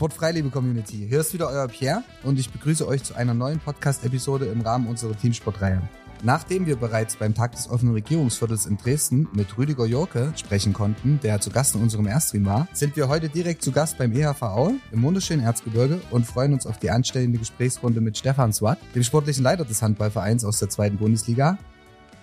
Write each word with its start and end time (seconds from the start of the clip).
Sportfrei, 0.00 0.32
liebe 0.32 0.48
Community. 0.48 1.04
Hier 1.06 1.20
ist 1.20 1.34
wieder 1.34 1.50
euer 1.50 1.68
Pierre 1.68 2.02
und 2.22 2.38
ich 2.38 2.48
begrüße 2.50 2.88
euch 2.88 3.02
zu 3.02 3.14
einer 3.16 3.34
neuen 3.34 3.60
Podcast-Episode 3.60 4.46
im 4.46 4.62
Rahmen 4.62 4.86
unserer 4.86 5.14
Teamsportreihe. 5.14 5.82
Nachdem 6.22 6.64
wir 6.64 6.76
bereits 6.76 7.16
beim 7.16 7.34
Tag 7.34 7.52
des 7.52 7.68
offenen 7.68 7.92
Regierungsviertels 7.92 8.64
in 8.64 8.78
Dresden 8.78 9.28
mit 9.34 9.58
Rüdiger 9.58 9.84
Jorke 9.84 10.32
sprechen 10.36 10.72
konnten, 10.72 11.20
der 11.22 11.42
zu 11.42 11.50
Gast 11.50 11.74
in 11.74 11.82
unserem 11.82 12.06
Erstream 12.06 12.46
war, 12.46 12.66
sind 12.72 12.96
wir 12.96 13.08
heute 13.08 13.28
direkt 13.28 13.60
zu 13.60 13.72
Gast 13.72 13.98
beim 13.98 14.12
EHV 14.12 14.72
im 14.90 15.02
wunderschönen 15.02 15.42
Erzgebirge 15.42 16.00
und 16.10 16.26
freuen 16.26 16.54
uns 16.54 16.64
auf 16.64 16.78
die 16.78 16.90
anstellende 16.90 17.38
Gesprächsrunde 17.38 18.00
mit 18.00 18.16
Stefan 18.16 18.54
Swat, 18.54 18.78
dem 18.94 19.02
sportlichen 19.02 19.44
Leiter 19.44 19.66
des 19.66 19.82
Handballvereins 19.82 20.46
aus 20.46 20.58
der 20.60 20.70
zweiten 20.70 20.96
Bundesliga. 20.96 21.58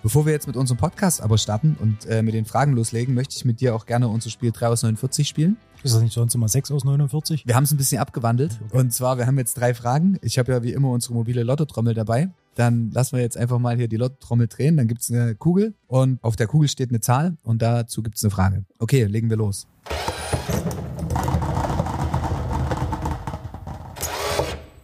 Bevor 0.02 0.26
wir 0.26 0.32
jetzt 0.32 0.46
mit 0.46 0.56
unserem 0.56 0.78
Podcast 0.78 1.20
aber 1.20 1.38
starten 1.38 1.76
und 1.80 2.06
äh, 2.06 2.22
mit 2.22 2.32
den 2.32 2.44
Fragen 2.44 2.72
loslegen, 2.72 3.14
möchte 3.14 3.34
ich 3.36 3.44
mit 3.44 3.60
dir 3.60 3.74
auch 3.74 3.84
gerne 3.84 4.06
unser 4.06 4.30
Spiel 4.30 4.52
3 4.52 4.68
aus 4.68 4.82
49 4.82 5.26
spielen. 5.26 5.56
Ist 5.82 5.92
das 5.92 6.02
nicht 6.02 6.12
sonst 6.12 6.34
immer 6.36 6.48
6 6.48 6.70
aus 6.70 6.84
49? 6.84 7.44
Wir 7.46 7.56
haben 7.56 7.64
es 7.64 7.72
ein 7.72 7.78
bisschen 7.78 8.00
abgewandelt. 8.00 8.60
Okay. 8.68 8.78
Und 8.78 8.92
zwar, 8.92 9.18
wir 9.18 9.26
haben 9.26 9.38
jetzt 9.38 9.54
drei 9.54 9.74
Fragen. 9.74 10.16
Ich 10.22 10.38
habe 10.38 10.52
ja 10.52 10.62
wie 10.62 10.72
immer 10.72 10.90
unsere 10.90 11.14
mobile 11.14 11.42
Lottotrommel 11.42 11.94
dabei. 11.94 12.30
Dann 12.54 12.92
lassen 12.92 13.16
wir 13.16 13.22
jetzt 13.22 13.36
einfach 13.36 13.58
mal 13.58 13.76
hier 13.76 13.88
die 13.88 13.96
Lottotrommel 13.96 14.46
drehen. 14.46 14.76
Dann 14.76 14.86
gibt 14.86 15.02
es 15.02 15.10
eine 15.10 15.34
Kugel 15.34 15.74
und 15.88 16.22
auf 16.22 16.36
der 16.36 16.46
Kugel 16.46 16.68
steht 16.68 16.90
eine 16.90 17.00
Zahl 17.00 17.36
und 17.42 17.60
dazu 17.60 18.02
gibt 18.02 18.16
es 18.16 18.24
eine 18.24 18.30
Frage. 18.30 18.64
Okay, 18.78 19.04
legen 19.04 19.30
wir 19.30 19.36
los. 19.36 19.66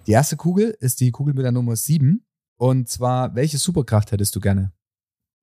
Die 0.08 0.12
erste 0.12 0.36
Kugel 0.36 0.76
ist 0.80 1.00
die 1.00 1.12
Kugel 1.12 1.34
mit 1.34 1.44
der 1.44 1.52
Nummer 1.52 1.76
7. 1.76 2.24
Und 2.56 2.88
zwar, 2.88 3.34
welche 3.36 3.58
Superkraft 3.58 4.10
hättest 4.12 4.34
du 4.34 4.40
gerne? 4.40 4.72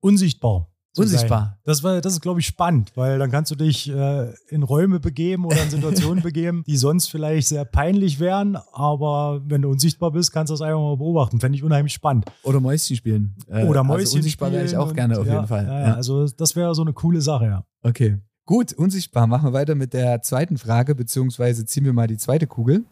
Unsichtbar. 0.02 0.68
Unsichtbar. 0.98 1.40
Sein. 1.40 1.58
Das, 1.64 1.84
war, 1.84 2.02
das 2.02 2.14
ist, 2.14 2.22
glaube 2.22 2.41
ich, 2.41 2.46
spannend, 2.46 2.91
weil 2.96 3.18
dann 3.18 3.32
kannst 3.32 3.50
du 3.50 3.55
dich 3.55 3.90
äh, 3.90 4.34
in 4.50 4.62
Räume 4.62 5.00
begeben 5.00 5.46
oder 5.46 5.63
in 5.63 5.70
Situationen 5.70 6.21
begeben, 6.24 6.63
die 6.68 6.76
sonst 6.76 7.07
vielleicht 7.07 7.48
sehr 7.48 7.63
peinlich 7.63 8.20
wären, 8.20 8.57
aber 8.74 9.41
wenn 9.46 9.62
du 9.62 9.70
unsichtbar 9.70 10.12
bist, 10.12 10.34
kannst 10.34 10.49
du 10.49 10.54
das 10.54 10.62
einfach 10.62 10.79
mal 10.79 10.98
beobachten. 10.98 11.40
Fände 11.40 11.57
ich 11.57 11.63
unheimlich 11.63 11.94
spannend. 11.94 12.26
Oder 12.44 12.60
Mäuschen 12.60 12.98
spielen. 12.98 13.35
Äh, 13.48 13.63
oder 13.66 13.84
Mäuschen 13.84 14.02
also 14.02 14.18
unsichtbar 14.18 14.52
wäre 14.52 14.66
ich 14.66 14.76
auch 14.76 14.94
gerne 14.94 15.18
auf 15.18 15.26
ja, 15.26 15.35
jeden 15.35 15.48
Fall. 15.48 15.66
Ja, 15.66 15.79
ja. 15.79 15.94
Also 15.94 16.27
das 16.27 16.57
wäre 16.57 16.76
so 16.76 16.82
eine 16.82 16.91
coole 16.91 17.22
Sache, 17.22 17.46
ja. 17.46 17.63
Okay. 17.84 18.18
Gut, 18.46 18.74
unsichtbar. 18.74 19.27
Machen 19.27 19.46
wir 19.46 19.54
weiter 19.54 19.76
mit 19.76 19.94
der 19.94 20.22
zweiten 20.24 20.57
Frage, 20.57 20.94
beziehungsweise 20.94 21.66
ziehen 21.66 21.85
wir 21.85 21.94
mal 21.94 22.07
die 22.07 22.18
zweite 22.18 22.48
Kugel. 22.48 22.84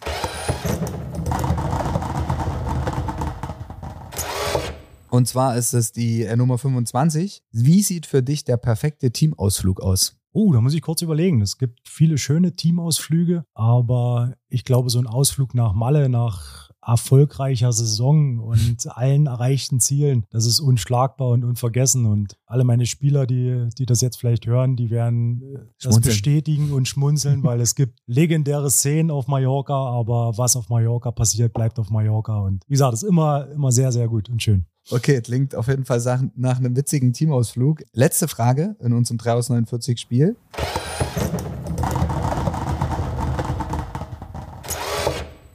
Und 5.12 5.28
zwar 5.28 5.58
ist 5.58 5.74
es 5.74 5.92
die 5.92 6.24
äh, 6.24 6.36
Nummer 6.36 6.58
25. 6.58 7.44
Wie 7.52 7.82
sieht 7.82 8.06
für 8.06 8.22
dich 8.22 8.44
der 8.44 8.58
perfekte 8.58 9.12
Teamausflug 9.12 9.82
aus? 9.82 10.16
Oh, 10.32 10.54
da 10.54 10.62
muss 10.62 10.76
ich 10.76 10.82
kurz 10.82 11.02
überlegen. 11.02 11.42
Es 11.42 11.58
gibt 11.58 11.80
viele 11.90 12.20
schöne 12.20 12.56
Teamausflüge, 12.56 13.46
aber 13.56 14.36
ich 14.48 14.64
glaube, 14.64 14.92
so 14.92 15.00
ein 15.00 15.08
Ausflug 15.08 15.56
nach 15.56 15.74
Malle, 15.74 16.08
nach 16.08 16.70
erfolgreicher 16.86 17.72
Saison 17.72 18.40
und 18.40 18.88
allen 18.96 19.26
erreichten 19.26 19.80
Zielen, 19.80 20.26
das 20.30 20.46
ist 20.46 20.60
unschlagbar 20.60 21.30
und 21.30 21.44
unvergessen. 21.44 22.06
Und 22.06 22.38
alle 22.46 22.64
meine 22.64 22.86
Spieler, 22.86 23.26
die, 23.26 23.70
die 23.78 23.86
das 23.86 24.02
jetzt 24.02 24.18
vielleicht 24.18 24.46
hören, 24.46 24.76
die 24.76 24.90
werden 24.90 25.42
äh, 25.42 25.60
das 25.82 26.00
bestätigen 26.00 26.72
und 26.72 26.88
schmunzeln, 26.88 27.44
weil 27.44 27.60
es 27.60 27.76
gibt 27.76 28.00
legendäre 28.06 28.70
Szenen 28.70 29.12
auf 29.12 29.28
Mallorca, 29.28 29.74
aber 29.74 30.38
was 30.38 30.56
auf 30.56 30.70
Mallorca 30.70 31.12
passiert, 31.12 31.54
bleibt 31.54 31.80
auf 31.80 31.90
Mallorca. 31.90 32.40
Und 32.40 32.64
wie 32.68 32.74
gesagt, 32.74 32.94
es 32.94 33.04
ist 33.04 33.10
immer, 33.10 33.50
immer 33.50 33.72
sehr, 33.72 33.92
sehr 33.92 34.08
gut 34.08 34.30
und 34.30 34.42
schön. 34.42 34.66
Okay, 34.92 35.22
klingt 35.22 35.54
auf 35.54 35.68
jeden 35.68 35.86
Fall 35.86 36.02
nach 36.36 36.58
einem 36.58 36.76
witzigen 36.76 37.14
Teamausflug. 37.14 37.84
Letzte 37.94 38.28
Frage 38.28 38.76
in 38.80 38.92
unserem 38.94 39.20
3 39.20 39.34
aus 39.34 39.50
49 39.50 40.00
Spiel. 40.00 40.36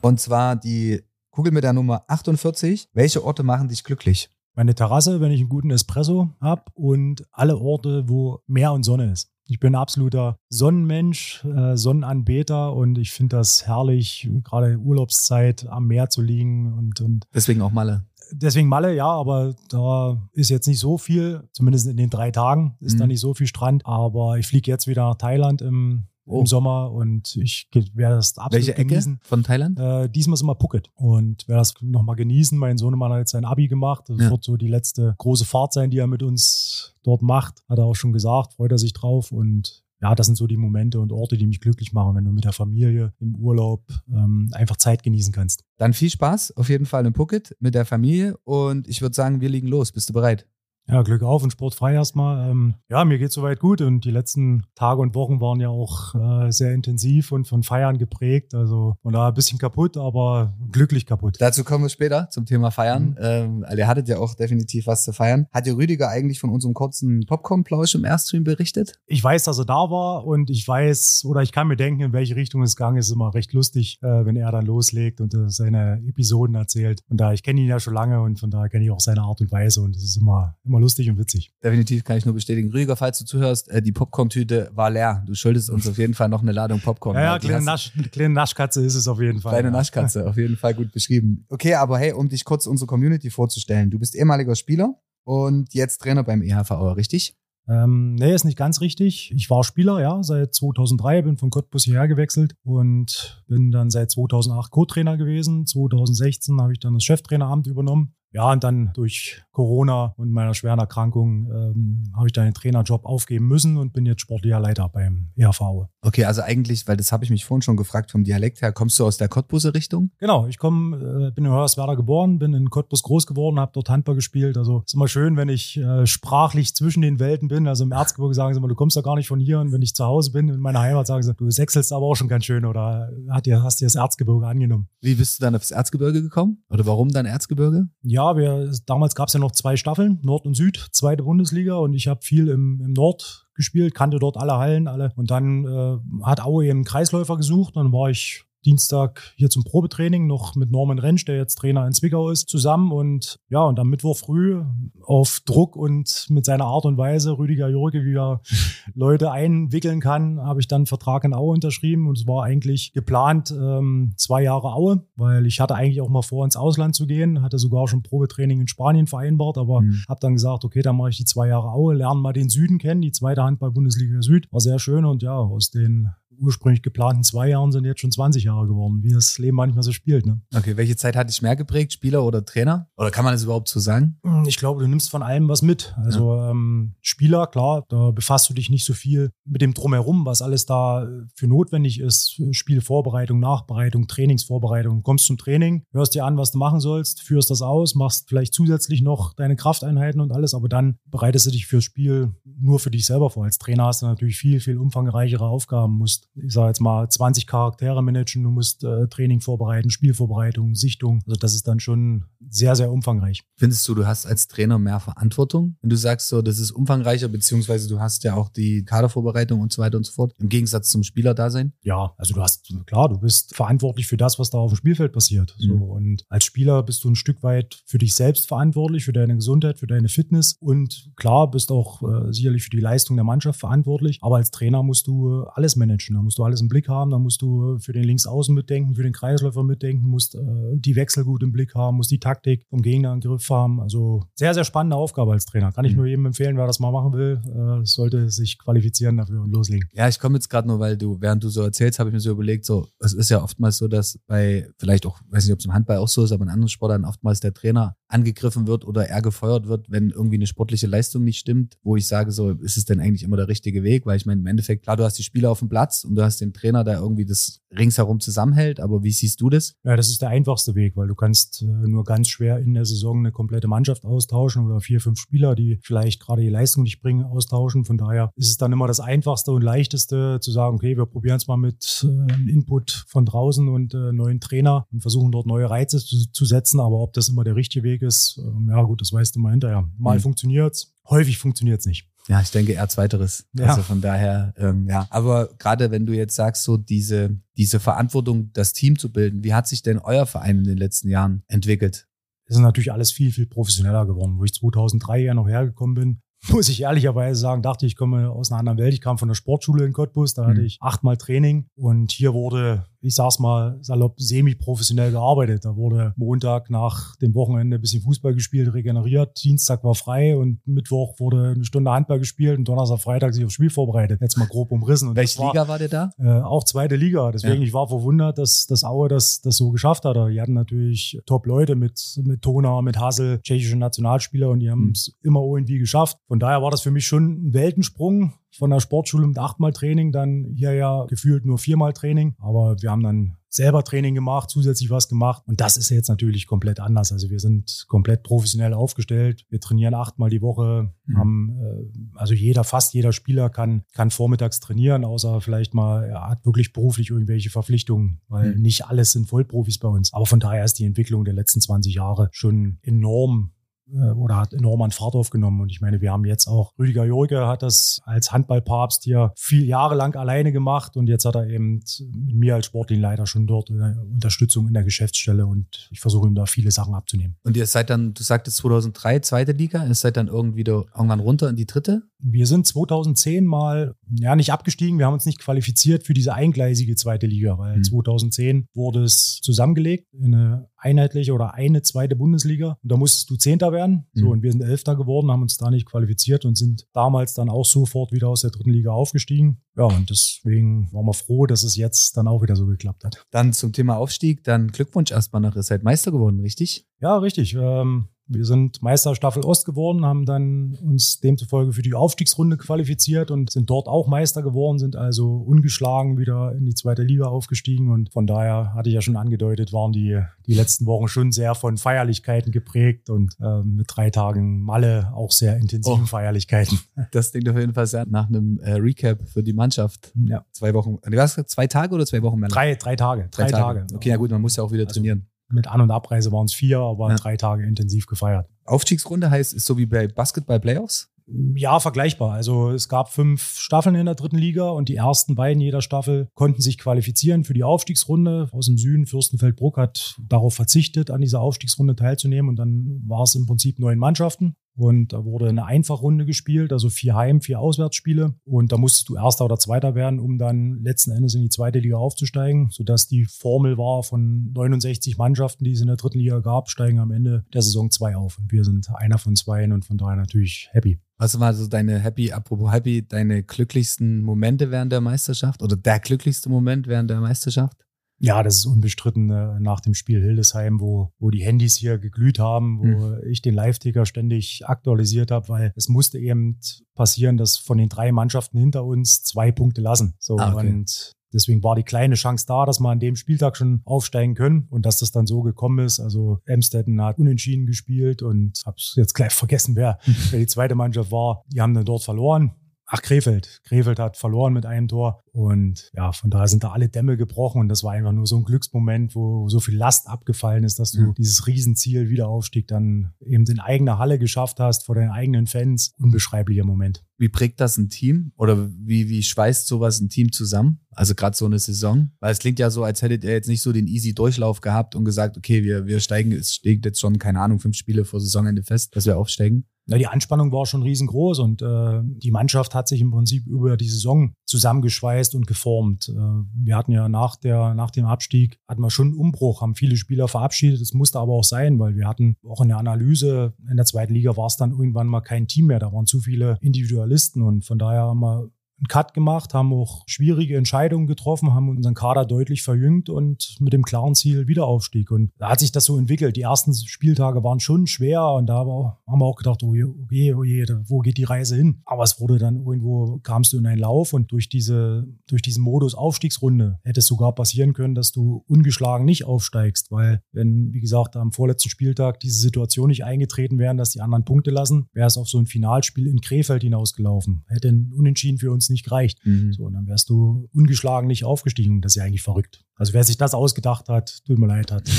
Und 0.03 0.21
zwar 0.21 0.55
die 0.55 1.03
Kugel 1.31 1.51
mit 1.51 1.65
der 1.65 1.73
Nummer 1.73 2.05
48. 2.07 2.91
Welche 2.93 3.25
Orte 3.25 3.43
machen 3.43 3.67
dich 3.67 3.83
glücklich? 3.83 4.31
Meine 4.55 4.77
Terrasse, 4.77 5.21
wenn 5.21 5.33
ich 5.33 5.41
einen 5.41 5.49
guten 5.49 5.73
Espresso 5.73 6.31
habe 6.41 6.63
und 6.75 7.27
alle 7.33 7.59
Orte, 7.59 8.09
wo 8.09 8.39
Meer 8.47 8.73
und 8.73 8.85
Sonne 8.85 9.11
ist. 9.11 9.34
Ich 9.47 9.61
bin 9.61 9.75
ein 9.75 9.81
absoluter 9.81 10.39
Sonnenmensch, 10.49 11.45
äh, 11.45 11.77
Sonnenanbeter 11.77 12.73
und 12.73 12.99
ich 12.99 13.13
finde 13.13 13.37
das 13.37 13.67
herrlich, 13.67 14.29
gerade 14.43 14.79
Urlaubszeit 14.79 15.67
am 15.69 15.87
Meer 15.87 16.09
zu 16.09 16.23
liegen 16.23 16.73
und, 16.73 17.01
und 17.01 17.27
deswegen 17.35 17.61
auch 17.63 17.73
Malle 17.73 18.07
deswegen 18.33 18.69
Malle, 18.69 18.95
ja, 18.95 19.07
aber 19.07 19.55
da 19.69 20.29
ist 20.33 20.51
jetzt 20.51 20.67
nicht 20.67 20.79
so 20.79 20.99
viel, 20.99 21.49
zumindest 21.53 21.87
in 21.87 21.97
den 21.97 22.11
drei 22.11 22.31
Tagen 22.31 22.77
ist 22.81 22.95
mhm. 22.95 22.99
da 22.99 23.07
nicht 23.07 23.21
so 23.21 23.35
viel 23.35 23.47
Strand. 23.47 23.87
Aber 23.87 24.39
ich 24.39 24.47
fliege 24.47 24.71
jetzt 24.71 24.87
wieder 24.87 25.09
nach 25.09 25.17
Thailand 25.17 25.63
im, 25.63 26.07
oh. 26.27 26.41
im 26.41 26.47
Sommer 26.47 26.93
und 26.93 27.37
ich 27.37 27.69
werde 27.73 28.17
das 28.17 28.37
absolut 28.39 28.53
Welche 28.53 28.73
Ecke 28.73 28.87
genießen. 28.87 29.21
von 29.23 29.43
Thailand? 29.43 29.79
Äh, 29.79 30.09
diesmal 30.09 30.35
ist 30.35 30.43
immer 30.43 30.57
Phuket 30.57 30.91
und 30.95 31.47
werde 31.49 31.61
das 31.61 31.75
nochmal 31.81 32.17
genießen. 32.17 32.59
Mein 32.59 32.79
Sohnemann 32.79 33.13
hat 33.13 33.19
jetzt 33.21 33.33
sein 33.33 33.45
Abi 33.45 33.69
gemacht. 33.69 34.05
Das 34.09 34.19
ja. 34.19 34.31
wird 34.31 34.45
so 34.45 34.57
die 34.57 34.69
letzte 34.69 35.15
große 35.19 35.45
Fahrt 35.45 35.73
sein, 35.73 35.91
die 35.91 35.99
er 35.99 36.07
mit 36.07 36.23
uns 36.23 36.95
dort 37.03 37.23
macht. 37.23 37.63
Hat 37.69 37.79
er 37.79 37.85
auch 37.85 37.97
schon 37.97 38.13
gesagt, 38.13 38.55
freut 38.55 38.73
er 38.73 38.79
sich 38.79 38.93
drauf 38.93 39.33
und 39.33 39.85
ja, 40.05 40.15
das 40.15 40.27
sind 40.27 40.37
so 40.37 40.47
die 40.47 40.59
Momente 40.59 41.01
und 41.01 41.13
Orte, 41.13 41.39
die 41.39 41.47
mich 41.47 41.61
glücklich 41.61 41.95
machen, 41.95 42.15
wenn 42.15 42.25
du 42.25 42.31
mit 42.31 42.45
der 42.45 42.53
Familie 42.53 43.15
im 43.21 43.37
Urlaub 43.37 43.85
ähm, 44.13 44.51
einfach 44.53 44.77
Zeit 44.77 45.03
genießen 45.03 45.33
kannst. 45.33 45.65
Dann 45.79 45.95
viel 45.95 46.11
Spaß 46.11 46.59
auf 46.59 46.69
jeden 46.69 46.85
Fall 46.85 47.07
in 47.07 47.15
Phuket 47.15 47.57
mit 47.59 47.75
der 47.75 47.87
Familie 47.87 48.37
und 48.45 48.87
ich 48.87 49.01
würde 49.01 49.15
sagen, 49.15 49.41
wir 49.41 49.49
liegen 49.49 49.69
los. 49.69 49.93
Bist 49.93 50.11
du 50.11 50.13
bereit? 50.13 50.47
Ja, 50.87 51.03
Glück 51.03 51.23
auf 51.23 51.43
und 51.43 51.51
sportfrei 51.51 51.95
erstmal. 51.95 52.51
Ähm, 52.51 52.75
ja, 52.91 53.05
mir 53.05 53.19
geht 53.19 53.33
soweit 53.33 53.59
gut 53.59 53.81
und 53.81 54.05
die 54.05 54.11
letzten 54.11 54.65
Tage 54.75 55.01
und 55.01 55.15
Wochen 55.15 55.41
waren 55.41 55.59
ja 55.59 55.69
auch 55.69 56.15
äh, 56.15 56.53
sehr 56.53 56.75
intensiv 56.75 57.33
und 57.33 57.49
von 57.49 57.63
Feiern 57.63 57.97
geprägt. 57.97 58.55
Also 58.55 58.97
von 59.03 59.13
da 59.13 59.29
ein 59.29 59.35
bisschen 59.35 59.59
kaputt, 59.59 59.97
aber 59.97 60.55
glücklich 60.71 61.07
kaputt. 61.07 61.37
Dazu 61.39 61.65
kommen 61.65 61.85
wir 61.85 61.89
später 61.89 62.29
zum 62.31 62.45
Thema 62.45 62.71
Feiern. 62.71 63.11
Mhm. 63.11 63.17
Ähm, 63.19 63.67
ihr 63.77 63.89
hattet 63.89 64.09
ja 64.09 64.19
auch 64.19 64.35
definitiv 64.35 64.87
was 64.87 65.05
zu 65.05 65.13
feiern. 65.13 65.47
Hat 65.53 65.67
dir 65.67 65.77
Rüdiger 65.77 66.11
eigentlich 66.11 66.39
von 66.39 66.51
unserem 66.51 66.75
kurzen 66.75 67.25
Popcorn-Plausch 67.27 67.95
im 67.95 68.05
Erststream 68.05 68.45
berichtet? 68.45 69.01
Ich 69.07 69.25
weiß, 69.25 69.45
dass 69.45 69.59
er 69.59 69.65
da 69.65 69.91
war 69.91 70.27
und 70.27 70.51
ich 70.51 70.69
weiß 70.69 71.25
oder 71.25 71.41
ich 71.41 71.53
kann 71.53 71.67
mir 71.67 71.77
denken, 71.77 72.03
in 72.03 72.13
welche 72.13 72.37
Richtung 72.37 72.63
es 72.63 72.77
gegangen 72.77 72.99
ist. 72.99 73.11
Immer 73.11 73.33
recht 73.33 73.55
lustig, 73.55 73.99
äh, 74.03 74.27
wenn 74.27 74.37
er 74.37 74.53
dann 74.53 74.67
loslegt 74.67 75.23
und 75.23 75.33
äh, 75.33 75.49
seine 75.49 76.03
Episoden 76.07 76.55
erzählt. 76.55 77.03
Und 77.09 77.19
da 77.19 77.33
ich 77.33 77.43
kenne 77.43 77.63
ihn 77.63 77.69
ja 77.69 77.81
schon 77.81 77.95
lange 77.95 78.21
und 78.21 78.39
von 78.39 78.51
daher 78.51 78.69
kenne 78.69 78.85
ich 78.85 78.91
auch 78.91 79.01
seine 79.01 79.23
Art 79.23 79.41
und 79.41 79.51
Weise 79.51 79.81
und 79.81 79.97
es 79.97 80.05
ist 80.05 80.17
immer, 80.17 80.57
immer 80.65 80.74
immer 80.75 80.81
lustig 80.81 81.09
und 81.09 81.19
witzig. 81.19 81.53
Definitiv 81.63 82.03
kann 82.03 82.19
ich 82.19 82.25
nur 82.25 82.35
bestätigen. 82.35 82.71
Rüdiger, 82.73 82.97
falls 82.97 83.21
du 83.21 83.25
zuhörst, 83.25 83.69
äh, 83.69 83.81
die 83.81 83.93
Popcorn-Tüte 83.93 84.71
war 84.75 84.91
leer. 84.91 85.23
Du 85.25 85.35
schuldest 85.35 85.71
uns 85.71 85.87
auf 85.87 85.99
jeden 85.99 86.15
Fall 86.15 86.29
noch 86.29 86.43
eine 86.43 86.51
Ladung 86.51 86.81
Popcorn. 86.81 87.17
Ja, 87.17 87.23
ja 87.23 87.39
kleine, 87.39 87.65
Nasch, 87.65 87.93
kleine 88.11 88.35
Naschkatze 88.35 88.85
ist 88.85 88.97
es 88.97 89.07
auf 89.07 89.21
jeden 89.21 89.41
Fall. 89.41 89.53
Kleine 89.53 89.69
ja. 89.69 89.73
Naschkatze, 89.73 90.29
auf 90.29 90.37
jeden 90.37 90.57
Fall 90.57 90.75
gut 90.75 90.91
beschrieben. 90.93 91.47
Okay, 91.49 91.75
aber 91.75 91.99
hey, 91.99 92.13
um 92.13 92.29
dich 92.29 92.45
kurz 92.45 92.67
unsere 92.67 92.89
Community 92.89 93.31
vorzustellen. 93.31 93.91
Du 93.91 93.99
bist 94.01 94.17
ehemaliger 94.17 94.57
Spieler 94.57 94.95
und 95.23 95.73
jetzt 95.75 95.99
Trainer 96.03 96.25
beim 96.25 96.43
EHV, 96.43 96.97
richtig? 96.97 97.37
Ähm, 97.67 98.17
nee, 98.17 98.35
ist 98.35 98.45
nicht 98.45 98.59
ganz 98.59 98.81
richtig. 98.81 99.33
Ich 99.35 99.49
war 99.49 99.65
Spieler, 99.65 100.01
ja, 100.01 100.23
seit 100.23 100.55
2003, 100.55 101.23
bin 101.23 101.37
von 101.39 101.51
Cottbus 101.51 101.85
hierher 101.85 102.09
gewechselt 102.09 102.57
und 102.63 103.43
bin 103.47 103.71
dann 103.71 103.91
seit 103.91 104.11
2008 104.11 104.71
Co-Trainer 104.71 105.17
gewesen. 105.17 105.67
2016 105.67 106.61
habe 106.61 106.73
ich 106.73 106.81
dann 106.81 106.95
das 106.95 107.05
Cheftraineramt 107.05 107.67
übernommen 107.67 108.15
ja, 108.35 108.51
und 108.51 108.65
dann 108.65 108.91
durch 108.95 109.43
Corona 109.53 110.13
und 110.17 110.33
meiner 110.33 110.55
schweren 110.55 110.81
Erkrankung 110.81 111.47
ähm, 111.53 112.13
habe 112.17 112.27
ich 112.27 112.33
dann 112.33 112.45
den 112.45 112.55
Trainerjob 112.55 113.05
aufgeben 113.05 113.47
müssen 113.47 113.77
und 113.77 113.93
bin 113.93 114.05
jetzt 114.07 114.23
sportlicher 114.23 114.59
Leiter 114.59 114.89
beim 114.89 115.31
ERV. 115.37 115.87
Okay, 116.03 116.25
also 116.25 116.43
eigentlich, 116.43 116.87
weil 116.89 116.97
das 116.97 117.13
habe 117.13 117.23
ich 117.23 117.31
mich 117.31 117.45
vorhin 117.45 117.63
schon 117.63 117.77
gefragt 117.77 118.11
vom 118.11 118.25
Dialekt 118.25 118.61
her, 118.61 118.73
kommst 118.73 118.99
du 118.99 119.07
aus 119.07 119.19
der 119.19 119.29
Cottbuser 119.29 119.73
Richtung? 119.73 120.11
Genau, 120.19 120.49
ich 120.49 120.59
komme, 120.59 120.97
äh, 120.97 121.31
bin 121.31 121.45
in 121.45 121.53
Hörswerda 121.53 121.95
geboren, 121.95 122.41
bin 122.41 122.55
in 122.55 122.71
Cottbus 122.71 123.05
groß 123.05 123.29
geworden, 123.29 123.61
habe 123.61 123.71
dort 123.73 123.89
Handball 123.89 124.17
gespielt. 124.17 124.59
Also 124.59 124.83
ist 124.85 124.95
immer 124.95 125.07
schön, 125.07 125.37
wenn 125.37 125.49
ich 125.49 125.77
äh, 125.77 126.05
sprachlich 126.05 126.75
zwischen 126.75 127.01
den 127.01 127.21
Welten 127.21 127.47
bin. 127.47 127.69
Also 127.69 127.85
im 127.85 127.93
Erzgebirge 127.93 128.35
sagen 128.35 128.53
sie 128.53 128.59
immer, 128.59 128.69
du 128.69 128.75
kommst 128.75 128.97
ja 128.97 129.03
gar 129.03 129.15
nicht 129.15 129.29
von 129.29 129.39
hier. 129.39 129.61
Und 129.61 129.71
wenn 129.71 129.83
ich 129.83 129.95
zu 129.95 130.05
Hause 130.05 130.33
bin 130.33 130.49
in 130.49 130.59
meiner 130.59 130.81
Heimat, 130.81 131.07
sagen 131.07 131.23
sie, 131.23 131.35
du 131.35 131.49
sechselst 131.51 131.93
aber 131.93 132.07
auch 132.07 132.17
schon 132.17 132.27
ganz 132.29 132.45
schön 132.45 132.65
oder 132.65 133.13
hat 133.31 133.47
dir, 133.47 133.63
hast 133.63 133.81
dir 133.81 133.87
das 133.87 133.95
Erzgebirge 133.95 134.45
angenommen. 134.45 134.89
Wie 135.01 135.15
bist 135.15 135.39
du 135.39 135.45
dann 135.45 135.55
aufs 135.55 135.71
Erzgebirge 135.71 136.21
gekommen? 136.21 136.65
Oder 136.69 136.85
warum 136.85 137.11
dann 137.11 137.27
Erzgebirge? 137.27 137.89
Ja, 138.03 138.24
wir, 138.37 138.73
damals 138.87 139.15
gab 139.15 139.29
es 139.29 139.35
ja 139.35 139.41
noch 139.41 139.53
zwei 139.53 139.77
Staffeln, 139.77 140.19
Nord 140.23 140.47
und 140.47 140.55
Süd, 140.55 140.89
zweite 140.93 141.23
Bundesliga 141.23 141.77
und 141.77 141.95
ich 141.95 142.09
habe 142.09 142.23
viel 142.23 142.49
im, 142.49 142.81
im 142.85 142.93
Nord 142.93 143.47
gespielt, 143.55 143.95
kannte 143.95 144.19
dort 144.19 144.37
alle 144.37 144.59
Hallen, 144.59 144.89
alle. 144.89 145.13
Und 145.17 145.31
dann 145.31 145.65
äh, 145.65 146.25
hat 146.25 146.41
Aue 146.45 146.71
einen 146.71 146.85
Kreisläufer 146.85 147.37
gesucht, 147.37 147.77
dann 147.77 147.93
war 147.93 148.11
ich 148.11 148.45
Dienstag 148.65 149.33
hier 149.37 149.51
zum 149.51 149.65
Probetraining 149.65 150.27
noch 150.27 150.55
mit 150.55 150.71
Norman 150.71 150.99
Rentsch, 150.99 151.25
der 151.27 151.37
jetzt 151.37 151.57
Trainer 151.57 151.87
in 151.87 151.93
Zwickau 151.93 152.31
ist, 152.31 152.49
zusammen. 152.49 152.93
Und 152.93 153.39
ja, 153.49 153.63
und 153.63 153.79
am 153.79 153.89
Mittwoch 153.89 154.17
früh 154.17 154.63
auf 155.03 155.41
Druck 155.45 155.77
und 155.77 156.27
mit 156.31 156.45
seiner 156.45 156.65
Art 156.65 156.85
und 156.85 156.97
Weise, 156.97 157.39
Rüdiger 157.39 157.69
Jurke, 157.69 158.05
wie 158.05 158.17
er 158.17 158.41
Leute 158.95 159.31
einwickeln 159.31 160.01
kann, 160.01 160.41
habe 160.41 160.61
ich 160.61 160.69
dann 160.69 160.83
einen 160.83 160.87
Vertrag 160.87 161.25
in 161.25 161.35
Aue 161.35 161.53
unterschrieben. 161.53 162.09
Und 162.09 162.19
es 162.19 162.27
war 162.27 162.45
eigentlich 162.45 162.93
geplant 162.93 163.51
ähm, 163.51 164.15
zwei 164.17 164.43
Jahre 164.43 164.73
Aue, 164.73 165.07
weil 165.17 165.47
ich 165.47 165.61
hatte 165.61 165.75
eigentlich 165.75 166.01
auch 166.01 166.09
mal 166.09 166.23
vor, 166.23 166.45
ins 166.45 166.57
Ausland 166.57 166.95
zu 166.95 167.07
gehen, 167.07 167.43
hatte 167.43 167.59
sogar 167.59 167.89
schon 167.89 168.03
Probetraining 168.03 168.61
in 168.61 168.69
Spanien 168.69 169.07
vereinbart, 169.07 169.59
aber 169.59 169.83
mhm. 169.83 170.03
habe 170.09 170.21
dann 170.21 170.35
gesagt, 170.35 170.65
okay, 170.65 170.83
dann 170.83 170.97
mache 170.97 171.11
ich 171.11 171.17
die 171.17 171.25
zwei 171.25 171.49
Jahre 171.49 171.73
Aue, 171.73 171.95
lerne 171.95 172.21
mal 172.21 172.33
den 172.33 172.49
Süden 172.49 172.79
kennen, 172.79 173.03
die 173.03 173.13
zweite 173.13 173.43
Handball-Bundesliga 173.43 174.23
Süd. 174.23 174.49
War 174.51 174.61
sehr 174.61 174.79
schön 174.79 175.05
und 175.05 175.23
ja, 175.23 175.37
aus 175.37 175.71
den 175.71 176.11
ursprünglich 176.39 176.83
geplanten 176.83 177.23
zwei 177.23 177.49
Jahren 177.49 177.73
sind 177.73 177.85
jetzt 177.85 178.01
schon 178.01 178.13
20 178.13 178.45
Jahre 178.45 178.67
geworden, 178.67 179.03
wie 179.03 179.13
das 179.13 179.39
Leben 179.39 179.57
manchmal 179.57 179.83
so 179.83 179.93
spielt. 179.93 180.27
Ne? 180.27 180.41
Okay, 180.55 180.77
welche 180.77 180.97
Zeit 180.97 181.17
hat 181.17 181.29
dich 181.29 181.43
mehr 181.43 181.57
geprägt, 181.57 181.93
Spieler 181.93 182.25
oder 182.25 182.45
Trainer? 182.45 182.89
Oder 182.97 183.11
kann 183.11 183.25
man 183.25 183.35
das 183.35 183.45
überhaupt 183.45 183.69
so 183.69 183.81
sagen? 183.81 184.19
Hm, 184.25 184.45
ich 184.47 184.59
glaube, 184.59 184.83
du 184.83 184.89
nimmst 184.89 185.11
von 185.11 185.23
allem 185.23 185.49
was 185.49 185.63
mit. 185.63 185.95
Also 185.97 186.35
ja. 186.35 186.51
ähm, 186.51 186.95
Spieler, 187.01 187.47
klar, 187.47 187.85
da 187.89 188.11
befasst 188.11 188.49
du 188.51 188.55
dich 188.55 188.71
nicht 188.71 188.85
so 188.85 188.95
viel 188.95 189.31
mit 189.45 189.63
dem 189.63 189.75
Drumherum, 189.75 190.25
was 190.27 190.43
alles 190.43 190.67
da 190.67 191.09
für 191.35 191.47
notwendig 191.47 192.01
ist. 192.01 192.41
Spielvorbereitung, 192.53 193.41
Nachbereitung, 193.41 194.07
Trainingsvorbereitung. 194.07 195.03
Kommst 195.03 195.27
zum 195.27 195.39
Training, 195.39 195.85
hörst 195.93 196.15
dir 196.15 196.25
an, 196.25 196.37
was 196.37 196.53
du 196.53 196.59
machen 196.59 196.81
sollst, 196.81 197.23
führst 197.23 197.51
das 197.51 197.63
aus, 197.63 197.95
machst 197.95 198.29
vielleicht 198.29 198.55
zusätzlich 198.55 199.03
noch 199.03 199.35
deine 199.35 199.57
Krafteinheiten 199.57 200.21
und 200.21 200.33
alles, 200.33 200.55
aber 200.55 200.69
dann 200.69 200.99
bereitest 201.07 201.47
du 201.47 201.51
dich 201.51 201.67
fürs 201.67 201.85
Spiel 201.85 202.33
nur 202.45 202.79
für 202.79 202.91
dich 202.91 203.07
selber 203.07 203.31
vor. 203.31 203.45
Als 203.45 203.59
Trainer 203.59 203.87
hast 203.87 204.03
du 204.03 204.07
natürlich 204.07 204.37
viel, 204.37 204.61
viel 204.61 204.79
umfangreichere 204.79 205.47
Aufgaben, 205.47 205.95
musst, 205.95 206.24
ich 206.37 206.53
sage 206.53 206.69
jetzt 206.69 206.81
mal, 206.81 207.09
20 207.09 207.47
Charaktere 207.47 208.03
managen, 208.03 208.43
du 208.43 208.51
musst 208.51 208.85
äh, 208.85 209.07
Training 209.09 209.41
vorbereiten, 209.41 209.91
Spielvorbereitung, 209.91 210.75
Sichtung. 210.75 211.23
Also 211.27 211.39
das 211.39 211.55
ist 211.55 211.69
dann 211.69 211.81
schon 211.81 212.25
sehr, 212.49 212.77
sehr 212.77 212.91
umfangreich. 212.91 213.43
Findest 213.57 213.87
du, 213.89 213.95
du 213.95 214.07
hast 214.07 214.27
als 214.27 214.49
Trainer 214.49 214.79
mehr 214.79 215.01
Verantwortung? 215.01 215.77
Wenn 215.81 215.91
du 215.91 215.97
sagst 215.97 216.29
so, 216.29 216.43
das 216.43 216.59
ist 216.59 216.73
umfangreicher, 216.73 217.29
beziehungsweise 217.29 217.89
du 217.89 218.01
hast 218.01 218.25
ja 218.25 218.35
auch 218.35 218.49
die 218.49 218.85
Kadervorbereitung 218.85 219.61
und 219.61 219.73
so 219.73 219.83
weiter 219.83 219.97
und 219.97 220.07
so 220.07 220.13
fort, 220.13 220.33
im 220.39 220.49
Gegensatz 220.49 220.91
zum 220.91 221.03
Spielerdasein? 221.03 221.73
Ja, 221.83 222.15
also 222.19 222.35
du 222.35 222.43
hast, 222.43 222.69
klar, 222.87 223.09
du 223.09 223.19
bist 223.19 223.55
verantwortlich 223.55 224.07
für 224.07 224.17
das, 224.17 224.39
was 224.39 224.51
da 224.51 224.59
auf 224.59 224.73
dem 224.73 224.77
Spielfeld 224.77 225.13
passiert. 225.13 225.55
So, 225.59 225.75
mhm. 225.75 225.83
Und 225.83 226.25
als 226.29 226.45
Spieler 226.45 226.83
bist 226.83 227.05
du 227.05 227.11
ein 227.11 227.17
Stück 227.17 227.43
weit 227.43 227.83
für 227.87 227.99
dich 227.99 228.15
selbst 228.15 228.49
verantwortlich, 228.49 229.05
für 229.05 229.13
deine 229.13 229.37
Gesundheit, 229.37 229.79
für 229.79 229.87
deine 229.87 230.09
Fitness 230.09 230.57
und 230.61 231.11
klar, 231.17 231.51
bist 231.51 231.71
auch 231.71 232.03
äh, 232.03 232.33
sicherlich 232.33 232.65
für 232.65 232.71
die 232.71 232.81
Leistung 232.81 233.17
der 233.17 233.25
Mannschaft 233.25 233.61
verantwortlich. 233.61 234.19
Aber 234.21 234.37
als 234.37 234.51
Trainer 234.51 234.83
musst 234.83 235.07
du 235.07 235.45
alles 235.45 235.77
managen. 235.77 236.17
Musst 236.25 236.39
du 236.39 236.45
alles 236.45 236.61
im 236.61 236.69
Blick 236.69 236.89
haben. 236.89 237.11
Da 237.11 237.19
musst 237.19 237.43
du 237.43 237.79
für 237.79 237.93
den 237.93 238.05
Linksaußen 238.05 238.55
mitdenken, 238.55 238.95
für 238.95 239.03
den 239.03 239.13
Kreisläufer 239.13 239.63
mitdenken, 239.63 240.09
musst 240.09 240.35
äh, 240.35 240.41
die 240.75 240.97
Wechsel 240.97 241.25
gut 241.25 241.43
im 241.43 241.53
Blick 241.53 241.75
haben, 241.75 241.97
musst 241.97 242.11
die 242.11 242.19
Taktik 242.19 242.67
vom 242.69 242.83
Gegner 242.83 243.13
im 243.13 243.21
Griff 243.21 243.49
haben. 243.51 243.81
Also 243.81 244.23
sehr, 244.35 244.55
sehr 244.55 244.65
spannende 244.65 244.97
Aufgabe 244.97 245.33
als 245.33 245.47
Trainer. 245.47 245.73
Kann 245.73 245.85
ich 245.85 245.93
mhm. 245.93 245.99
nur 245.99 246.07
jedem 246.07 246.27
empfehlen, 246.27 246.57
wer 246.57 246.67
das 246.67 246.81
mal 246.81 246.91
machen 246.91 247.13
will, 247.13 247.41
äh, 247.47 247.85
sollte 247.87 248.31
sich 248.31 248.59
qualifizieren 248.59 249.17
dafür 249.17 249.43
und 249.43 249.53
loslegen. 249.53 249.89
Ja, 249.93 250.09
ich 250.09 250.19
komme 250.19 250.37
jetzt 250.37 250.49
gerade 250.49 250.67
nur, 250.67 250.81
weil 250.81 250.97
du, 250.97 251.21
während 251.21 251.45
du 251.45 251.49
so 251.49 251.63
erzählst, 251.63 251.99
habe 251.99 252.11
ich 252.11 252.15
mir 252.15 252.21
so 252.21 252.31
überlegt, 252.31 252.65
so, 252.65 252.89
es 253.01 253.13
ist 253.13 253.31
ja 253.31 253.43
oftmals 253.43 253.77
so, 253.77 253.89
dass 253.89 254.19
bei, 254.27 254.69
vielleicht 254.79 255.07
auch, 255.07 255.21
weiß 255.31 255.45
nicht, 255.45 255.53
ob 255.53 255.59
es 255.59 255.65
im 255.67 255.75
Handball 255.75 255.99
auch 255.99 256.09
so 256.09 256.25
ist, 256.25 256.33
aber 256.33 256.45
in 256.45 256.51
anderen 256.51 256.69
Sportarten 256.69 257.05
oftmals 257.05 257.41
der 257.41 257.53
Trainer 257.55 257.97
angegriffen 258.15 258.69
wird 258.69 258.87
oder 258.87 259.09
er 259.09 259.21
gefeuert 259.21 259.67
wird, 259.67 259.91
wenn 259.91 260.11
irgendwie 260.11 260.37
eine 260.37 260.47
sportliche 260.47 260.87
Leistung 260.87 261.25
nicht 261.25 261.39
stimmt, 261.39 261.77
wo 261.83 261.97
ich 261.97 262.07
sage, 262.07 262.31
so, 262.31 262.51
ist 262.51 262.77
es 262.77 262.85
denn 262.85 263.01
eigentlich 263.01 263.25
immer 263.25 263.37
der 263.37 263.49
richtige 263.49 263.83
Weg? 263.83 264.07
Weil 264.07 264.17
ich 264.17 264.25
meine, 264.25 264.41
im 264.41 264.47
Endeffekt, 264.47 264.85
klar, 264.85 264.97
du 264.97 265.03
hast 265.03 265.19
die 265.19 265.25
Spieler 265.25 265.51
auf 265.51 265.59
dem 265.59 265.69
Platz 265.69 266.05
und 266.05 266.15
du 266.15 266.23
hast 266.23 266.41
den 266.41 266.53
Trainer, 266.53 266.85
der 266.85 266.99
irgendwie 267.01 267.25
das 267.25 267.61
ringsherum 267.77 268.21
zusammenhält, 268.21 268.79
aber 268.79 269.03
wie 269.03 269.11
siehst 269.11 269.41
du 269.41 269.51
das? 269.51 269.75
Ja, 269.83 269.97
das 269.97 270.11
ist 270.11 270.23
der 270.23 270.29
einfachste 270.29 270.77
Weg, 270.77 270.97
weil 270.97 271.09
du 271.09 271.17
kannst 271.17 271.63
äh, 271.63 271.67
nur 271.67 272.05
ganz 272.05 272.29
schwer 272.29 272.59
in 272.61 272.75
der 272.75 272.85
Saison 272.85 273.19
eine 273.19 273.33
komplette 273.33 273.67
Mannschaft 273.67 274.05
austauschen 274.05 274.65
oder 274.65 274.81
vier, 274.81 275.01
fünf 275.01 275.19
Spieler, 275.19 275.57
die 275.57 275.81
vielleicht 275.83 276.21
gerade 276.21 276.43
die 276.43 276.49
Leistung 276.49 276.85
nicht 276.85 277.03
bringen, 277.03 277.25
austauschen. 277.25 277.85
Von 277.85 277.99
daher 277.99 278.31
ist 278.37 278.49
es 278.49 278.59
dann 278.59 278.73
immer 278.73 278.87
das 278.87 279.01
einfachste 279.01 279.51
und 279.51 279.63
leichteste 279.63 280.39
zu 280.41 280.53
sagen, 280.53 280.77
okay, 280.77 280.97
wir 280.97 281.07
probieren 281.07 281.37
es 281.37 281.49
mal 281.49 281.57
mit 281.57 282.07
äh, 282.09 282.51
Input 282.51 283.05
von 283.09 283.27
draußen 283.27 283.69
und 283.69 283.93
äh, 283.95 284.13
neuen 284.13 284.39
Trainer 284.39 284.87
und 284.93 285.01
versuchen 285.01 285.33
dort 285.33 285.47
neue 285.47 285.69
Reize 285.69 285.99
zu, 285.99 286.31
zu 286.31 286.45
setzen. 286.45 286.79
Aber 286.79 287.01
ob 287.01 287.13
das 287.13 287.29
immer 287.29 287.43
der 287.43 287.57
richtige 287.57 287.83
Weg 287.83 288.03
ist, 288.05 288.39
ähm, 288.39 288.69
ja 288.71 288.83
gut, 288.83 289.01
das 289.01 289.13
weißt 289.13 289.35
du 289.37 289.41
mal 289.41 289.51
hinterher. 289.51 289.89
Mal 289.99 290.17
mhm. 290.17 290.23
funktioniert's, 290.23 290.95
häufig 291.09 291.39
funktioniert's 291.39 291.87
nicht. 291.87 292.09
Ja, 292.29 292.41
ich 292.41 292.51
denke 292.51 292.73
eher 292.73 292.89
zweiteres. 292.89 293.47
Ja. 293.53 293.67
Also 293.67 293.83
von 293.83 294.01
daher, 294.01 294.55
ähm, 294.57 294.89
ja. 294.89 295.07
Aber 295.11 295.51
gerade 295.59 295.91
wenn 295.91 296.07
du 296.07 296.15
jetzt 296.15 296.35
sagst, 296.35 296.63
so 296.63 296.77
diese, 296.77 297.39
diese 297.57 297.81
Verantwortung, 297.81 298.51
das 298.53 298.73
Team 298.73 298.99
zu 298.99 299.13
bilden, 299.13 299.45
wie 299.45 299.53
hat 299.53 299.69
sich 299.69 299.83
denn 299.83 299.99
euer 299.99 300.25
Verein 300.25 300.59
in 300.59 300.65
den 300.65 300.79
letzten 300.79 301.09
Jahren 301.09 301.43
entwickelt? 301.49 302.07
Es 302.47 302.57
ist 302.57 302.63
natürlich 302.63 302.93
alles 302.93 303.13
viel, 303.13 303.31
viel 303.31 303.47
professioneller 303.47 304.07
geworden. 304.07 304.39
Wo 304.39 304.45
ich 304.45 304.55
2003 304.55 305.21
ja 305.21 305.35
noch 305.35 305.49
hergekommen 305.49 305.95
bin, 305.95 306.21
muss 306.51 306.69
ich 306.69 306.83
ehrlicherweise 306.83 307.39
sagen, 307.41 307.63
dachte 307.63 307.87
ich 307.87 307.97
komme 307.97 308.31
aus 308.31 308.51
einer 308.51 308.61
anderen 308.61 308.79
Welt. 308.79 308.95
Ich 308.95 309.01
kam 309.01 309.19
von 309.19 309.29
der 309.29 309.35
Sportschule 309.35 309.85
in 309.85 309.93
Cottbus, 309.93 310.35
da 310.35 310.47
hatte 310.47 310.61
mhm. 310.61 310.67
ich 310.67 310.79
achtmal 310.81 311.17
Training 311.17 311.67
und 311.75 312.11
hier 312.11 312.33
wurde 312.33 312.87
ich 313.05 313.15
sag's 313.15 313.39
mal 313.39 313.79
salopp, 313.83 314.19
semi-professionell 314.19 315.11
gearbeitet. 315.11 315.65
Da 315.65 315.77
wurde 315.77 316.15
Montag 316.17 316.71
nach 316.71 317.17
dem 317.17 317.35
Wochenende 317.35 317.77
ein 317.77 317.81
bisschen 317.81 318.03
Fußball 318.03 318.35
gespielt, 318.35 318.73
regeneriert, 318.73 319.43
Dienstag 319.45 319.85
war 319.85 319.95
frei 319.95 320.37
und 320.37 320.67
Mittwoch 320.67 321.21
wurde 321.21 321.53
eine 321.55 321.65
Stunde 321.65 321.91
Handball 321.91 322.19
gespielt 322.19 322.59
und 322.59 322.67
Donnerstag, 322.67 323.01
Freitag 323.01 323.35
sich 323.35 323.45
aufs 323.45 323.55
Spiel 323.55 323.71
vorbereitet. 323.71 324.21
Jetzt 324.21 324.39
mal 324.39 324.49
grob 324.49 324.73
umrissen. 324.73 325.09
Und 325.09 325.17
Welche 325.17 325.39
war, 325.39 325.53
Liga 325.53 325.69
war 325.69 325.79
der 325.79 325.89
da? 325.89 326.11
Äh, 326.19 326.41
auch 326.41 326.65
zweite 326.65 326.97
Liga. 326.97 327.31
Deswegen, 327.31 327.61
ja. 327.61 327.67
ich 327.67 327.75
war 327.75 327.89
verwundert, 327.89 328.39
dass 328.39 328.67
das 328.67 328.85
Aue 328.85 329.09
das, 329.09 329.41
das 329.43 329.57
so 329.57 329.71
geschafft 329.71 330.05
hat. 330.05 330.17
Die 330.17 330.41
hatten 330.41 330.55
natürlich 330.55 331.21
Top-Leute 331.27 331.77
mit, 331.77 332.01
mit 332.25 332.43
Tona, 332.43 332.81
mit 332.81 332.99
Hassel, 332.99 333.41
tschechische 333.43 333.77
Nationalspieler 333.77 334.49
und 334.49 334.61
die 334.61 334.71
haben 334.71 334.93
es 334.93 335.15
mhm. 335.21 335.29
immer 335.29 335.41
irgendwie 335.41 335.79
geschafft. 335.79 336.17
Von 336.27 336.39
daher 336.39 336.63
war 336.63 336.71
das 336.71 336.81
für 336.81 336.91
mich 336.91 337.07
schon 337.07 337.49
ein 337.49 337.55
Weltensprung 337.55 338.35
von 338.57 338.71
der 338.71 338.81
Sportschule 338.81 339.27
mit 339.27 339.39
achtmal 339.39 339.73
Training, 339.73 340.13
dann 340.13 340.47
hier 340.55 340.73
ja 340.73 341.05
gefühlt 341.07 341.45
nur 341.45 341.59
viermal 341.59 341.93
Training. 341.93 342.35
Aber 342.39 342.77
wir 342.81 342.91
haben 342.91 343.03
dann 343.03 343.37
selber 343.55 343.85
Training 343.85 344.15
gemacht, 344.15 344.51
zusätzlich 344.51 344.91
was 344.91 345.09
gemacht. 345.09 345.45
Und 345.47 345.61
das 345.61 345.77
ist 345.77 345.89
jetzt 345.91 346.09
natürlich 346.09 346.47
komplett 346.47 346.81
anders. 346.81 347.13
Also 347.13 347.31
wir 347.31 347.39
sind 347.39 347.85
komplett 347.89 348.25
professionell 348.25 348.75
aufgestellt. 348.75 349.45
Wir 349.49 349.61
trainieren 349.61 349.95
achtmal 349.95 350.29
die 350.29 350.43
Woche, 350.43 350.93
mhm. 351.07 351.17
haben, 351.17 351.61
äh, 351.61 352.19
also 352.19 352.35
jeder, 352.35 352.65
fast 352.65 352.95
jeder 352.95 353.13
Spieler 353.13 353.51
kann, 353.51 353.85
kann 353.93 354.11
vormittags 354.11 354.59
trainieren, 354.59 355.05
außer 355.05 355.41
vielleicht 355.41 355.73
mal, 355.73 356.05
er 356.05 356.29
hat 356.29 356.45
wirklich 356.45 356.73
beruflich 356.73 357.11
irgendwelche 357.11 357.51
Verpflichtungen, 357.51 358.21
weil 358.29 358.57
mhm. 358.57 358.63
nicht 358.63 358.87
alles 358.87 359.13
sind 359.13 359.29
Vollprofis 359.29 359.79
bei 359.79 359.89
uns. 359.89 360.13
Aber 360.13 360.27
von 360.27 360.41
daher 360.41 360.65
ist 360.65 360.79
die 360.81 360.85
Entwicklung 360.85 361.25
der 361.25 361.35
letzten 361.35 361.61
20 361.61 361.95
Jahre 361.95 362.29
schon 362.33 362.79
enorm 362.83 363.53
oder 363.95 364.37
hat 364.37 364.53
enorm 364.53 364.83
an 364.83 364.91
Fahrt 364.91 365.15
aufgenommen. 365.15 365.61
Und 365.61 365.71
ich 365.71 365.81
meine, 365.81 366.01
wir 366.01 366.13
haben 366.13 366.25
jetzt 366.25 366.47
auch, 366.47 366.73
Rüdiger 366.79 367.05
Jorge 367.05 367.47
hat 367.47 367.63
das 367.63 368.01
als 368.05 368.33
Handballpapst 368.33 369.05
hier 369.05 369.33
vier 369.37 369.65
Jahre 369.65 369.95
lang 369.95 370.17
alleine 370.17 370.53
gemacht 370.53 370.97
und 370.97 371.09
jetzt 371.09 371.25
hat 371.25 371.37
er 371.37 371.49
eben 371.49 371.75
mit 371.75 372.37
mir 372.37 372.55
als 372.55 372.67
Sportlienleiter 372.67 373.27
schon 373.27 373.47
dort 373.47 373.71
äh, 373.71 373.95
Unterstützung 374.13 374.67
in 374.67 374.75
der 374.75 374.85
Geschäftsstelle 374.85 375.47
und 375.47 375.89
ich 375.91 376.01
versuche 376.01 376.27
ihm 376.27 376.35
da 376.35 376.47
viele 376.47 376.71
Sachen 376.71 376.95
abzunehmen. 376.95 377.37
Und 377.45 377.57
ihr 377.57 377.67
seid 377.67 377.91
dann, 377.91 378.15
du 378.15 378.23
sagtest 378.23 378.57
2003 378.59 379.21
zweite 379.21 379.53
Liga, 379.53 379.87
ihr 379.87 379.95
seid 379.95 380.17
dann 380.17 380.29
irgendwie 380.29 380.65
irgendwann 380.67 381.21
runter 381.21 381.49
in 381.49 381.57
die 381.57 381.67
dritte? 381.67 382.03
Wir 382.19 382.47
sind 382.47 382.67
2010 382.67 383.45
mal, 383.45 383.95
ja, 384.19 384.35
nicht 384.35 384.53
abgestiegen, 384.53 384.99
wir 384.99 385.07
haben 385.07 385.15
uns 385.15 385.27
nicht 385.27 385.39
qualifiziert 385.39 386.05
für 386.05 386.15
diese 386.15 386.35
eingleisige 386.35 386.97
zweite 386.97 387.27
Liga, 387.27 387.59
weil 387.59 387.79
mhm. 387.79 387.85
2010 387.85 388.69
wurde 388.75 389.03
es 389.03 389.41
zusammengelegt 389.43 390.09
in 390.15 390.35
eine 390.35 390.69
einheitliche 390.85 391.33
oder 391.33 391.55
eine 391.55 391.83
zweite 391.83 392.15
Bundesliga. 392.15 392.79
Und 392.83 392.93
da 392.93 392.97
musstest 392.97 393.31
du 393.31 393.37
Zehnter 393.37 393.73
werden. 393.73 394.07
So, 394.13 394.27
mhm. 394.27 394.31
und 394.31 394.43
wir 394.43 394.53
sind 394.53 394.63
Elfter 394.63 394.97
geworden, 394.97 395.31
haben 395.31 395.43
uns 395.43 395.57
da 395.57 395.71
nicht 395.71 395.87
qualifiziert 395.87 396.45
und 396.45 396.57
sind 396.57 396.87
damals 396.93 397.35
dann 397.35 397.49
auch 397.49 397.65
sofort 397.65 398.13
wieder 398.13 398.29
aus 398.29 398.43
der 398.43 398.51
dritten 398.51 398.71
Liga 398.71 398.93
aufgestiegen. 398.93 399.63
Ja, 399.77 399.85
und 399.85 400.11
deswegen 400.11 400.93
waren 400.93 401.07
wir 401.07 401.15
froh, 401.15 401.47
dass 401.47 401.65
es 401.65 401.77
jetzt 401.77 402.17
dann 402.17 402.29
auch 402.29 402.43
wieder 402.43 402.55
so 402.55 402.67
geklappt 402.67 403.05
hat. 403.05 403.27
Dann 403.31 403.53
zum 403.53 403.73
Thema 403.73 403.97
Aufstieg, 403.97 404.45
dann 404.45 404.69
Glückwunsch 404.69 405.11
erstmal 405.11 405.43
noch, 405.43 405.57
ihr 405.57 405.63
seid 405.63 405.83
Meister 405.83 406.13
geworden, 406.13 406.41
richtig? 406.41 406.87
Ja, 407.01 407.17
richtig. 407.17 407.55
Ähm, 407.55 408.09
wir 408.27 408.45
sind 408.45 408.83
Meister 408.83 409.15
Staffel 409.15 409.45
Ost 409.45 409.67
geworden, 409.67 410.05
haben 410.05 410.25
dann 410.25 410.79
uns 410.83 411.21
demzufolge 411.21 411.73
für 411.73 411.83
die 411.83 411.95
Aufstiegsrunde 411.95 412.57
qualifiziert 412.57 413.31
und 413.31 413.51
sind 413.51 413.69
dort 413.69 413.87
auch 413.87 414.07
Meister 414.07 414.43
geworden, 414.43 414.79
sind 414.79 414.97
also 414.97 415.37
ungeschlagen 415.37 416.17
wieder 416.17 416.55
in 416.57 416.65
die 416.65 416.75
zweite 416.75 417.03
Liga 417.03 417.27
aufgestiegen. 417.27 417.91
Und 417.91 418.13
von 418.13 418.27
daher 418.27 418.73
hatte 418.75 418.89
ich 418.89 418.95
ja 418.95 419.03
schon 419.03 419.17
angedeutet, 419.17 419.73
waren 419.73 419.93
die, 419.93 420.21
die 420.47 420.55
letzten 420.55 420.87
Wochen 420.87 421.09
schon 421.09 421.33
sehr 421.33 421.55
von 421.55 421.77
Feierlichkeiten 421.77 422.51
geprägt 422.51 423.11
und 423.11 423.37
äh, 423.41 423.63
mit 423.63 423.87
drei 423.89 424.11
Tagen 424.11 424.63
Malle 424.63 425.13
auch 425.15 425.31
sehr 425.31 425.57
intensiven 425.57 426.05
oh, 426.05 426.07
Feierlichkeiten. 426.07 426.79
Das 427.11 427.31
klingt 427.31 427.49
auf 427.49 427.57
jeden 427.57 427.75
Fall 427.75 427.87
sehr 427.87 428.07
nach 428.07 428.29
einem 428.29 428.59
äh, 428.61 428.73
Recap 428.73 429.29
für 429.29 429.43
die 429.43 429.53
Mannschaft. 429.53 430.13
Ja. 430.15 430.45
Zwei 430.53 430.73
Wochen, 430.75 430.99
du 431.03 431.21
hast 431.21 431.35
zwei 431.49 431.67
Tage 431.67 431.95
oder 431.95 432.07
zwei 432.07 432.23
Wochen 432.23 432.39
mehr? 432.39 432.49
Drei, 432.49 432.75
drei 432.75 432.97
Tage. 432.97 433.29
Drei, 433.31 433.45
drei 433.45 433.51
Tage. 433.51 433.81
Tage. 433.81 433.95
Okay, 433.95 434.09
ja 434.09 434.17
gut, 434.17 434.31
man 434.31 434.41
muss 434.41 434.57
ja 434.57 434.63
auch 434.63 434.73
wieder 434.73 434.85
also, 434.85 434.95
trainieren 434.95 435.27
mit 435.49 435.67
An- 435.67 435.81
und 435.81 435.91
Abreise 435.91 436.33
waren 436.33 436.47
es 436.47 436.55
vier, 436.55 436.81
aber 436.81 437.11
ja. 437.11 437.17
drei 437.17 437.37
Tage 437.37 437.65
intensiv 437.65 438.07
gefeiert. 438.07 438.49
Aufstiegsrunde 438.65 439.31
heißt, 439.31 439.55
ist 439.55 439.67
so 439.67 439.77
wie 439.77 439.87
bei 439.87 440.09
Basketball-Playoffs? 440.09 441.11
Ja, 441.27 441.81
vergleichbar. 441.81 442.33
Also 442.33 442.71
es 442.71 442.89
gab 442.89 443.11
fünf 443.11 443.57
Staffeln 443.59 443.95
in 443.95 444.05
der 444.05 444.15
dritten 444.15 444.37
Liga 444.37 444.69
und 444.69 444.91
die 444.91 444.97
ersten 444.97 445.35
beiden 445.35 445.63
jeder 445.63 445.81
Staffel 445.81 446.29
konnten 446.35 446.61
sich 446.61 446.77
qualifizieren 446.77 447.45
für 447.45 447.55
die 447.55 447.65
Aufstiegsrunde. 447.65 448.49
Aus 448.53 448.67
dem 448.67 448.77
Süden, 448.77 449.07
Fürstenfeldbruck 449.07 449.79
hat 449.79 450.17
darauf 450.21 450.55
verzichtet, 450.55 451.11
an 451.11 451.23
dieser 451.23 451.41
Aufstiegsrunde 451.41 451.97
teilzunehmen 451.97 452.51
und 452.51 452.57
dann 452.57 453.01
war 453.07 453.23
es 453.23 453.35
im 453.35 453.47
Prinzip 453.47 453.79
neun 453.79 453.99
Mannschaften. 453.99 454.57
Und 454.77 455.13
da 455.13 455.25
wurde 455.25 455.49
eine 455.49 455.67
Einfachrunde 455.67 456.27
gespielt, 456.27 456.73
also 456.73 456.91
vier 456.91 457.15
Heim, 457.15 457.41
vier 457.41 457.61
Auswärtsspiele. 457.61 458.35
Und 458.45 458.73
da 458.73 458.77
musstest 458.77 459.09
du 459.09 459.17
Erster 459.17 459.45
oder 459.45 459.57
Zweiter 459.57 459.95
werden, 459.95 460.19
um 460.19 460.39
dann 460.39 460.83
letzten 460.83 461.13
Endes 461.13 461.35
in 461.35 461.43
die 461.43 461.49
zweite 461.49 461.79
Liga 461.79 461.97
aufzusteigen, 461.97 462.71
sodass 462.71 463.07
die 463.07 463.25
Formel 463.25 463.79
war 463.79 464.03
von 464.03 464.53
69 464.53 465.17
Mannschaften, 465.17 465.65
die 465.65 465.73
es 465.73 465.81
in 465.81 465.87
der 465.87 465.97
dritten 465.97 466.19
Liga 466.19 466.41
gab, 466.41 466.69
steigen 466.69 466.99
am 466.99 467.13
Ende 467.13 467.45
der 467.55 467.63
Saison 467.63 467.91
zwei 467.91 468.17
auf. 468.17 468.39
Und 468.39 468.51
wir 468.51 468.65
sind 468.65 468.89
einer 468.97 469.19
von 469.19 469.37
zwei 469.37 469.65
und 469.65 469.85
von 469.85 469.97
daher 469.97 470.17
natürlich 470.17 470.69
happy. 470.73 470.99
Was 471.17 471.39
war 471.39 471.55
so 471.55 471.69
deine 471.69 472.01
happy, 472.01 472.33
apropos 472.33 472.73
happy, 472.73 473.07
deine 473.07 473.45
glücklichsten 473.45 474.23
Momente 474.23 474.73
während 474.73 474.91
der 474.91 475.01
Meisterschaft 475.01 475.63
oder 475.63 475.77
der 475.77 476.01
glücklichste 476.01 476.49
Moment 476.49 476.89
während 476.89 477.09
der 477.09 477.21
Meisterschaft? 477.21 477.79
Ja, 478.25 478.43
das 478.43 478.57
ist 478.57 478.67
unbestritten 478.67 479.29
äh, 479.31 479.61
nach 479.61 479.81
dem 479.81 479.93
Spiel 479.93 480.23
Hildesheim, 480.23 480.81
wo, 480.81 481.13
wo 481.19 481.29
die 481.29 481.45
Handys 481.45 481.77
hier 481.77 481.99
geglüht 481.99 482.39
haben, 482.39 482.79
wo 482.79 482.85
mhm. 482.85 483.21
ich 483.29 483.43
den 483.43 483.53
Live-Ticker 483.53 484.07
ständig 484.07 484.63
aktualisiert 484.65 485.31
habe, 485.31 485.49
weil 485.51 485.73
es 485.77 485.91
musste 485.91 486.19
eben 486.19 486.59
passieren, 486.95 487.37
dass 487.37 487.59
von 487.59 487.77
den 487.77 487.91
drei 487.91 488.13
Mannschaften 488.13 488.59
hinter 488.59 488.85
uns 488.85 489.23
zwei 489.23 489.53
Punkte 489.53 489.83
lassen. 489.83 490.15
So 490.19 490.39
ah, 490.39 490.55
okay. 490.55 490.69
und 490.69 491.13
Deswegen 491.35 491.65
war 491.65 491.75
die 491.75 491.83
kleine 491.83 492.15
Chance 492.15 492.47
da, 492.47 492.65
dass 492.65 492.79
wir 492.79 492.91
an 492.91 493.01
dem 493.01 493.17
Spieltag 493.17 493.57
schon 493.57 493.83
aufsteigen 493.85 494.37
können 494.37 494.69
und 494.71 494.87
dass 494.87 495.01
das 495.01 495.11
dann 495.11 495.27
so 495.27 495.43
gekommen 495.43 495.85
ist. 495.85 495.99
Also 495.99 496.39
Emstetten 496.47 497.03
hat 497.03 497.19
unentschieden 497.19 497.67
gespielt 497.67 498.23
und 498.23 498.63
hab's 498.65 498.95
jetzt 498.97 499.15
gleich 499.15 499.33
vergessen, 499.33 499.75
wer, 499.75 499.99
wer 500.31 500.39
die 500.39 500.47
zweite 500.47 500.77
Mannschaft 500.77 501.11
war. 501.11 501.43
Die 501.53 501.61
haben 501.61 501.75
dann 501.75 501.85
dort 501.85 502.05
verloren. 502.05 502.55
Ach, 502.87 503.03
Krefeld. 503.03 503.61
Krefeld 503.65 503.99
hat 503.99 504.17
verloren 504.17 504.53
mit 504.53 504.65
einem 504.65 504.87
Tor. 504.87 505.24
Und 505.35 505.91
ja, 505.95 506.13
von 506.13 506.31
daher 506.31 506.47
sind 506.47 506.63
da 506.63 506.71
alle 506.71 506.89
Dämme 506.89 507.17
gebrochen. 507.17 507.61
Und 507.61 507.69
das 507.69 507.83
war 507.83 507.91
einfach 507.91 508.13
nur 508.13 508.25
so 508.25 508.37
ein 508.37 508.45
Glücksmoment, 508.45 509.17
wo 509.17 509.49
so 509.49 509.59
viel 509.59 509.77
Last 509.77 510.07
abgefallen 510.07 510.63
ist, 510.63 510.79
dass 510.79 510.93
du 510.93 511.09
mhm. 511.09 511.15
dieses 511.15 511.49
Riesenziel 511.49 512.09
Wiederaufstieg 512.09 512.69
dann 512.69 513.13
eben 513.21 513.45
in 513.47 513.59
eigener 513.59 513.99
Halle 513.99 514.21
geschafft 514.21 514.61
hast, 514.61 514.87
vor 514.87 514.95
deinen 514.95 515.11
eigenen 515.11 515.49
Fans. 515.49 515.93
Unbeschreiblicher 515.99 516.63
Moment. 516.63 517.05
Wie 517.19 517.29
prägt 517.29 517.61
das 517.61 517.77
ein 517.79 517.89
Team? 517.89 518.31
Oder 518.37 518.71
wie, 518.71 519.09
wie 519.09 519.25
schweißt 519.25 519.67
sowas 519.67 520.01
ein 520.01 520.09
Team 520.09 520.31
zusammen? 520.31 520.79
Also 520.93 521.17
gerade 521.17 521.37
so 521.37 521.47
eine 521.47 521.59
Saison. 521.59 522.13
Weil 522.21 522.31
es 522.31 522.39
klingt 522.39 522.61
ja 522.61 522.71
so, 522.71 522.85
als 522.85 523.03
hättet 523.03 523.25
ihr 523.25 523.33
jetzt 523.33 523.49
nicht 523.49 523.63
so 523.63 523.73
den 523.73 523.89
easy 523.89 524.15
Durchlauf 524.15 524.61
gehabt 524.61 524.95
und 524.95 525.05
gesagt, 525.05 525.37
okay, 525.37 525.65
wir, 525.65 525.87
wir 525.87 525.99
steigen, 525.99 526.31
es 526.31 526.55
steht 526.55 526.85
jetzt 526.85 527.01
schon, 527.01 527.19
keine 527.19 527.41
Ahnung, 527.41 527.59
fünf 527.59 527.77
Spiele 527.77 528.05
vor 528.05 528.21
Saisonende 528.21 528.63
fest, 528.63 528.95
dass 528.95 529.07
wir 529.07 529.19
aufsteigen. 529.19 529.65
Na, 529.87 529.99
die 529.99 530.07
Anspannung 530.07 530.51
war 530.51 530.65
schon 530.65 530.83
riesengroß 530.83 531.41
und 531.41 531.61
äh, 531.61 532.01
die 532.03 532.31
Mannschaft 532.31 532.75
hat 532.75 532.89
sich 532.89 533.03
im 533.03 533.11
Prinzip 533.11 533.47
über 533.47 533.77
die 533.77 533.89
Saison 533.89 534.33
zusammengeschweißt 534.47 535.24
und 535.33 535.47
geformt. 535.47 536.09
Äh, 536.09 536.13
wir 536.13 536.77
hatten 536.77 536.91
ja 536.91 537.09
nach, 537.09 537.37
der, 537.37 537.75
nach 537.75 537.93
dem 537.93 538.07
Abstieg, 538.07 538.59
hatten 538.67 538.83
wir 538.83 538.91
schon 538.91 539.09
einen 539.09 539.17
Umbruch, 539.17 539.63
haben 539.63 539.77
viele 539.77 539.97
Spieler 539.97 540.27
verabschiedet. 540.27 540.81
Das 540.81 540.93
musste 540.93 541.21
aber 541.21 541.33
auch 541.33 541.45
sein, 541.45 541.79
weil 541.79 541.95
wir 541.95 542.09
hatten 542.09 542.37
auch 542.45 542.61
in 542.61 542.69
der 542.69 542.79
Analyse, 542.79 543.55
in 543.71 543.77
der 543.77 543.87
zweiten 543.87 544.13
Liga 544.13 544.37
war 544.37 544.47
es 544.47 544.57
dann 544.57 544.73
irgendwann 544.73 545.07
mal 545.07 545.21
kein 545.21 545.47
Team 545.47 545.67
mehr. 545.67 545.79
Da 545.79 545.93
waren 545.93 546.07
zu 546.07 546.19
viele 546.19 546.59
Individualisten 546.61 547.43
und 547.43 547.65
von 547.65 547.79
daher 547.79 548.03
haben 548.03 548.21
wir 548.21 548.51
einen 548.79 548.89
Cut 548.89 549.15
gemacht, 549.15 549.55
haben 549.55 549.73
auch 549.73 550.03
schwierige 550.07 550.57
Entscheidungen 550.57 551.07
getroffen, 551.07 551.55
haben 551.55 551.69
unseren 551.69 551.95
Kader 551.95 552.25
deutlich 552.25 552.63
verjüngt 552.63 553.09
und 553.09 553.57
mit 553.61 553.73
dem 553.73 553.83
klaren 553.83 554.15
Ziel 554.15 554.49
Wiederaufstieg. 554.49 555.11
Und 555.11 555.33
da 555.39 555.51
hat 555.51 555.61
sich 555.61 555.73
das 555.73 555.85
so 555.85 555.99
entwickelt. 555.99 556.37
Die 556.37 556.43
ersten 556.43 556.75
Spieltage 556.75 557.43
waren 557.45 557.61
schon 557.61 557.87
schwer 557.87 558.33
und 558.33 558.47
da 558.47 558.59
haben 558.59 559.21
wir 559.21 559.25
auch 559.25 559.37
gedacht, 559.37 559.63
oh 559.63 559.75
je, 559.75 559.85
oh 559.85 560.07
je, 560.11 560.35
oh 560.35 560.45
je, 560.45 560.67
wo 560.87 561.01
geht 561.01 561.17
die 561.17 561.25
Reise 561.25 561.57
hin? 561.57 561.83
Aber 561.85 562.03
es 562.03 562.21
wurde 562.21 562.39
dann 562.39 562.57
irgendwo, 562.57 563.19
kamst 563.23 563.53
du 563.53 563.59
in 563.59 563.67
einen 563.67 563.81
Lauf 563.81 564.13
und 564.13 564.33
durch 564.33 564.49
diese, 564.49 565.07
durch 565.27 565.43
diesen 565.43 565.63
Modus 565.63 565.95
Aufstiegsrunde 565.95 566.79
hätte 566.83 567.01
es 567.01 567.07
sogar 567.07 567.35
passieren 567.35 567.73
können, 567.73 567.95
dass 567.95 568.13
du 568.13 568.45
ungeschlagen 568.49 569.05
nicht 569.05 569.25
aufsteigst, 569.25 569.91
weil 569.91 570.23
wenn, 570.33 570.73
wie 570.73 570.81
gesagt, 570.81 571.17
am 571.17 571.33
vorletzten 571.33 571.71
Spieltag 571.71 572.21
diese 572.21 572.39
Situation 572.39 572.89
nicht 572.89 573.05
eingetreten 573.05 573.59
wären, 573.59 573.77
dass 573.77 573.91
die 573.91 574.01
anderen 574.01 574.25
Punkte 574.25 574.51
lassen, 574.51 574.89
wäre 574.93 575.07
es 575.07 575.17
auf 575.17 575.29
so 575.29 575.39
ein 575.39 575.47
Finalspiel 575.47 576.07
in 576.07 576.21
Krefeld 576.21 576.63
hinausgelaufen. 576.63 577.45
Hätte 577.49 577.69
ein 577.69 577.93
Unentschieden 577.95 578.39
für 578.39 578.51
uns 578.51 578.64
uns 578.65 578.71
nicht 578.71 578.85
gereicht. 578.85 579.21
Mhm. 579.25 579.53
So, 579.53 579.65
und 579.65 579.75
dann 579.75 579.87
wärst 579.87 580.09
du 580.11 580.49
ungeschlagen 580.53 581.07
nicht 581.07 581.25
aufgestiegen. 581.25 581.81
Das 581.81 581.93
ist 581.93 581.97
ja 581.97 582.05
eigentlich 582.05 582.23
verrückt. 582.23 582.65
Also 582.77 582.93
wer 582.93 583.05
sich 583.05 583.17
das 583.17 583.35
ausgedacht 583.35 583.89
hat, 583.89 584.25
tut 584.27 584.39
mir 584.39 584.49
leid, 584.49 584.73
hat 584.73 584.91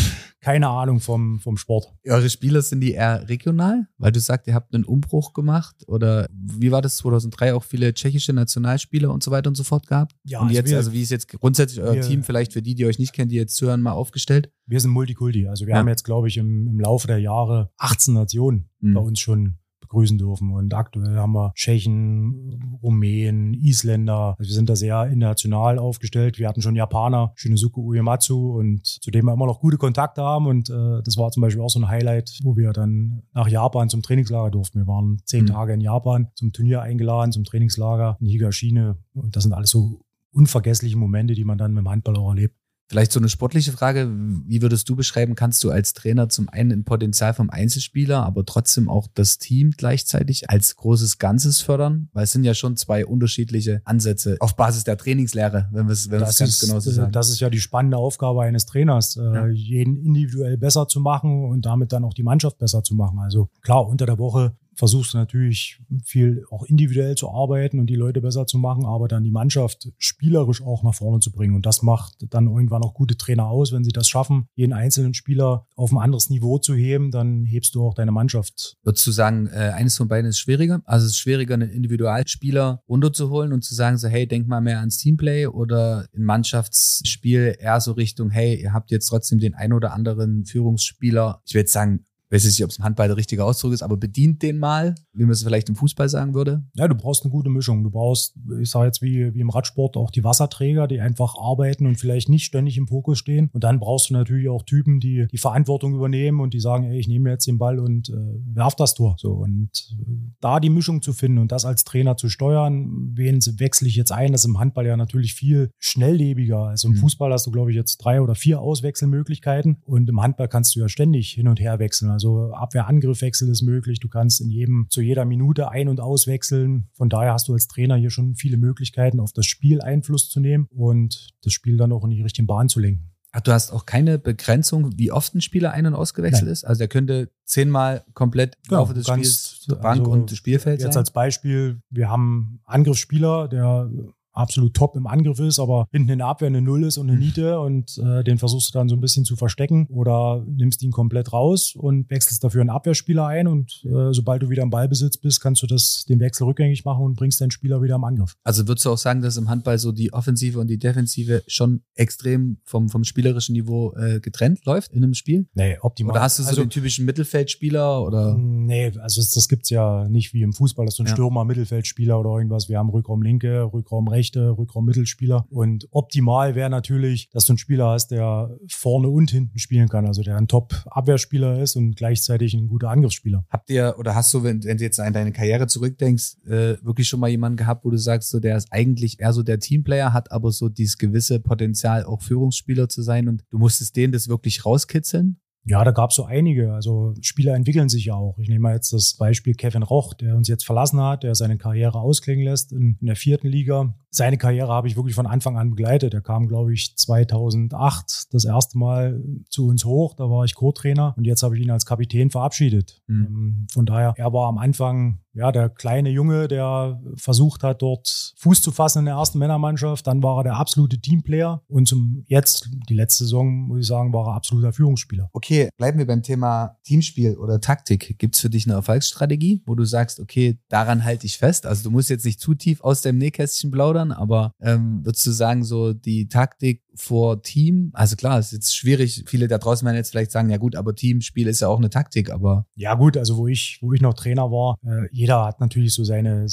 keine 0.41 0.69
Ahnung 0.69 0.99
vom, 0.99 1.39
vom 1.39 1.57
Sport. 1.57 1.93
Eure 2.07 2.29
Spieler 2.29 2.61
sind 2.61 2.79
die 2.81 2.93
eher 2.93 3.27
regional? 3.27 3.87
Weil 3.97 4.11
du 4.11 4.19
sagst, 4.19 4.47
ihr 4.47 4.53
habt 4.53 4.73
einen 4.73 4.85
Umbruch 4.85 5.33
gemacht 5.33 5.75
oder 5.87 6.27
wie 6.31 6.71
war 6.71 6.81
das 6.81 6.97
2003 6.97 7.53
auch 7.53 7.63
viele 7.63 7.93
tschechische 7.93 8.31
Nationalspieler 8.31 9.11
und 9.11 9.23
so 9.23 9.31
weiter 9.31 9.49
und 9.49 9.55
so 9.55 9.63
fort 9.63 9.87
gehabt? 9.87 10.15
Ja, 10.23 10.39
und 10.39 10.47
also 10.47 10.55
jetzt, 10.55 10.69
wir, 10.69 10.77
also 10.77 10.93
wie 10.93 11.01
ist 11.01 11.11
jetzt 11.11 11.27
grundsätzlich 11.27 11.81
euer 11.81 11.95
wir, 11.95 12.01
Team 12.01 12.23
vielleicht 12.23 12.53
für 12.53 12.61
die, 12.61 12.75
die 12.75 12.85
euch 12.85 12.99
nicht 12.99 13.13
kennen, 13.13 13.29
die 13.29 13.35
jetzt 13.35 13.59
hören, 13.59 13.81
mal 13.81 13.91
aufgestellt? 13.91 14.51
Wir 14.67 14.79
sind 14.79 14.91
Multikulti. 14.91 15.47
Also 15.47 15.65
wir 15.65 15.73
ja. 15.73 15.79
haben 15.79 15.89
jetzt, 15.89 16.03
glaube 16.03 16.27
ich, 16.27 16.37
im, 16.37 16.67
im 16.67 16.79
Laufe 16.79 17.07
der 17.07 17.19
Jahre 17.19 17.71
18 17.77 18.13
Nationen 18.13 18.69
mhm. 18.79 18.93
bei 18.93 19.01
uns 19.01 19.19
schon 19.19 19.57
begrüßen 19.85 20.17
dürfen. 20.17 20.51
Und 20.51 20.73
aktuell 20.73 21.15
haben 21.15 21.33
wir 21.33 21.51
Tschechen, 21.55 22.79
Rumänen, 22.81 23.53
Isländer. 23.53 24.35
Also 24.37 24.49
wir 24.49 24.55
sind 24.55 24.69
da 24.69 24.75
sehr 24.75 25.07
international 25.07 25.79
aufgestellt. 25.79 26.37
Wir 26.37 26.47
hatten 26.47 26.61
schon 26.61 26.75
Japaner, 26.75 27.31
Shinosuke 27.35 27.79
Uematsu 27.79 28.57
und 28.57 28.85
zu 28.85 29.11
dem 29.11 29.25
wir 29.25 29.33
immer 29.33 29.45
noch 29.45 29.59
gute 29.59 29.77
Kontakte 29.77 30.21
haben. 30.21 30.47
Und 30.47 30.69
äh, 30.69 31.01
das 31.03 31.17
war 31.17 31.31
zum 31.31 31.41
Beispiel 31.41 31.61
auch 31.61 31.69
so 31.69 31.79
ein 31.79 31.87
Highlight, 31.87 32.39
wo 32.43 32.57
wir 32.57 32.73
dann 32.73 33.23
nach 33.33 33.47
Japan 33.47 33.89
zum 33.89 34.01
Trainingslager 34.01 34.51
durften. 34.51 34.79
Wir 34.79 34.87
waren 34.87 35.19
zehn 35.25 35.43
mhm. 35.43 35.49
Tage 35.49 35.73
in 35.73 35.81
Japan 35.81 36.27
zum 36.35 36.51
Turnier 36.51 36.81
eingeladen, 36.81 37.31
zum 37.31 37.43
Trainingslager 37.43 38.17
in 38.19 38.27
Higashine. 38.27 38.97
Und 39.13 39.35
das 39.35 39.43
sind 39.43 39.53
alles 39.53 39.69
so 39.69 40.01
unvergessliche 40.31 40.97
Momente, 40.97 41.33
die 41.33 41.45
man 41.45 41.57
dann 41.57 41.73
mit 41.73 41.83
dem 41.83 41.89
Handball 41.89 42.17
auch 42.17 42.29
erlebt. 42.29 42.55
Vielleicht 42.87 43.11
so 43.11 43.19
eine 43.19 43.29
sportliche 43.29 43.71
Frage. 43.71 44.11
Wie 44.45 44.61
würdest 44.61 44.87
du 44.87 44.95
beschreiben, 44.95 45.33
kannst 45.33 45.63
du 45.63 45.71
als 45.71 45.93
Trainer 45.93 46.29
zum 46.29 46.49
einen 46.49 46.71
ein 46.71 46.83
Potenzial 46.83 47.33
vom 47.33 47.49
Einzelspieler, 47.49 48.23
aber 48.23 48.45
trotzdem 48.45 48.89
auch 48.89 49.07
das 49.13 49.39
Team 49.39 49.71
gleichzeitig 49.75 50.49
als 50.51 50.75
großes 50.75 51.17
Ganzes 51.17 51.61
fördern? 51.61 52.09
Weil 52.13 52.25
es 52.25 52.31
sind 52.31 52.43
ja 52.43 52.53
schon 52.53 52.77
zwei 52.77 53.05
unterschiedliche 53.05 53.81
Ansätze 53.85 54.37
auf 54.39 54.55
Basis 54.55 54.83
der 54.83 54.97
Trainingslehre, 54.97 55.67
wenn 55.71 55.87
wir 55.87 55.93
es 55.93 56.11
wenn 56.11 56.19
ganz 56.19 56.39
ist, 56.39 56.59
genau 56.59 56.79
so 56.79 56.91
sagen. 56.91 57.11
Das 57.11 57.29
ist 57.29 57.39
ja 57.39 57.49
die 57.49 57.59
spannende 57.59 57.97
Aufgabe 57.97 58.43
eines 58.43 58.67
Trainers, 58.67 59.17
äh, 59.17 59.21
ja. 59.21 59.47
jeden 59.47 59.97
individuell 59.97 60.57
besser 60.57 60.87
zu 60.87 60.99
machen 60.99 61.45
und 61.45 61.65
damit 61.65 61.91
dann 61.91 62.03
auch 62.03 62.13
die 62.13 62.23
Mannschaft 62.23 62.59
besser 62.59 62.83
zu 62.83 62.93
machen. 62.93 63.17
Also 63.17 63.49
klar, 63.61 63.87
unter 63.87 64.05
der 64.05 64.19
Woche 64.19 64.55
versuchst 64.75 65.13
du 65.13 65.17
natürlich 65.17 65.79
viel 66.03 66.45
auch 66.49 66.63
individuell 66.63 67.15
zu 67.15 67.29
arbeiten 67.29 67.79
und 67.79 67.87
die 67.87 67.95
Leute 67.95 68.21
besser 68.21 68.45
zu 68.45 68.57
machen, 68.57 68.85
aber 68.85 69.07
dann 69.07 69.23
die 69.23 69.31
Mannschaft 69.31 69.89
spielerisch 69.97 70.61
auch 70.61 70.83
nach 70.83 70.93
vorne 70.93 71.19
zu 71.19 71.31
bringen. 71.31 71.55
Und 71.55 71.65
das 71.65 71.81
macht 71.81 72.15
dann 72.29 72.47
irgendwann 72.47 72.83
auch 72.83 72.93
gute 72.93 73.17
Trainer 73.17 73.47
aus, 73.47 73.71
wenn 73.71 73.83
sie 73.83 73.91
das 73.91 74.07
schaffen, 74.07 74.47
jeden 74.55 74.73
einzelnen 74.73 75.13
Spieler 75.13 75.67
auf 75.75 75.91
ein 75.91 75.97
anderes 75.97 76.29
Niveau 76.29 76.57
zu 76.57 76.73
heben, 76.73 77.11
dann 77.11 77.45
hebst 77.45 77.75
du 77.75 77.83
auch 77.83 77.93
deine 77.93 78.11
Mannschaft. 78.11 78.77
Würdest 78.83 79.05
du 79.07 79.11
sagen, 79.11 79.47
äh, 79.47 79.71
eines 79.75 79.97
von 79.97 80.07
beiden 80.07 80.29
ist 80.29 80.39
schwieriger? 80.39 80.81
Also 80.85 81.05
es 81.05 81.13
ist 81.13 81.19
schwieriger, 81.19 81.53
einen 81.53 81.69
Individualspieler 81.69 82.81
runterzuholen 82.87 83.53
und 83.53 83.63
zu 83.63 83.75
sagen, 83.75 83.97
so, 83.97 84.07
hey, 84.07 84.27
denk 84.27 84.47
mal 84.47 84.61
mehr 84.61 84.79
ans 84.79 84.97
Teamplay 84.97 85.47
oder 85.47 86.07
ein 86.15 86.23
Mannschaftsspiel 86.23 87.55
eher 87.59 87.79
so 87.81 87.93
Richtung, 87.93 88.29
hey, 88.29 88.61
ihr 88.61 88.73
habt 88.73 88.91
jetzt 88.91 89.07
trotzdem 89.07 89.39
den 89.39 89.53
ein 89.53 89.73
oder 89.73 89.93
anderen 89.93 90.45
Führungsspieler, 90.45 91.41
ich 91.45 91.53
jetzt 91.53 91.73
sagen, 91.73 92.05
weiß 92.43 92.45
nicht, 92.45 92.63
ob 92.63 92.69
es 92.69 92.77
im 92.77 92.83
Handball 92.83 93.07
der 93.07 93.17
richtige 93.17 93.43
Ausdruck 93.43 93.73
ist, 93.73 93.81
aber 93.81 93.97
bedient 93.97 94.41
den 94.41 94.59
mal, 94.59 94.95
wie 95.13 95.23
man 95.23 95.31
es 95.31 95.43
vielleicht 95.43 95.69
im 95.69 95.75
Fußball 95.75 96.09
sagen 96.09 96.33
würde. 96.33 96.63
Ja, 96.75 96.87
du 96.87 96.95
brauchst 96.95 97.23
eine 97.23 97.31
gute 97.31 97.49
Mischung. 97.49 97.83
Du 97.83 97.89
brauchst, 97.89 98.35
ich 98.59 98.69
sage 98.69 98.87
jetzt 98.87 99.01
wie, 99.01 99.33
wie 99.33 99.39
im 99.39 99.49
Radsport, 99.49 99.97
auch 99.97 100.11
die 100.11 100.23
Wasserträger, 100.23 100.87
die 100.87 100.99
einfach 100.99 101.35
arbeiten 101.37 101.85
und 101.85 101.97
vielleicht 101.97 102.29
nicht 102.29 102.45
ständig 102.45 102.77
im 102.77 102.87
Fokus 102.87 103.19
stehen. 103.19 103.49
Und 103.53 103.63
dann 103.63 103.79
brauchst 103.79 104.09
du 104.09 104.13
natürlich 104.13 104.49
auch 104.49 104.63
Typen, 104.63 104.99
die 104.99 105.27
die 105.31 105.37
Verantwortung 105.37 105.95
übernehmen 105.95 106.39
und 106.39 106.53
die 106.53 106.59
sagen, 106.59 106.85
ey, 106.85 106.99
ich 106.99 107.07
nehme 107.07 107.29
jetzt 107.29 107.47
den 107.47 107.57
Ball 107.57 107.79
und 107.79 108.09
äh, 108.09 108.13
werf 108.53 108.75
das 108.75 108.93
Tor. 108.93 109.15
So 109.17 109.31
und 109.31 109.69
äh, 109.99 110.05
da 110.41 110.59
die 110.59 110.69
Mischung 110.69 111.01
zu 111.01 111.13
finden 111.13 111.37
und 111.37 111.51
das 111.51 111.65
als 111.65 111.83
Trainer 111.83 112.17
zu 112.17 112.29
steuern, 112.29 113.11
wen 113.13 113.39
wechsle 113.59 113.87
ich 113.87 113.95
jetzt 113.95 114.11
ein? 114.11 114.31
Das 114.31 114.41
ist 114.41 114.49
im 114.49 114.59
Handball 114.59 114.85
ja 114.85 114.97
natürlich 114.97 115.33
viel 115.33 115.71
schnelllebiger. 115.79 116.59
Also 116.59 116.87
im 116.87 116.95
mhm. 116.95 116.99
Fußball 116.99 117.31
hast 117.31 117.45
du, 117.47 117.51
glaube 117.51 117.71
ich, 117.71 117.77
jetzt 117.77 117.97
drei 117.97 118.21
oder 118.21 118.35
vier 118.35 118.59
Auswechselmöglichkeiten 118.59 119.77
und 119.85 120.09
im 120.09 120.21
Handball 120.21 120.47
kannst 120.47 120.75
du 120.75 120.79
ja 120.79 120.89
ständig 120.89 121.31
hin 121.31 121.47
und 121.47 121.59
her 121.59 121.79
wechseln. 121.79 122.09
Also 122.09 122.24
Abwehr-Angriff-Wechsel 122.53 123.49
ist 123.49 123.61
möglich. 123.61 123.99
Du 123.99 124.09
kannst 124.09 124.41
in 124.41 124.49
jedem, 124.49 124.87
zu 124.89 125.01
jeder 125.01 125.25
Minute 125.25 125.69
ein- 125.69 125.89
und 125.89 125.99
auswechseln. 125.99 126.89
Von 126.93 127.09
daher 127.09 127.33
hast 127.33 127.47
du 127.47 127.53
als 127.53 127.67
Trainer 127.67 127.95
hier 127.95 128.09
schon 128.09 128.35
viele 128.35 128.57
Möglichkeiten, 128.57 129.19
auf 129.19 129.33
das 129.33 129.45
Spiel 129.45 129.81
Einfluss 129.81 130.29
zu 130.29 130.39
nehmen 130.39 130.67
und 130.69 131.29
das 131.43 131.53
Spiel 131.53 131.77
dann 131.77 131.91
auch 131.91 132.03
in 132.03 132.11
die 132.11 132.21
richtige 132.21 132.45
Bahn 132.45 132.69
zu 132.69 132.79
lenken. 132.79 133.11
Ach, 133.37 133.41
du 133.41 133.51
hast 133.51 133.71
auch 133.71 133.85
keine 133.85 134.17
Begrenzung, 134.17 134.97
wie 134.97 135.11
oft 135.11 135.35
ein 135.35 135.41
Spieler 135.41 135.71
ein- 135.71 135.85
und 135.85 135.93
ausgewechselt 135.93 136.43
Nein. 136.43 136.53
ist? 136.53 136.63
Also 136.63 136.79
der 136.79 136.87
könnte 136.87 137.29
zehnmal 137.43 138.05
komplett 138.13 138.55
im 138.69 138.75
Laufe 138.75 138.93
des 138.93 139.07
Spiels 139.07 139.65
Bank 139.81 139.99
also 139.99 140.11
und 140.11 140.31
Spielfeld 140.31 140.81
Jetzt 140.81 140.95
als 140.95 141.11
Beispiel, 141.11 141.81
wir 141.89 142.09
haben 142.09 142.61
Angriffsspieler, 142.63 143.49
der 143.49 143.89
absolut 144.35 144.73
top 144.73 144.95
im 144.95 145.07
Angriff 145.07 145.39
ist, 145.39 145.59
aber 145.59 145.87
hinten 145.91 146.09
in 146.09 146.17
der 146.19 146.27
Abwehr 146.27 146.47
eine 146.47 146.61
Null 146.61 146.83
ist 146.83 146.97
und 146.97 147.09
eine 147.09 147.17
mhm. 147.17 147.25
Niete 147.25 147.59
und 147.59 147.97
äh, 147.97 148.23
den 148.23 148.37
versuchst 148.37 148.73
du 148.73 148.77
dann 148.77 148.89
so 148.89 148.95
ein 148.95 149.01
bisschen 149.01 149.25
zu 149.25 149.35
verstecken 149.35 149.87
oder 149.89 150.43
nimmst 150.47 150.83
ihn 150.83 150.91
komplett 150.91 151.33
raus 151.33 151.75
und 151.75 152.09
wechselst 152.09 152.43
dafür 152.43 152.61
einen 152.61 152.69
Abwehrspieler 152.69 153.25
ein 153.27 153.47
und 153.47 153.83
äh, 153.85 154.13
sobald 154.13 154.43
du 154.43 154.49
wieder 154.49 154.63
im 154.63 154.69
Ballbesitz 154.69 155.17
bist, 155.17 155.41
kannst 155.41 155.63
du 155.63 155.67
das 155.67 156.05
den 156.05 156.19
Wechsel 156.19 156.45
rückgängig 156.45 156.85
machen 156.85 157.03
und 157.03 157.15
bringst 157.15 157.41
deinen 157.41 157.51
Spieler 157.51 157.81
wieder 157.81 157.95
im 157.95 158.03
Angriff. 158.03 158.35
Also 158.43 158.67
würdest 158.67 158.85
du 158.85 158.91
auch 158.91 158.97
sagen, 158.97 159.21
dass 159.21 159.37
im 159.37 159.49
Handball 159.49 159.77
so 159.77 159.91
die 159.91 160.13
Offensive 160.13 160.59
und 160.59 160.67
die 160.67 160.77
Defensive 160.77 161.43
schon 161.47 161.81
extrem 161.95 162.57
vom, 162.63 162.89
vom 162.89 163.03
spielerischen 163.03 163.53
Niveau 163.53 163.93
äh, 163.95 164.19
getrennt 164.19 164.65
läuft 164.65 164.91
in 164.91 165.03
einem 165.03 165.13
Spiel? 165.13 165.47
Nee, 165.53 165.77
optimal. 165.81 166.11
Oder 166.13 166.21
hast 166.21 166.39
du 166.39 166.43
so 166.43 166.49
also, 166.49 166.61
den 166.61 166.69
typischen 166.69 167.05
Mittelfeldspieler 167.05 168.03
oder? 168.03 168.35
Nee, 168.37 168.91
also 168.99 169.21
das 169.21 169.47
gibt's 169.47 169.69
ja 169.69 170.07
nicht 170.09 170.33
wie 170.33 170.41
im 170.41 170.53
Fußball, 170.53 170.85
dass 170.85 170.95
du 170.95 171.03
ein 171.03 171.07
ja. 171.07 171.13
Stürmer, 171.13 171.45
Mittelfeldspieler 171.45 172.19
oder 172.19 172.31
irgendwas. 172.31 172.69
Wir 172.69 172.77
haben 172.77 172.89
Rückraum 172.89 173.21
linke, 173.21 173.63
Rückraum 173.73 174.07
rechte, 174.07 174.24
Rückraum 174.33 174.85
Mittelspieler. 174.85 175.45
Und 175.49 175.87
optimal 175.91 176.55
wäre 176.55 176.69
natürlich, 176.69 177.29
dass 177.29 177.45
du 177.45 177.53
einen 177.53 177.57
Spieler 177.57 177.89
hast, 177.89 178.11
der 178.11 178.57
vorne 178.69 179.09
und 179.09 179.31
hinten 179.31 179.59
spielen 179.59 179.89
kann. 179.89 180.05
Also 180.05 180.21
der 180.21 180.37
ein 180.37 180.47
Top-Abwehrspieler 180.47 181.61
ist 181.61 181.75
und 181.75 181.95
gleichzeitig 181.95 182.53
ein 182.53 182.67
guter 182.67 182.89
Angriffsspieler. 182.89 183.45
Habt 183.49 183.69
ihr 183.69 183.95
oder 183.97 184.15
hast 184.15 184.33
du, 184.33 184.43
wenn, 184.43 184.63
wenn 184.63 184.77
du 184.77 184.83
jetzt 184.83 184.99
an 184.99 185.13
deine 185.13 185.31
Karriere 185.31 185.67
zurückdenkst, 185.67 186.37
äh, 186.45 186.77
wirklich 186.81 187.07
schon 187.07 187.19
mal 187.19 187.29
jemanden 187.29 187.57
gehabt, 187.57 187.85
wo 187.85 187.89
du 187.89 187.97
sagst, 187.97 188.29
so 188.29 188.39
der 188.39 188.57
ist 188.57 188.67
eigentlich 188.71 189.19
eher 189.19 189.33
so 189.33 189.43
der 189.43 189.59
Teamplayer, 189.59 190.13
hat 190.13 190.31
aber 190.31 190.51
so 190.51 190.69
dieses 190.69 190.97
gewisse 190.97 191.39
Potenzial, 191.39 192.05
auch 192.05 192.21
Führungsspieler 192.21 192.89
zu 192.89 193.01
sein 193.01 193.27
und 193.27 193.43
du 193.49 193.57
musstest 193.57 193.95
denen 193.95 194.13
das 194.13 194.27
wirklich 194.27 194.65
rauskitzeln? 194.65 195.39
Ja, 195.67 195.83
da 195.83 195.91
gab 195.91 196.11
es 196.11 196.15
so 196.15 196.25
einige. 196.25 196.73
Also 196.73 197.15
Spieler 197.21 197.55
entwickeln 197.55 197.89
sich 197.89 198.05
ja 198.05 198.13
auch. 198.13 198.37
Ich 198.37 198.49
nehme 198.49 198.61
mal 198.61 198.75
jetzt 198.75 198.93
das 198.93 199.15
Beispiel 199.15 199.55
Kevin 199.55 199.81
Roch, 199.81 200.13
der 200.13 200.35
uns 200.35 200.47
jetzt 200.47 200.63
verlassen 200.63 201.01
hat, 201.01 201.23
der 201.23 201.33
seine 201.33 201.57
Karriere 201.57 201.99
ausklingen 201.99 202.45
lässt 202.45 202.71
in, 202.71 202.97
in 203.01 203.07
der 203.07 203.15
vierten 203.15 203.47
Liga. 203.47 203.95
Seine 204.15 204.37
Karriere 204.37 204.69
habe 204.69 204.87
ich 204.87 204.95
wirklich 204.95 205.13
von 205.13 205.27
Anfang 205.27 205.57
an 205.57 205.71
begleitet. 205.71 206.13
Er 206.13 206.21
kam, 206.21 206.47
glaube 206.47 206.73
ich, 206.73 206.95
2008 206.95 208.33
das 208.33 208.45
erste 208.45 208.77
Mal 208.77 209.21
zu 209.49 209.67
uns 209.67 209.83
hoch. 209.83 210.13
Da 210.15 210.29
war 210.29 210.45
ich 210.45 210.55
Co-Trainer 210.55 211.13
und 211.17 211.25
jetzt 211.25 211.43
habe 211.43 211.57
ich 211.57 211.63
ihn 211.63 211.69
als 211.69 211.85
Kapitän 211.85 212.31
verabschiedet. 212.31 213.01
Mhm. 213.07 213.67
Von 213.73 213.85
daher, 213.85 214.13
er 214.15 214.31
war 214.31 214.47
am 214.47 214.57
Anfang 214.57 215.19
ja, 215.35 215.51
der 215.51 215.69
kleine 215.69 216.09
Junge, 216.09 216.47
der 216.47 217.01
versucht 217.15 217.63
hat, 217.63 217.81
dort 217.81 218.33
Fuß 218.37 218.61
zu 218.61 218.71
fassen 218.71 218.99
in 218.99 219.05
der 219.05 219.15
ersten 219.15 219.37
Männermannschaft. 219.37 220.07
Dann 220.07 220.23
war 220.23 220.39
er 220.39 220.43
der 220.43 220.55
absolute 220.55 220.97
Teamplayer 220.99 221.61
und 221.67 221.87
zum 221.87 222.23
jetzt, 222.27 222.69
die 222.89 222.93
letzte 222.93 223.25
Saison, 223.25 223.67
muss 223.67 223.81
ich 223.81 223.87
sagen, 223.87 224.13
war 224.13 224.27
er 224.27 224.35
absoluter 224.35 224.71
Führungsspieler. 224.71 225.29
Okay, 225.33 225.69
bleiben 225.77 225.99
wir 225.99 226.07
beim 226.07 226.23
Thema 226.23 226.77
Teamspiel 226.83 227.35
oder 227.35 227.59
Taktik. 227.59 228.17
Gibt 228.17 228.35
es 228.35 228.41
für 228.41 228.49
dich 228.49 228.65
eine 228.65 228.75
Erfolgsstrategie, 228.75 229.61
wo 229.65 229.75
du 229.75 229.83
sagst, 229.83 230.21
okay, 230.21 230.57
daran 230.69 231.03
halte 231.03 231.25
ich 231.25 231.37
fest? 231.37 231.65
Also 231.65 231.83
du 231.83 231.91
musst 231.91 232.09
jetzt 232.09 232.25
nicht 232.25 232.39
zu 232.39 232.53
tief 232.53 232.81
aus 232.81 233.01
deinem 233.01 233.17
Nähkästchen 233.17 233.71
plaudern, 233.71 234.04
aber 234.11 234.53
ähm, 234.61 235.03
würdest 235.03 235.25
du 235.25 235.31
sagen, 235.31 235.63
so 235.63 235.93
die 235.93 236.27
Taktik 236.27 236.83
vor 236.95 237.41
Team, 237.41 237.91
also 237.93 238.15
klar, 238.15 238.39
es 238.39 238.47
ist 238.47 238.53
jetzt 238.53 238.75
schwierig, 238.75 239.23
viele 239.27 239.47
da 239.47 239.57
draußen 239.57 239.85
werden 239.85 239.97
jetzt 239.97 240.11
vielleicht 240.11 240.31
sagen, 240.31 240.49
ja 240.49 240.57
gut, 240.57 240.75
aber 240.75 240.95
Teamspiel 240.95 241.47
ist 241.47 241.61
ja 241.61 241.67
auch 241.67 241.77
eine 241.77 241.89
Taktik, 241.89 242.29
aber. 242.31 242.65
Ja 242.75 242.95
gut, 242.95 243.17
also 243.17 243.37
wo 243.37 243.47
ich, 243.47 243.79
wo 243.81 243.93
ich 243.93 244.01
noch 244.01 244.13
Trainer 244.13 244.51
war, 244.51 244.77
äh, 244.83 245.07
jeder 245.11 245.45
hat 245.45 245.59
natürlich 245.59 245.93
so 245.93 246.03
seine, 246.03 246.47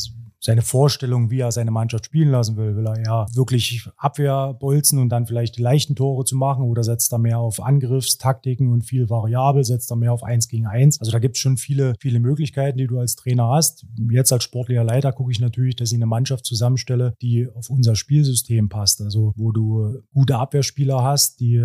seine 0.44 0.62
Vorstellung, 0.62 1.30
wie 1.30 1.38
er 1.38 1.52
seine 1.52 1.70
Mannschaft 1.70 2.06
spielen 2.06 2.30
lassen 2.30 2.56
will. 2.56 2.76
Will 2.76 2.86
er 2.86 2.98
eher 2.98 3.26
wirklich 3.32 3.88
Abwehr 3.96 4.54
bolzen 4.58 4.98
und 4.98 5.08
dann 5.08 5.26
vielleicht 5.26 5.56
die 5.56 5.62
leichten 5.62 5.94
Tore 5.94 6.24
zu 6.24 6.36
machen 6.36 6.64
oder 6.64 6.82
setzt 6.82 7.12
er 7.12 7.18
mehr 7.18 7.38
auf 7.38 7.62
Angriffstaktiken 7.62 8.72
und 8.72 8.82
viel 8.82 9.08
variabel, 9.08 9.64
setzt 9.64 9.90
er 9.92 9.96
mehr 9.96 10.12
auf 10.12 10.24
eins 10.24 10.48
gegen 10.48 10.66
eins. 10.66 10.98
Also 10.98 11.12
da 11.12 11.20
gibt 11.20 11.36
es 11.36 11.40
schon 11.40 11.56
viele, 11.56 11.94
viele 12.00 12.18
Möglichkeiten, 12.18 12.76
die 12.76 12.88
du 12.88 12.98
als 12.98 13.14
Trainer 13.14 13.48
hast. 13.48 13.86
Jetzt 14.10 14.32
als 14.32 14.42
sportlicher 14.42 14.84
Leiter 14.84 15.12
gucke 15.12 15.30
ich 15.30 15.38
natürlich, 15.38 15.76
dass 15.76 15.92
ich 15.92 15.96
eine 15.96 16.06
Mannschaft 16.06 16.44
zusammenstelle, 16.44 17.14
die 17.22 17.48
auf 17.54 17.70
unser 17.70 17.94
Spielsystem 17.94 18.68
passt. 18.68 19.00
Also 19.00 19.32
wo 19.36 19.52
du 19.52 20.00
gute 20.12 20.38
Abwehrspieler 20.38 21.04
hast, 21.04 21.38
die 21.38 21.64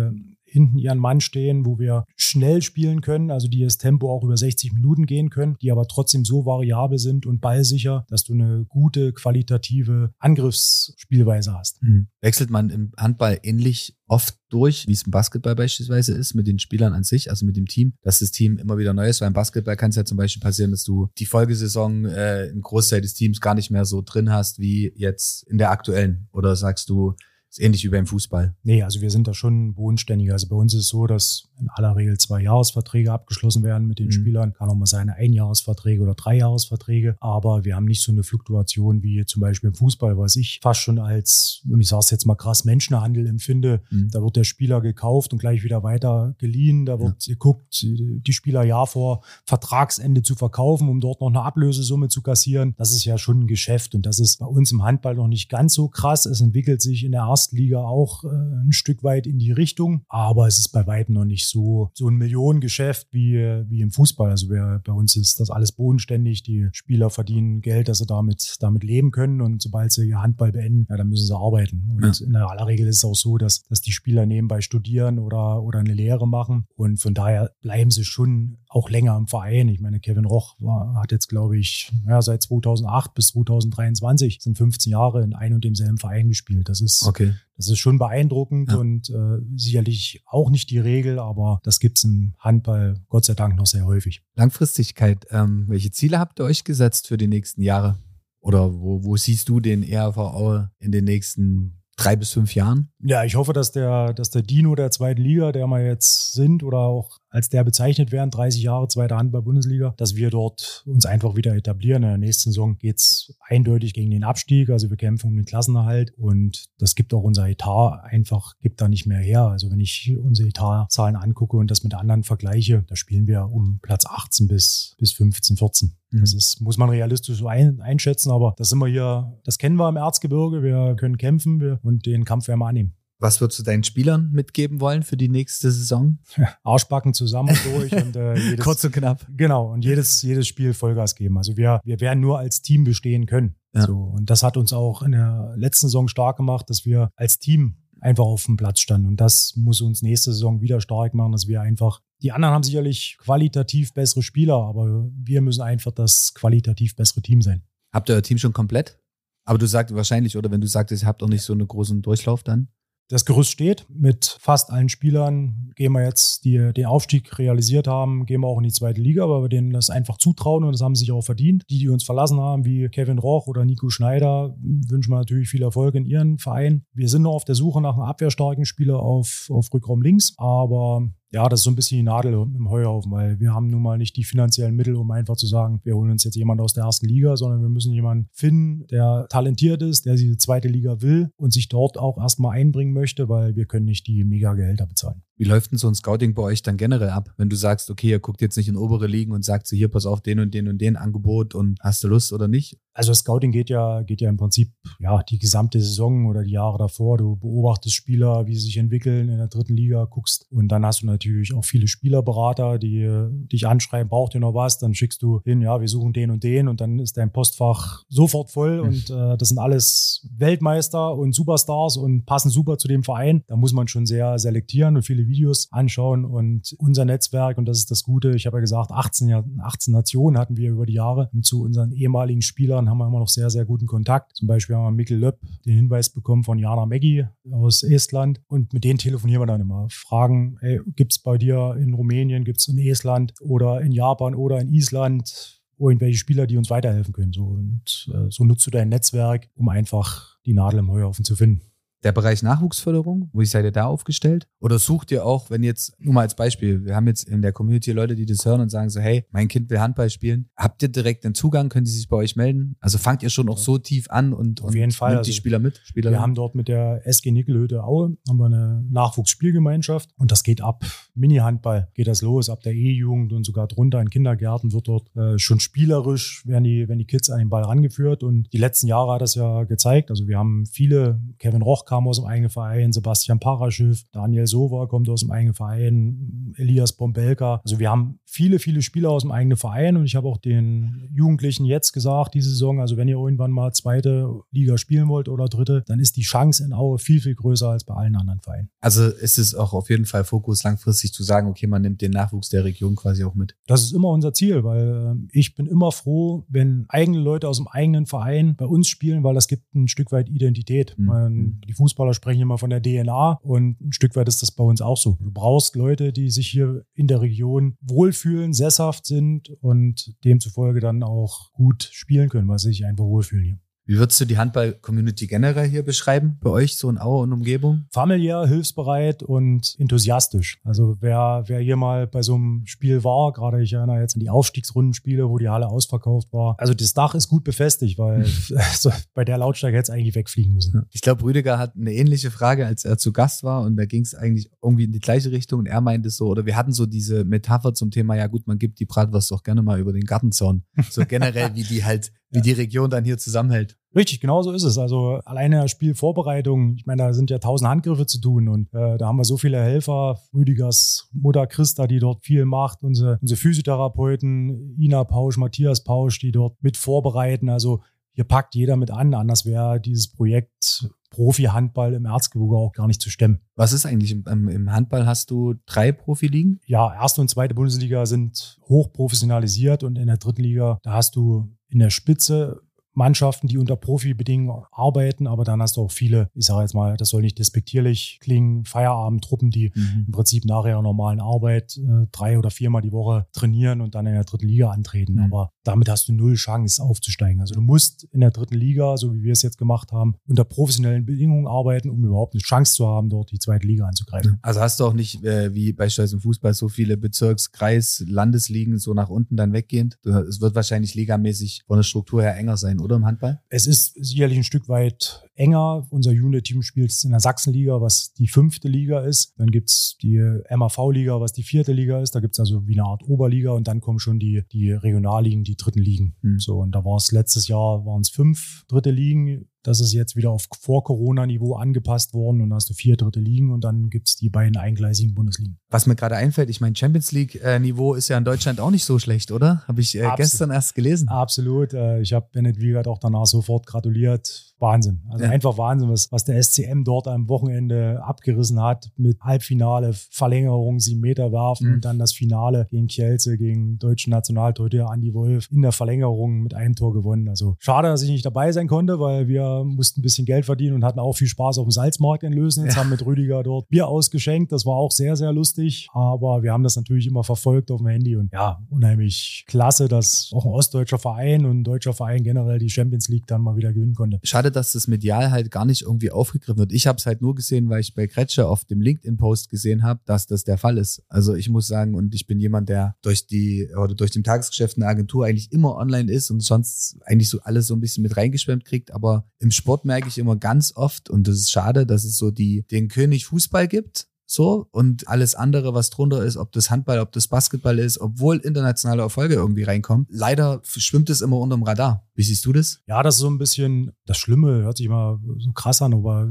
hinten 0.50 0.78
ihren 0.78 0.98
Mann 0.98 1.20
stehen, 1.20 1.66
wo 1.66 1.78
wir 1.78 2.04
schnell 2.16 2.62
spielen 2.62 3.00
können, 3.00 3.30
also 3.30 3.48
die 3.48 3.62
das 3.62 3.78
Tempo 3.78 4.10
auch 4.10 4.24
über 4.24 4.36
60 4.36 4.72
Minuten 4.72 5.06
gehen 5.06 5.30
können, 5.30 5.56
die 5.60 5.70
aber 5.70 5.86
trotzdem 5.86 6.24
so 6.24 6.46
variabel 6.46 6.98
sind 6.98 7.26
und 7.26 7.40
ballsicher, 7.40 8.04
dass 8.08 8.24
du 8.24 8.34
eine 8.34 8.64
gute, 8.68 9.12
qualitative 9.12 10.12
Angriffsspielweise 10.18 11.52
hast. 11.54 11.82
Mhm. 11.82 12.08
Wechselt 12.20 12.50
man 12.50 12.70
im 12.70 12.92
Handball 12.96 13.38
ähnlich 13.42 13.96
oft 14.08 14.38
durch, 14.48 14.86
wie 14.88 14.92
es 14.92 15.02
im 15.02 15.10
Basketball 15.10 15.54
beispielsweise 15.54 16.14
ist, 16.14 16.34
mit 16.34 16.46
den 16.46 16.58
Spielern 16.58 16.94
an 16.94 17.04
sich, 17.04 17.30
also 17.30 17.44
mit 17.44 17.56
dem 17.56 17.66
Team, 17.66 17.94
dass 18.02 18.20
das 18.20 18.30
Team 18.30 18.58
immer 18.58 18.78
wieder 18.78 18.94
neu 18.94 19.08
ist. 19.08 19.20
Weil 19.20 19.28
im 19.28 19.34
Basketball 19.34 19.76
kann 19.76 19.90
es 19.90 19.96
ja 19.96 20.04
zum 20.04 20.16
Beispiel 20.16 20.40
passieren, 20.40 20.70
dass 20.70 20.84
du 20.84 21.08
die 21.18 21.26
Folgesaison 21.26 22.06
äh, 22.06 22.48
einen 22.50 22.62
Großteil 22.62 23.02
des 23.02 23.14
Teams 23.14 23.40
gar 23.40 23.54
nicht 23.54 23.70
mehr 23.70 23.84
so 23.84 24.02
drin 24.02 24.30
hast 24.30 24.58
wie 24.58 24.92
jetzt 24.96 25.42
in 25.44 25.58
der 25.58 25.70
aktuellen. 25.70 26.28
Oder 26.32 26.56
sagst 26.56 26.88
du, 26.88 27.14
ist 27.50 27.60
ähnlich 27.60 27.82
wie 27.84 27.88
beim 27.88 28.06
Fußball. 28.06 28.54
Nee, 28.62 28.82
also 28.82 29.00
wir 29.00 29.10
sind 29.10 29.26
da 29.26 29.32
schon 29.32 29.74
bodenständiger. 29.74 30.34
Also 30.34 30.48
bei 30.48 30.56
uns 30.56 30.74
ist 30.74 30.80
es 30.80 30.88
so, 30.88 31.06
dass 31.06 31.44
in 31.58 31.68
aller 31.70 31.96
Regel 31.96 32.18
zwei 32.18 32.42
Jahresverträge 32.42 33.10
abgeschlossen 33.10 33.62
werden 33.62 33.88
mit 33.88 33.98
den 33.98 34.06
mhm. 34.06 34.12
Spielern. 34.12 34.52
Kann 34.52 34.68
auch 34.68 34.74
mal 34.74 34.86
sein, 34.86 35.08
Einjahresverträge 35.08 36.02
oder 36.02 36.14
Dreijahresverträge. 36.14 37.16
Aber 37.20 37.64
wir 37.64 37.74
haben 37.74 37.86
nicht 37.86 38.02
so 38.02 38.12
eine 38.12 38.22
Fluktuation 38.22 39.02
wie 39.02 39.24
zum 39.24 39.40
Beispiel 39.40 39.68
im 39.68 39.74
Fußball, 39.74 40.18
was 40.18 40.36
ich 40.36 40.60
fast 40.62 40.80
schon 40.80 40.98
als, 40.98 41.62
und 41.70 41.80
ich 41.80 41.88
sage 41.88 42.00
es 42.00 42.10
jetzt 42.10 42.26
mal 42.26 42.34
krass, 42.34 42.64
Menschenhandel 42.66 43.26
empfinde. 43.26 43.80
Mhm. 43.90 44.10
Da 44.10 44.22
wird 44.22 44.36
der 44.36 44.44
Spieler 44.44 44.82
gekauft 44.82 45.32
und 45.32 45.38
gleich 45.38 45.64
wieder 45.64 45.82
weiter 45.82 46.34
geliehen. 46.38 46.84
Da 46.84 47.00
wird 47.00 47.26
ja. 47.26 47.32
geguckt, 47.32 47.82
die 47.82 48.32
Spieler 48.32 48.62
Jahr 48.62 48.86
vor 48.86 49.22
Vertragsende 49.46 50.22
zu 50.22 50.34
verkaufen, 50.34 50.88
um 50.88 51.00
dort 51.00 51.22
noch 51.22 51.28
eine 51.28 51.42
Ablösesumme 51.42 52.08
zu 52.08 52.20
kassieren. 52.20 52.74
Das 52.76 52.92
ist 52.92 53.06
ja 53.06 53.16
schon 53.16 53.40
ein 53.40 53.46
Geschäft 53.46 53.94
und 53.94 54.04
das 54.04 54.18
ist 54.18 54.38
bei 54.38 54.46
uns 54.46 54.70
im 54.70 54.82
Handball 54.82 55.14
noch 55.14 55.28
nicht 55.28 55.48
ganz 55.48 55.72
so 55.72 55.88
krass. 55.88 56.26
Es 56.26 56.42
entwickelt 56.42 56.82
sich 56.82 57.04
in 57.04 57.12
der 57.12 57.22
ersten 57.22 57.37
Erstliga 57.38 57.78
auch 57.78 58.24
äh, 58.24 58.28
ein 58.28 58.72
Stück 58.72 59.04
weit 59.04 59.26
in 59.26 59.38
die 59.38 59.52
Richtung. 59.52 60.02
Aber 60.08 60.46
es 60.46 60.58
ist 60.58 60.70
bei 60.70 60.86
weitem 60.86 61.14
noch 61.14 61.24
nicht 61.24 61.46
so, 61.46 61.90
so 61.94 62.08
ein 62.08 62.16
Millionengeschäft 62.16 63.08
wie, 63.12 63.34
wie 63.68 63.80
im 63.80 63.90
Fußball. 63.90 64.30
Also 64.30 64.50
wir, 64.50 64.82
bei 64.84 64.92
uns 64.92 65.14
ist 65.16 65.38
das 65.38 65.50
alles 65.50 65.72
bodenständig. 65.72 66.42
Die 66.42 66.68
Spieler 66.72 67.10
verdienen 67.10 67.60
Geld, 67.60 67.88
dass 67.88 67.98
sie 67.98 68.06
damit, 68.06 68.56
damit 68.60 68.82
leben 68.82 69.12
können. 69.12 69.40
Und 69.40 69.62
sobald 69.62 69.92
sie 69.92 70.08
ihr 70.08 70.20
Handball 70.20 70.52
beenden, 70.52 70.86
ja, 70.88 70.96
dann 70.96 71.08
müssen 71.08 71.26
sie 71.26 71.36
arbeiten. 71.36 71.88
Und 71.94 72.20
ja. 72.20 72.26
in 72.26 72.34
aller 72.34 72.66
Regel 72.66 72.88
ist 72.88 72.98
es 72.98 73.04
auch 73.04 73.14
so, 73.14 73.38
dass, 73.38 73.62
dass 73.64 73.80
die 73.80 73.92
Spieler 73.92 74.26
nebenbei 74.26 74.60
studieren 74.60 75.18
oder, 75.18 75.62
oder 75.62 75.78
eine 75.78 75.94
Lehre 75.94 76.26
machen. 76.26 76.66
Und 76.74 77.00
von 77.00 77.14
daher 77.14 77.52
bleiben 77.62 77.90
sie 77.90 78.04
schon 78.04 78.58
auch 78.68 78.90
länger 78.90 79.16
im 79.16 79.26
Verein. 79.26 79.68
Ich 79.68 79.80
meine, 79.80 80.00
Kevin 80.00 80.24
Roch 80.24 80.56
war, 80.60 80.94
hat 80.96 81.12
jetzt, 81.12 81.28
glaube 81.28 81.58
ich, 81.58 81.92
ja, 82.06 82.20
seit 82.20 82.42
2008 82.42 83.14
bis 83.14 83.28
2023 83.28 84.38
sind 84.40 84.58
15 84.58 84.92
Jahre 84.92 85.22
in 85.22 85.34
ein 85.34 85.54
und 85.54 85.64
demselben 85.64 85.98
Verein 85.98 86.28
gespielt. 86.28 86.68
Das 86.68 86.80
ist, 86.80 87.06
okay. 87.06 87.27
Das 87.56 87.68
ist 87.68 87.78
schon 87.78 87.98
beeindruckend 87.98 88.70
ja. 88.70 88.76
und 88.76 89.10
äh, 89.10 89.40
sicherlich 89.56 90.22
auch 90.26 90.50
nicht 90.50 90.70
die 90.70 90.78
Regel, 90.78 91.18
aber 91.18 91.60
das 91.64 91.80
gibt 91.80 91.98
es 91.98 92.04
im 92.04 92.34
Handball 92.38 92.94
Gott 93.08 93.24
sei 93.24 93.34
Dank 93.34 93.56
noch 93.56 93.66
sehr 93.66 93.84
häufig. 93.84 94.22
Langfristigkeit, 94.36 95.26
ähm, 95.30 95.64
welche 95.68 95.90
Ziele 95.90 96.18
habt 96.18 96.40
ihr 96.40 96.44
euch 96.44 96.64
gesetzt 96.64 97.08
für 97.08 97.16
die 97.16 97.26
nächsten 97.26 97.62
Jahre? 97.62 97.96
Oder 98.40 98.72
wo, 98.72 99.04
wo 99.04 99.16
siehst 99.16 99.48
du 99.48 99.60
den 99.60 99.82
ERV 99.82 100.68
in 100.78 100.92
den 100.92 101.04
nächsten 101.04 101.82
drei 101.96 102.16
bis 102.16 102.32
fünf 102.32 102.54
Jahren? 102.54 102.90
Ja, 103.00 103.24
ich 103.24 103.34
hoffe, 103.34 103.52
dass 103.52 103.72
der, 103.72 104.14
dass 104.14 104.30
der 104.30 104.42
Dino 104.42 104.74
der 104.74 104.90
zweiten 104.90 105.20
Liga, 105.20 105.52
der 105.52 105.66
wir 105.66 105.84
jetzt 105.84 106.32
sind 106.32 106.62
oder 106.62 106.78
auch 106.78 107.18
als 107.30 107.48
der 107.48 107.64
bezeichnet 107.64 108.12
werden, 108.12 108.30
30 108.30 108.62
Jahre 108.62 108.88
zweite 108.88 109.16
Handball-Bundesliga, 109.16 109.94
dass 109.96 110.16
wir 110.16 110.30
dort 110.30 110.82
uns 110.86 111.06
einfach 111.06 111.36
wieder 111.36 111.54
etablieren. 111.54 112.02
In 112.02 112.08
der 112.08 112.18
nächsten 112.18 112.50
Saison 112.50 112.78
geht's 112.78 113.34
eindeutig 113.40 113.94
gegen 113.94 114.10
den 114.10 114.24
Abstieg, 114.24 114.70
also 114.70 114.90
wir 114.90 114.96
kämpfen 114.96 115.28
um 115.28 115.36
den 115.36 115.44
Klassenerhalt 115.44 116.12
und 116.16 116.66
das 116.78 116.94
gibt 116.94 117.12
auch 117.14 117.22
unser 117.22 117.48
Etat 117.48 118.02
einfach, 118.04 118.54
gibt 118.60 118.80
da 118.80 118.88
nicht 118.88 119.06
mehr 119.06 119.20
her. 119.20 119.42
Also 119.42 119.70
wenn 119.70 119.80
ich 119.80 120.16
unsere 120.18 120.48
Etatzahlen 120.48 121.16
angucke 121.16 121.56
und 121.56 121.70
das 121.70 121.84
mit 121.84 121.94
anderen 121.94 122.24
vergleiche, 122.24 122.84
da 122.88 122.96
spielen 122.96 123.26
wir 123.26 123.48
um 123.50 123.78
Platz 123.82 124.06
18 124.06 124.48
bis, 124.48 124.94
bis 124.98 125.12
15, 125.12 125.56
14. 125.56 125.96
Das 126.10 126.32
mhm. 126.32 126.38
ist, 126.38 126.60
muss 126.60 126.78
man 126.78 126.88
realistisch 126.88 127.38
so 127.38 127.48
ein, 127.48 127.80
einschätzen, 127.80 128.30
aber 128.30 128.54
das 128.56 128.70
sind 128.70 128.78
wir 128.78 128.88
hier, 128.88 129.38
das 129.44 129.58
kennen 129.58 129.76
wir 129.76 129.88
im 129.88 129.96
Erzgebirge, 129.96 130.62
wir 130.62 130.96
können 130.96 131.18
kämpfen 131.18 131.60
wir, 131.60 131.78
und 131.82 132.06
den 132.06 132.24
Kampf 132.24 132.48
werden 132.48 132.60
wir 132.60 132.66
annehmen. 132.66 132.94
Was 133.20 133.40
würdest 133.40 133.58
du 133.58 133.62
deinen 133.64 133.82
Spielern 133.82 134.30
mitgeben 134.30 134.80
wollen 134.80 135.02
für 135.02 135.16
die 135.16 135.28
nächste 135.28 135.72
Saison? 135.72 136.18
Arschbacken 136.62 137.14
zusammen 137.14 137.56
durch 137.72 137.92
und 137.92 138.14
äh, 138.14 138.34
jedes, 138.50 138.64
kurz 138.64 138.84
und 138.84 138.92
knapp. 138.92 139.26
Genau 139.36 139.72
und 139.72 139.84
jedes 139.84 140.22
jedes 140.22 140.46
Spiel 140.46 140.72
Vollgas 140.72 141.14
geben. 141.16 141.36
Also 141.36 141.56
wir 141.56 141.80
wir 141.84 142.00
werden 142.00 142.20
nur 142.20 142.38
als 142.38 142.62
Team 142.62 142.84
bestehen 142.84 143.26
können. 143.26 143.56
Ja. 143.74 143.86
So 143.86 143.96
und 143.96 144.30
das 144.30 144.42
hat 144.42 144.56
uns 144.56 144.72
auch 144.72 145.02
in 145.02 145.12
der 145.12 145.54
letzten 145.56 145.88
Saison 145.88 146.06
stark 146.06 146.36
gemacht, 146.36 146.70
dass 146.70 146.84
wir 146.84 147.10
als 147.16 147.38
Team 147.38 147.78
einfach 148.00 148.24
auf 148.24 148.44
dem 148.44 148.56
Platz 148.56 148.80
standen 148.80 149.08
und 149.08 149.20
das 149.20 149.56
muss 149.56 149.80
uns 149.80 150.02
nächste 150.02 150.32
Saison 150.32 150.60
wieder 150.60 150.80
stark 150.80 151.14
machen, 151.14 151.32
dass 151.32 151.48
wir 151.48 151.60
einfach 151.60 152.00
die 152.22 152.32
anderen 152.32 152.54
haben 152.54 152.62
sicherlich 152.62 153.16
qualitativ 153.18 153.94
bessere 153.94 154.22
Spieler, 154.22 154.56
aber 154.56 155.08
wir 155.14 155.40
müssen 155.40 155.62
einfach 155.62 155.92
das 155.92 156.34
qualitativ 156.34 156.96
bessere 156.96 157.22
Team 157.22 157.42
sein. 157.42 157.62
Habt 157.92 158.08
ihr 158.08 158.16
euer 158.16 158.22
Team 158.22 158.38
schon 158.38 158.52
komplett? 158.52 158.98
Aber 159.44 159.58
du 159.58 159.66
sagst 159.66 159.94
wahrscheinlich, 159.94 160.36
oder 160.36 160.50
wenn 160.50 160.60
du 160.60 160.66
sagtest, 160.66 161.04
ihr 161.04 161.06
habt 161.06 161.22
auch 161.22 161.28
nicht 161.28 161.42
so 161.42 161.52
einen 161.52 161.66
großen 161.66 162.02
Durchlauf 162.02 162.42
dann? 162.42 162.68
Das 163.08 163.24
Gerüst 163.24 163.50
steht. 163.50 163.86
Mit 163.88 164.36
fast 164.40 164.70
allen 164.70 164.88
Spielern 164.88 165.72
gehen 165.76 165.92
wir 165.92 166.04
jetzt, 166.04 166.44
die 166.44 166.72
den 166.72 166.86
Aufstieg 166.86 167.38
realisiert 167.38 167.86
haben, 167.86 168.26
gehen 168.26 168.42
wir 168.42 168.48
auch 168.48 168.58
in 168.58 168.64
die 168.64 168.72
zweite 168.72 169.00
Liga, 169.00 169.28
weil 169.28 169.42
wir 169.42 169.48
denen 169.48 169.70
das 169.70 169.90
einfach 169.90 170.18
zutrauen 170.18 170.64
und 170.64 170.72
das 170.72 170.82
haben 170.82 170.94
sie 170.94 171.00
sich 171.00 171.12
auch 171.12 171.22
verdient. 171.22 171.64
Die, 171.70 171.78
die 171.78 171.88
uns 171.88 172.04
verlassen 172.04 172.40
haben, 172.40 172.64
wie 172.64 172.88
Kevin 172.88 173.18
Roch 173.18 173.46
oder 173.46 173.64
Nico 173.64 173.88
Schneider, 173.88 174.56
wünschen 174.60 175.10
wir 175.10 175.18
natürlich 175.18 175.48
viel 175.48 175.62
Erfolg 175.62 175.94
in 175.94 176.04
ihren 176.04 176.38
Verein. 176.38 176.82
Wir 176.92 177.08
sind 177.08 177.22
noch 177.22 177.34
auf 177.34 177.44
der 177.44 177.54
Suche 177.54 177.80
nach 177.80 177.94
einem 177.94 178.04
abwehrstarken 178.04 178.64
Spieler 178.64 179.00
auf, 179.00 179.48
auf 179.50 179.72
Rückraum 179.72 180.02
links, 180.02 180.34
aber 180.36 181.08
ja, 181.30 181.48
das 181.48 181.60
ist 181.60 181.64
so 181.64 181.70
ein 181.70 181.76
bisschen 181.76 181.98
die 181.98 182.04
Nadel 182.04 182.32
im 182.32 182.70
Heuhaufen, 182.70 183.12
weil 183.12 183.38
wir 183.38 183.52
haben 183.52 183.68
nun 183.68 183.82
mal 183.82 183.98
nicht 183.98 184.16
die 184.16 184.24
finanziellen 184.24 184.74
Mittel, 184.74 184.96
um 184.96 185.10
einfach 185.10 185.36
zu 185.36 185.46
sagen, 185.46 185.80
wir 185.84 185.94
holen 185.94 186.10
uns 186.10 186.24
jetzt 186.24 186.36
jemanden 186.36 186.62
aus 186.62 186.72
der 186.72 186.84
ersten 186.84 187.06
Liga, 187.06 187.36
sondern 187.36 187.60
wir 187.60 187.68
müssen 187.68 187.92
jemanden 187.92 188.28
finden, 188.32 188.86
der 188.86 189.26
talentiert 189.28 189.82
ist, 189.82 190.06
der 190.06 190.14
diese 190.14 190.38
zweite 190.38 190.68
Liga 190.68 191.02
will 191.02 191.30
und 191.36 191.52
sich 191.52 191.68
dort 191.68 191.98
auch 191.98 192.18
erstmal 192.18 192.56
einbringen 192.56 192.94
möchte, 192.94 193.28
weil 193.28 193.56
wir 193.56 193.66
können 193.66 193.84
nicht 193.84 194.06
die 194.06 194.24
Mega-Gehälter 194.24 194.86
bezahlen. 194.86 195.22
Wie 195.38 195.44
läuft 195.44 195.70
denn 195.70 195.78
so 195.78 195.88
ein 195.88 195.94
Scouting 195.94 196.34
bei 196.34 196.42
euch 196.42 196.62
dann 196.62 196.76
generell 196.76 197.10
ab? 197.10 197.32
Wenn 197.36 197.48
du 197.48 197.56
sagst, 197.56 197.90
okay, 197.90 198.10
ihr 198.10 198.18
guckt 198.18 198.40
jetzt 198.40 198.56
nicht 198.56 198.68
in 198.68 198.76
obere 198.76 199.06
Ligen 199.06 199.32
und 199.32 199.44
sagt 199.44 199.68
so, 199.68 199.76
hier, 199.76 199.88
pass 199.88 200.04
auf, 200.04 200.20
den 200.20 200.40
und 200.40 200.52
den 200.52 200.66
und 200.66 200.78
den 200.78 200.96
Angebot 200.96 201.54
und 201.54 201.78
hast 201.80 202.02
du 202.02 202.08
Lust 202.08 202.32
oder 202.32 202.48
nicht? 202.48 202.76
Also 202.92 203.14
Scouting 203.14 203.52
geht 203.52 203.70
ja, 203.70 204.02
geht 204.02 204.20
ja 204.20 204.28
im 204.28 204.36
Prinzip 204.36 204.72
ja 204.98 205.22
die 205.22 205.38
gesamte 205.38 205.80
Saison 205.80 206.26
oder 206.26 206.42
die 206.42 206.50
Jahre 206.50 206.78
davor. 206.78 207.16
Du 207.16 207.36
beobachtest 207.36 207.94
Spieler, 207.94 208.48
wie 208.48 208.56
sie 208.56 208.62
sich 208.62 208.76
entwickeln 208.76 209.28
in 209.28 209.36
der 209.36 209.46
dritten 209.46 209.76
Liga, 209.76 210.04
guckst 210.06 210.50
und 210.50 210.66
dann 210.66 210.84
hast 210.84 211.02
du 211.02 211.06
natürlich 211.06 211.54
auch 211.54 211.64
viele 211.64 211.86
Spielerberater, 211.86 212.80
die 212.80 213.08
dich 213.52 213.68
anschreiben, 213.68 214.08
braucht 214.08 214.34
ihr 214.34 214.40
noch 214.40 214.54
was? 214.54 214.78
Dann 214.78 214.96
schickst 214.96 215.22
du 215.22 215.40
hin, 215.44 215.62
ja, 215.62 215.80
wir 215.80 215.86
suchen 215.86 216.12
den 216.12 216.32
und 216.32 216.42
den 216.42 216.66
und 216.66 216.80
dann 216.80 216.98
ist 216.98 217.16
dein 217.16 217.30
Postfach 217.30 218.02
sofort 218.08 218.50
voll 218.50 218.82
mhm. 218.82 218.88
und 218.88 219.10
äh, 219.10 219.36
das 219.36 219.50
sind 219.50 219.58
alles 219.58 220.26
Weltmeister 220.36 221.14
und 221.14 221.32
Superstars 221.32 221.98
und 221.98 222.26
passen 222.26 222.50
super 222.50 222.78
zu 222.78 222.88
dem 222.88 223.04
Verein. 223.04 223.44
Da 223.46 223.54
muss 223.54 223.72
man 223.72 223.86
schon 223.86 224.06
sehr 224.06 224.40
selektieren 224.40 224.96
und 224.96 225.02
viele 225.02 225.27
Videos 225.28 225.68
anschauen 225.72 226.24
und 226.24 226.74
unser 226.78 227.04
Netzwerk 227.04 227.58
und 227.58 227.66
das 227.66 227.78
ist 227.78 227.90
das 227.90 228.02
Gute. 228.02 228.34
Ich 228.34 228.46
habe 228.46 228.58
ja 228.58 228.60
gesagt, 228.60 228.90
18, 228.90 229.60
18 229.60 229.92
Nationen 229.92 230.38
hatten 230.38 230.56
wir 230.56 230.70
über 230.70 230.86
die 230.86 230.94
Jahre 230.94 231.30
und 231.32 231.44
zu 231.44 231.62
unseren 231.62 231.92
ehemaligen 231.92 232.42
Spielern 232.42 232.88
haben 232.88 232.98
wir 232.98 233.06
immer 233.06 233.20
noch 233.20 233.28
sehr, 233.28 233.50
sehr 233.50 233.64
guten 233.64 233.86
Kontakt. 233.86 234.36
Zum 234.36 234.48
Beispiel 234.48 234.76
haben 234.76 234.84
wir 234.84 234.90
Mikkel 234.90 235.18
Löpp 235.18 235.40
den 235.64 235.74
Hinweis 235.74 236.10
bekommen 236.10 236.44
von 236.44 236.58
Jana 236.58 236.86
Meggi 236.86 237.26
aus 237.52 237.82
Estland 237.82 238.40
und 238.48 238.72
mit 238.72 238.84
denen 238.84 238.98
telefonieren 238.98 239.42
wir 239.42 239.46
dann 239.46 239.60
immer. 239.60 239.86
Fragen, 239.90 240.58
gibt 240.96 241.12
es 241.12 241.18
bei 241.18 241.38
dir 241.38 241.76
in 241.78 241.94
Rumänien, 241.94 242.44
gibt 242.44 242.60
es 242.60 242.68
in 242.68 242.78
Estland 242.78 243.34
oder 243.40 243.80
in 243.80 243.92
Japan 243.92 244.34
oder 244.34 244.60
in 244.60 244.72
Island 244.72 245.60
irgendwelche 245.78 246.18
Spieler, 246.18 246.46
die 246.46 246.56
uns 246.56 246.70
weiterhelfen 246.70 247.12
können. 247.12 247.32
So, 247.32 247.44
und 247.44 248.10
äh, 248.12 248.30
so 248.30 248.44
nutzt 248.44 248.66
du 248.66 248.70
dein 248.70 248.88
Netzwerk, 248.88 249.48
um 249.54 249.68
einfach 249.68 250.38
die 250.44 250.52
Nadel 250.52 250.80
im 250.80 250.90
Heuhaufen 250.90 251.24
zu 251.24 251.36
finden 251.36 251.67
der 252.04 252.12
Bereich 252.12 252.42
Nachwuchsförderung, 252.42 253.28
wo 253.32 253.42
seid 253.44 253.64
ihr 253.64 253.72
da 253.72 253.86
aufgestellt? 253.86 254.46
Oder 254.60 254.78
sucht 254.78 255.10
ihr 255.10 255.24
auch, 255.24 255.50
wenn 255.50 255.62
jetzt, 255.62 255.94
nur 255.98 256.14
mal 256.14 256.22
als 256.22 256.36
Beispiel, 256.36 256.84
wir 256.84 256.94
haben 256.94 257.06
jetzt 257.08 257.24
in 257.24 257.42
der 257.42 257.52
Community 257.52 257.92
Leute, 257.92 258.14
die 258.14 258.26
das 258.26 258.44
hören 258.44 258.60
und 258.60 258.68
sagen 258.68 258.88
so, 258.90 259.00
hey, 259.00 259.24
mein 259.30 259.48
Kind 259.48 259.68
will 259.70 259.80
Handball 259.80 260.08
spielen. 260.10 260.48
Habt 260.56 260.82
ihr 260.82 260.88
direkt 260.88 261.24
den 261.24 261.34
Zugang? 261.34 261.68
Können 261.68 261.84
die 261.84 261.90
sich 261.90 262.08
bei 262.08 262.16
euch 262.16 262.36
melden? 262.36 262.76
Also 262.80 262.98
fangt 262.98 263.22
ihr 263.22 263.30
schon 263.30 263.48
auch 263.48 263.58
so 263.58 263.78
tief 263.78 264.10
an 264.10 264.32
und, 264.32 264.62
Auf 264.62 264.74
jeden 264.74 264.92
Fall. 264.92 265.14
nimmt 265.14 265.26
die 265.26 265.30
also 265.30 265.36
Spieler 265.36 265.58
mit? 265.58 265.80
Spieler 265.84 266.10
wir 266.10 266.20
haben 266.20 266.34
dort 266.34 266.54
mit 266.54 266.68
der 266.68 267.06
SG 267.06 267.32
Nickelhütte 267.32 267.82
Aue 267.82 268.16
haben 268.28 268.38
wir 268.38 268.46
eine 268.46 268.84
Nachwuchsspielgemeinschaft 268.90 270.10
und 270.16 270.30
das 270.30 270.44
geht 270.44 270.60
ab. 270.60 270.84
Mini-Handball 271.14 271.88
geht 271.94 272.06
das 272.06 272.22
los, 272.22 272.48
ab 272.48 272.62
der 272.62 272.74
E-Jugend 272.74 273.32
und 273.32 273.44
sogar 273.44 273.66
drunter 273.66 274.00
in 274.00 274.10
Kindergärten 274.10 274.72
wird 274.72 274.88
dort 274.88 275.14
äh, 275.16 275.38
schon 275.38 275.58
spielerisch, 275.60 276.46
werden 276.46 276.64
die, 276.64 276.88
werden 276.88 276.98
die 276.98 277.06
Kids 277.06 277.30
an 277.30 277.38
den 277.38 277.48
Ball 277.48 277.64
rangeführt 277.64 278.22
und 278.22 278.52
die 278.52 278.58
letzten 278.58 278.86
Jahre 278.86 279.14
hat 279.14 279.22
das 279.22 279.34
ja 279.34 279.64
gezeigt. 279.64 280.10
Also 280.10 280.28
wir 280.28 280.38
haben 280.38 280.66
viele, 280.66 281.20
Kevin 281.38 281.62
Roch 281.62 281.84
kam 281.88 282.06
aus 282.06 282.18
dem 282.18 282.26
eigenen 282.26 282.50
Verein, 282.50 282.92
Sebastian 282.92 283.40
Paraschiff, 283.40 284.04
Daniel 284.12 284.46
Sova 284.46 284.86
kommt 284.86 285.08
aus 285.08 285.20
dem 285.20 285.30
eigenen 285.30 285.54
Verein, 285.54 286.54
Elias 286.56 286.92
Bombelka. 286.92 287.62
Also 287.64 287.78
wir 287.78 287.90
haben 287.90 288.20
viele, 288.26 288.58
viele 288.58 288.82
Spieler 288.82 289.10
aus 289.10 289.22
dem 289.22 289.32
eigenen 289.32 289.56
Verein 289.56 289.96
und 289.96 290.04
ich 290.04 290.14
habe 290.14 290.28
auch 290.28 290.36
den 290.36 291.08
Jugendlichen 291.14 291.64
jetzt 291.64 291.92
gesagt, 291.92 292.34
diese 292.34 292.50
Saison, 292.50 292.80
also 292.80 292.98
wenn 292.98 293.08
ihr 293.08 293.16
irgendwann 293.16 293.50
mal 293.50 293.72
zweite 293.72 294.40
Liga 294.50 294.76
spielen 294.76 295.08
wollt 295.08 295.30
oder 295.30 295.46
dritte, 295.46 295.82
dann 295.86 295.98
ist 295.98 296.18
die 296.18 296.22
Chance 296.22 296.62
in 296.62 296.74
Aue 296.74 296.98
viel, 296.98 297.22
viel 297.22 297.34
größer 297.34 297.70
als 297.70 297.84
bei 297.84 297.94
allen 297.94 298.16
anderen 298.16 298.40
Vereinen. 298.40 298.68
Also 298.80 299.06
ist 299.06 299.38
es 299.38 299.54
auch 299.54 299.72
auf 299.72 299.88
jeden 299.88 300.04
Fall 300.04 300.24
Fokus 300.24 300.62
langfristig 300.64 301.14
zu 301.14 301.22
sagen, 301.22 301.48
okay, 301.48 301.66
man 301.66 301.80
nimmt 301.80 302.02
den 302.02 302.12
Nachwuchs 302.12 302.50
der 302.50 302.64
Region 302.64 302.96
quasi 302.96 303.24
auch 303.24 303.34
mit. 303.34 303.56
Das 303.66 303.82
ist 303.82 303.92
immer 303.92 304.10
unser 304.10 304.34
Ziel, 304.34 304.62
weil 304.62 305.16
äh, 305.16 305.28
ich 305.32 305.54
bin 305.54 305.66
immer 305.66 305.90
froh, 305.90 306.44
wenn 306.48 306.84
eigene 306.88 307.18
Leute 307.18 307.48
aus 307.48 307.56
dem 307.56 307.68
eigenen 307.68 308.04
Verein 308.04 308.56
bei 308.56 308.66
uns 308.66 308.88
spielen, 308.88 309.24
weil 309.24 309.34
das 309.34 309.48
gibt 309.48 309.74
ein 309.74 309.88
Stück 309.88 310.12
weit 310.12 310.28
Identität. 310.28 310.94
Mhm. 310.98 311.04
Man, 311.06 311.60
die 311.66 311.77
Fußballer 311.78 312.14
sprechen 312.14 312.42
immer 312.42 312.58
von 312.58 312.70
der 312.70 312.82
DNA 312.82 313.38
und 313.42 313.80
ein 313.80 313.92
Stück 313.92 314.14
weit 314.16 314.28
ist 314.28 314.42
das 314.42 314.52
bei 314.52 314.64
uns 314.64 314.80
auch 314.80 314.96
so. 314.96 315.16
Du 315.20 315.30
brauchst 315.32 315.74
Leute, 315.76 316.12
die 316.12 316.30
sich 316.30 316.48
hier 316.48 316.84
in 316.94 317.06
der 317.06 317.20
Region 317.20 317.76
wohlfühlen, 317.80 318.52
sesshaft 318.52 319.06
sind 319.06 319.50
und 319.60 320.14
demzufolge 320.24 320.80
dann 320.80 321.02
auch 321.02 321.52
gut 321.52 321.88
spielen 321.92 322.28
können, 322.28 322.48
weil 322.48 322.58
sie 322.58 322.68
sich 322.68 322.84
einfach 322.84 323.04
wohlfühlen 323.04 323.44
hier. 323.44 323.58
Wie 323.88 323.96
würdest 323.96 324.20
du 324.20 324.26
die 324.26 324.36
Handball-Community 324.36 325.26
generell 325.26 325.66
hier 325.66 325.82
beschreiben, 325.82 326.36
bei 326.42 326.50
euch 326.50 326.76
so 326.76 326.90
in 326.90 326.98
Aue 326.98 327.22
und 327.22 327.32
Umgebung? 327.32 327.86
Familiär, 327.90 328.46
hilfsbereit 328.46 329.22
und 329.22 329.76
enthusiastisch. 329.78 330.60
Also 330.62 330.98
wer, 331.00 331.44
wer 331.46 331.60
hier 331.60 331.76
mal 331.76 332.06
bei 332.06 332.20
so 332.20 332.34
einem 332.34 332.66
Spiel 332.66 333.02
war, 333.02 333.32
gerade 333.32 333.62
ich 333.62 333.72
erinnere 333.72 334.00
jetzt 334.00 334.14
an 334.14 334.20
die 334.20 334.28
Aufstiegsrundenspiele, 334.28 335.30
wo 335.30 335.38
die 335.38 335.48
Halle 335.48 335.68
ausverkauft 335.68 336.30
war. 336.34 336.54
Also 336.58 336.74
das 336.74 336.92
Dach 336.92 337.14
ist 337.14 337.28
gut 337.28 337.44
befestigt, 337.44 337.98
weil 337.98 338.26
also 338.56 338.92
bei 339.14 339.24
der 339.24 339.38
Lautstärke 339.38 339.78
hätte 339.78 339.90
es 339.90 339.96
eigentlich 339.96 340.14
wegfliegen 340.14 340.52
müssen. 340.52 340.84
Ich 340.90 341.00
glaube, 341.00 341.22
Rüdiger 341.22 341.58
hat 341.58 341.74
eine 341.74 341.94
ähnliche 341.94 342.30
Frage, 342.30 342.66
als 342.66 342.84
er 342.84 342.98
zu 342.98 343.14
Gast 343.14 343.42
war 343.42 343.62
und 343.62 343.78
da 343.78 343.86
ging 343.86 344.02
es 344.02 344.14
eigentlich 344.14 344.50
irgendwie 344.62 344.84
in 344.84 344.92
die 344.92 345.00
gleiche 345.00 345.30
Richtung 345.30 345.60
und 345.60 345.66
er 345.66 345.80
meinte 345.80 346.10
so, 346.10 346.26
oder 346.26 346.44
wir 346.44 346.56
hatten 346.56 346.74
so 346.74 346.84
diese 346.84 347.24
Metapher 347.24 347.72
zum 347.72 347.90
Thema, 347.90 348.16
ja 348.16 348.26
gut, 348.26 348.46
man 348.46 348.58
gibt 348.58 348.80
die 348.80 348.84
Bratwurst 348.84 349.30
doch 349.30 349.42
gerne 349.42 349.62
mal 349.62 349.80
über 349.80 349.94
den 349.94 350.04
Gartenzaun. 350.04 350.64
So 350.90 351.06
generell, 351.06 351.52
wie 351.54 351.64
die 351.64 351.86
halt 351.86 352.12
wie 352.30 352.38
ja. 352.38 352.42
die 352.42 352.52
Region 352.52 352.90
dann 352.90 353.04
hier 353.04 353.18
zusammenhält. 353.18 353.76
Richtig, 353.94 354.20
genau 354.20 354.42
so 354.42 354.52
ist 354.52 354.64
es. 354.64 354.76
Also 354.78 355.20
alleine 355.24 355.66
Spielvorbereitung, 355.68 356.74
ich 356.76 356.84
meine, 356.84 357.02
da 357.02 357.12
sind 357.12 357.30
ja 357.30 357.38
tausend 357.38 357.70
Handgriffe 357.70 358.06
zu 358.06 358.20
tun 358.20 358.48
und 358.48 358.72
äh, 358.74 358.98
da 358.98 359.06
haben 359.06 359.16
wir 359.16 359.24
so 359.24 359.38
viele 359.38 359.62
Helfer. 359.62 360.18
Rüdigers 360.34 361.08
Mutter 361.12 361.46
Christa, 361.46 361.86
die 361.86 361.98
dort 361.98 362.24
viel 362.24 362.44
macht, 362.44 362.82
unsere, 362.82 363.18
unsere 363.20 363.38
Physiotherapeuten, 363.38 364.76
Ina 364.78 365.04
Pausch, 365.04 365.38
Matthias 365.38 365.84
Pausch, 365.84 366.18
die 366.18 366.32
dort 366.32 366.62
mit 366.62 366.76
vorbereiten. 366.76 367.48
Also 367.48 367.82
hier 368.12 368.24
packt 368.24 368.54
jeder 368.54 368.76
mit 368.76 368.90
an, 368.90 369.14
anders 369.14 369.46
wäre 369.46 369.80
dieses 369.80 370.08
Projekt 370.08 370.90
Profi-Handball 371.10 371.94
im 371.94 372.04
Erzgebirge 372.04 372.56
auch 372.56 372.72
gar 372.72 372.86
nicht 372.86 373.00
zu 373.00 373.10
stemmen. 373.10 373.40
Was 373.54 373.72
ist 373.72 373.86
eigentlich 373.86 374.10
im, 374.12 374.48
im 374.48 374.72
Handball? 374.72 375.06
Hast 375.06 375.30
du 375.30 375.54
drei 375.66 375.92
Profiligen? 375.92 376.60
Ja, 376.66 376.94
erste 376.94 377.20
und 377.20 377.28
zweite 377.28 377.54
Bundesliga 377.54 378.04
sind 378.06 378.58
hoch 378.68 378.92
professionalisiert 378.92 379.82
und 379.84 379.96
in 379.96 380.08
der 380.08 380.18
dritten 380.18 380.42
Liga, 380.42 380.78
da 380.82 380.92
hast 380.92 381.16
du 381.16 381.48
in 381.68 381.78
der 381.78 381.90
Spitze 381.90 382.62
Mannschaften, 382.98 383.46
die 383.46 383.58
unter 383.58 383.76
Profibedingungen 383.76 384.64
arbeiten, 384.72 385.28
aber 385.28 385.44
dann 385.44 385.62
hast 385.62 385.76
du 385.76 385.82
auch 385.82 385.92
viele, 385.92 386.30
ich 386.34 386.46
sage 386.46 386.62
jetzt 386.62 386.74
mal, 386.74 386.96
das 386.96 387.10
soll 387.10 387.22
nicht 387.22 387.38
despektierlich 387.38 388.18
klingen, 388.20 388.64
Feierabendtruppen, 388.64 389.50
die 389.50 389.70
mhm. 389.72 390.04
im 390.08 390.12
Prinzip 390.12 390.44
nach 390.44 390.66
ihrer 390.66 390.82
normalen 390.82 391.20
Arbeit 391.20 391.78
äh, 391.78 392.06
drei 392.10 392.38
oder 392.38 392.50
viermal 392.50 392.82
die 392.82 392.90
Woche 392.90 393.26
trainieren 393.32 393.80
und 393.80 393.94
dann 393.94 394.06
in 394.06 394.14
der 394.14 394.24
dritten 394.24 394.48
Liga 394.48 394.70
antreten. 394.70 395.14
Mhm. 395.14 395.32
Aber 395.32 395.52
damit 395.62 395.88
hast 395.88 396.08
du 396.08 396.12
null 396.12 396.34
Chance 396.34 396.82
aufzusteigen. 396.82 397.40
Also 397.40 397.54
du 397.54 397.60
musst 397.60 398.04
in 398.10 398.20
der 398.20 398.32
dritten 398.32 398.56
Liga, 398.56 398.96
so 398.96 399.14
wie 399.14 399.22
wir 399.22 399.32
es 399.32 399.42
jetzt 399.42 399.58
gemacht 399.58 399.92
haben, 399.92 400.16
unter 400.26 400.44
professionellen 400.44 401.06
Bedingungen 401.06 401.46
arbeiten, 401.46 401.90
um 401.90 402.04
überhaupt 402.04 402.34
eine 402.34 402.42
Chance 402.42 402.74
zu 402.74 402.88
haben, 402.88 403.10
dort 403.10 403.30
die 403.30 403.38
zweite 403.38 403.66
Liga 403.66 403.86
anzugreifen. 403.86 404.38
Also 404.42 404.60
hast 404.60 404.80
du 404.80 404.84
auch 404.84 404.92
nicht, 404.92 405.24
äh, 405.24 405.54
wie 405.54 405.72
beispielsweise 405.72 406.16
im 406.16 406.22
Fußball, 406.22 406.52
so 406.52 406.68
viele 406.68 406.96
Bezirks-, 406.96 407.52
Kreis-, 407.52 408.04
Landesligen 408.08 408.78
so 408.78 408.92
nach 408.92 409.08
unten 409.08 409.36
dann 409.36 409.52
weggehend. 409.52 409.98
Es 410.04 410.40
wird 410.40 410.56
wahrscheinlich 410.56 410.96
ligamäßig 410.96 411.62
von 411.68 411.76
der 411.76 411.84
Struktur 411.84 412.22
her 412.22 412.36
enger 412.36 412.56
sein, 412.56 412.80
oder 412.87 412.87
im 412.96 413.06
Handball? 413.06 413.40
Es 413.48 413.66
ist 413.66 413.94
sicherlich 413.94 414.38
ein 414.38 414.44
Stück 414.44 414.68
weit 414.68 415.24
enger. 415.34 415.86
Unser 415.90 416.12
Junior-Team 416.12 416.62
spielt 416.62 416.92
in 417.04 417.10
der 417.10 417.20
Sachsenliga, 417.20 417.80
was 417.80 418.12
die 418.14 418.28
fünfte 418.28 418.68
Liga 418.68 419.00
ist. 419.00 419.34
Dann 419.38 419.50
gibt's 419.50 419.96
die 420.02 420.18
MAV-Liga, 420.50 421.20
was 421.20 421.32
die 421.32 421.42
vierte 421.42 421.72
Liga 421.72 422.00
ist. 422.00 422.14
Da 422.14 422.20
gibt's 422.20 422.40
also 422.40 422.66
wie 422.66 422.78
eine 422.78 422.84
Art 422.84 423.02
Oberliga 423.06 423.52
und 423.52 423.68
dann 423.68 423.80
kommen 423.80 423.98
schon 423.98 424.18
die, 424.18 424.44
die 424.52 424.72
Regionalligen, 424.72 425.44
die 425.44 425.56
dritten 425.56 425.82
Ligen. 425.82 426.16
Mhm. 426.22 426.38
So, 426.38 426.58
und 426.58 426.72
da 426.72 426.84
war 426.84 426.96
es 426.96 427.12
letztes 427.12 427.48
Jahr, 427.48 427.84
waren 427.86 428.00
es 428.00 428.10
fünf 428.10 428.64
dritte 428.68 428.90
Ligen. 428.90 429.48
Das 429.68 429.80
ist 429.80 429.92
jetzt 429.92 430.16
wieder 430.16 430.30
auf 430.30 430.48
Vor-Corona-Niveau 430.60 431.54
angepasst 431.54 432.14
worden 432.14 432.40
und 432.40 432.48
da 432.48 432.56
hast 432.56 432.70
du 432.70 432.74
vier 432.74 432.96
dritte 432.96 433.20
Ligen 433.20 433.52
und 433.52 433.64
dann 433.64 433.90
gibt 433.90 434.08
es 434.08 434.16
die 434.16 434.30
beiden 434.30 434.56
eingleisigen 434.56 435.14
Bundesligen. 435.14 435.58
Was 435.68 435.86
mir 435.86 435.94
gerade 435.94 436.16
einfällt, 436.16 436.48
ich 436.48 436.62
meine, 436.62 436.74
Champions 436.74 437.12
League-Niveau 437.12 437.92
ist 437.92 438.08
ja 438.08 438.16
in 438.16 438.24
Deutschland 438.24 438.60
auch 438.60 438.70
nicht 438.70 438.84
so 438.84 438.98
schlecht, 438.98 439.30
oder? 439.30 439.64
Habe 439.68 439.82
ich 439.82 439.94
äh, 439.94 440.08
gestern 440.16 440.50
erst 440.50 440.74
gelesen. 440.74 441.08
Absolut. 441.08 441.74
Äh, 441.74 442.00
ich 442.00 442.14
habe 442.14 442.26
Bennett 442.32 442.58
Wiegert 442.58 442.88
auch 442.88 442.98
danach 442.98 443.26
sofort 443.26 443.66
gratuliert 443.66 444.47
Wahnsinn. 444.60 445.00
Also 445.10 445.24
ja. 445.24 445.30
einfach 445.30 445.58
Wahnsinn, 445.58 445.90
was, 445.90 446.10
was 446.12 446.24
der 446.24 446.42
SCM 446.42 446.84
dort 446.84 447.08
am 447.08 447.28
Wochenende 447.28 448.02
abgerissen 448.02 448.60
hat 448.62 448.90
mit 448.96 449.20
Halbfinale, 449.20 449.92
Verlängerung, 449.92 450.80
sieben 450.80 451.00
Meter 451.00 451.32
werfen 451.32 451.68
mhm. 451.68 451.74
und 451.74 451.84
dann 451.84 451.98
das 451.98 452.12
Finale 452.12 452.66
gegen 452.70 452.86
Kielce, 452.86 453.36
gegen 453.36 453.78
deutschen 453.78 454.10
Nationaltorhüter 454.10 454.90
Andi 454.90 455.14
Wolf 455.14 455.48
in 455.50 455.62
der 455.62 455.72
Verlängerung 455.72 456.42
mit 456.42 456.54
einem 456.54 456.74
Tor 456.74 456.92
gewonnen. 456.92 457.28
Also 457.28 457.56
schade, 457.58 457.88
dass 457.88 458.02
ich 458.02 458.10
nicht 458.10 458.26
dabei 458.26 458.52
sein 458.52 458.68
konnte, 458.68 459.00
weil 459.00 459.28
wir 459.28 459.64
mussten 459.64 460.00
ein 460.00 460.02
bisschen 460.02 460.26
Geld 460.26 460.44
verdienen 460.44 460.74
und 460.74 460.84
hatten 460.84 460.98
auch 460.98 461.14
viel 461.14 461.28
Spaß 461.28 461.58
auf 461.58 461.66
dem 461.66 461.70
Salzmarkt 461.70 462.22
in 462.22 462.32
Lösen. 462.32 462.64
Jetzt 462.64 462.74
ja. 462.74 462.82
haben 462.82 462.90
mit 462.90 463.04
Rüdiger 463.04 463.42
dort 463.42 463.68
Bier 463.68 463.88
ausgeschenkt. 463.88 464.52
Das 464.52 464.66
war 464.66 464.76
auch 464.76 464.92
sehr, 464.92 465.16
sehr 465.16 465.32
lustig. 465.32 465.88
Aber 465.92 466.42
wir 466.42 466.52
haben 466.52 466.62
das 466.62 466.76
natürlich 466.76 467.06
immer 467.06 467.24
verfolgt 467.24 467.70
auf 467.70 467.78
dem 467.78 467.88
Handy 467.88 468.16
und 468.16 468.32
ja, 468.32 468.60
unheimlich 468.70 469.44
klasse, 469.46 469.88
dass 469.88 470.30
auch 470.34 470.44
ein 470.44 470.52
ostdeutscher 470.52 470.98
Verein 470.98 471.44
und 471.44 471.60
ein 471.60 471.64
deutscher 471.64 471.92
Verein 471.92 472.22
generell 472.22 472.58
die 472.58 472.70
Champions 472.70 473.08
League 473.08 473.26
dann 473.26 473.42
mal 473.42 473.56
wieder 473.56 473.72
gewinnen 473.72 473.94
konnte. 473.94 474.20
Schade, 474.22 474.47
dass 474.50 474.72
das 474.72 474.88
medial 474.88 475.30
halt 475.30 475.50
gar 475.50 475.64
nicht 475.64 475.82
irgendwie 475.82 476.10
aufgegriffen 476.10 476.58
wird. 476.58 476.72
Ich 476.72 476.86
habe 476.86 476.98
es 476.98 477.06
halt 477.06 477.22
nur 477.22 477.34
gesehen, 477.34 477.68
weil 477.68 477.80
ich 477.80 477.94
bei 477.94 478.06
Kretsche 478.06 478.46
auf 478.46 478.64
dem 478.64 478.80
LinkedIn-Post 478.80 479.50
gesehen 479.50 479.82
habe, 479.82 480.00
dass 480.04 480.26
das 480.26 480.44
der 480.44 480.58
Fall 480.58 480.78
ist. 480.78 481.02
Also 481.08 481.34
ich 481.34 481.48
muss 481.48 481.66
sagen, 481.66 481.94
und 481.94 482.14
ich 482.14 482.26
bin 482.26 482.38
jemand, 482.40 482.68
der 482.68 482.96
durch 483.02 483.26
die 483.26 483.68
oder 483.76 483.94
durch 483.94 484.10
dem 484.10 484.24
Tagesgeschäft 484.24 484.76
eine 484.76 484.86
Agentur 484.86 485.26
eigentlich 485.26 485.52
immer 485.52 485.76
online 485.76 486.10
ist 486.10 486.30
und 486.30 486.40
sonst 486.40 486.96
eigentlich 487.04 487.28
so 487.28 487.40
alles 487.40 487.66
so 487.66 487.74
ein 487.74 487.80
bisschen 487.80 488.02
mit 488.02 488.16
reingeschwemmt 488.16 488.64
kriegt. 488.64 488.92
Aber 488.92 489.28
im 489.38 489.50
Sport 489.50 489.84
merke 489.84 490.08
ich 490.08 490.18
immer 490.18 490.36
ganz 490.36 490.72
oft, 490.74 491.10
und 491.10 491.28
das 491.28 491.36
ist 491.36 491.50
schade, 491.50 491.86
dass 491.86 492.04
es 492.04 492.16
so 492.16 492.30
die, 492.30 492.64
den 492.70 492.88
König 492.88 493.26
Fußball 493.26 493.68
gibt 493.68 494.08
so 494.30 494.68
und 494.72 495.08
alles 495.08 495.34
andere, 495.34 495.72
was 495.72 495.88
drunter 495.88 496.22
ist, 496.22 496.36
ob 496.36 496.52
das 496.52 496.70
Handball, 496.70 497.00
ob 497.00 497.12
das 497.12 497.28
Basketball 497.28 497.78
ist, 497.78 497.98
obwohl 497.98 498.36
internationale 498.36 499.00
Erfolge 499.00 499.34
irgendwie 499.34 499.62
reinkommen. 499.62 500.06
Leider 500.10 500.60
schwimmt 500.64 501.08
es 501.08 501.22
immer 501.22 501.38
unterm 501.38 501.62
Radar. 501.62 502.06
Wie 502.14 502.22
siehst 502.22 502.44
du 502.44 502.52
das? 502.52 502.82
Ja, 502.86 503.02
das 503.02 503.14
ist 503.14 503.22
so 503.22 503.30
ein 503.30 503.38
bisschen 503.38 503.92
das 504.04 504.18
Schlimme, 504.18 504.62
hört 504.62 504.76
sich 504.76 504.86
immer 504.86 505.18
so 505.38 505.50
krass 505.52 505.80
an, 505.80 505.94
aber 505.94 506.28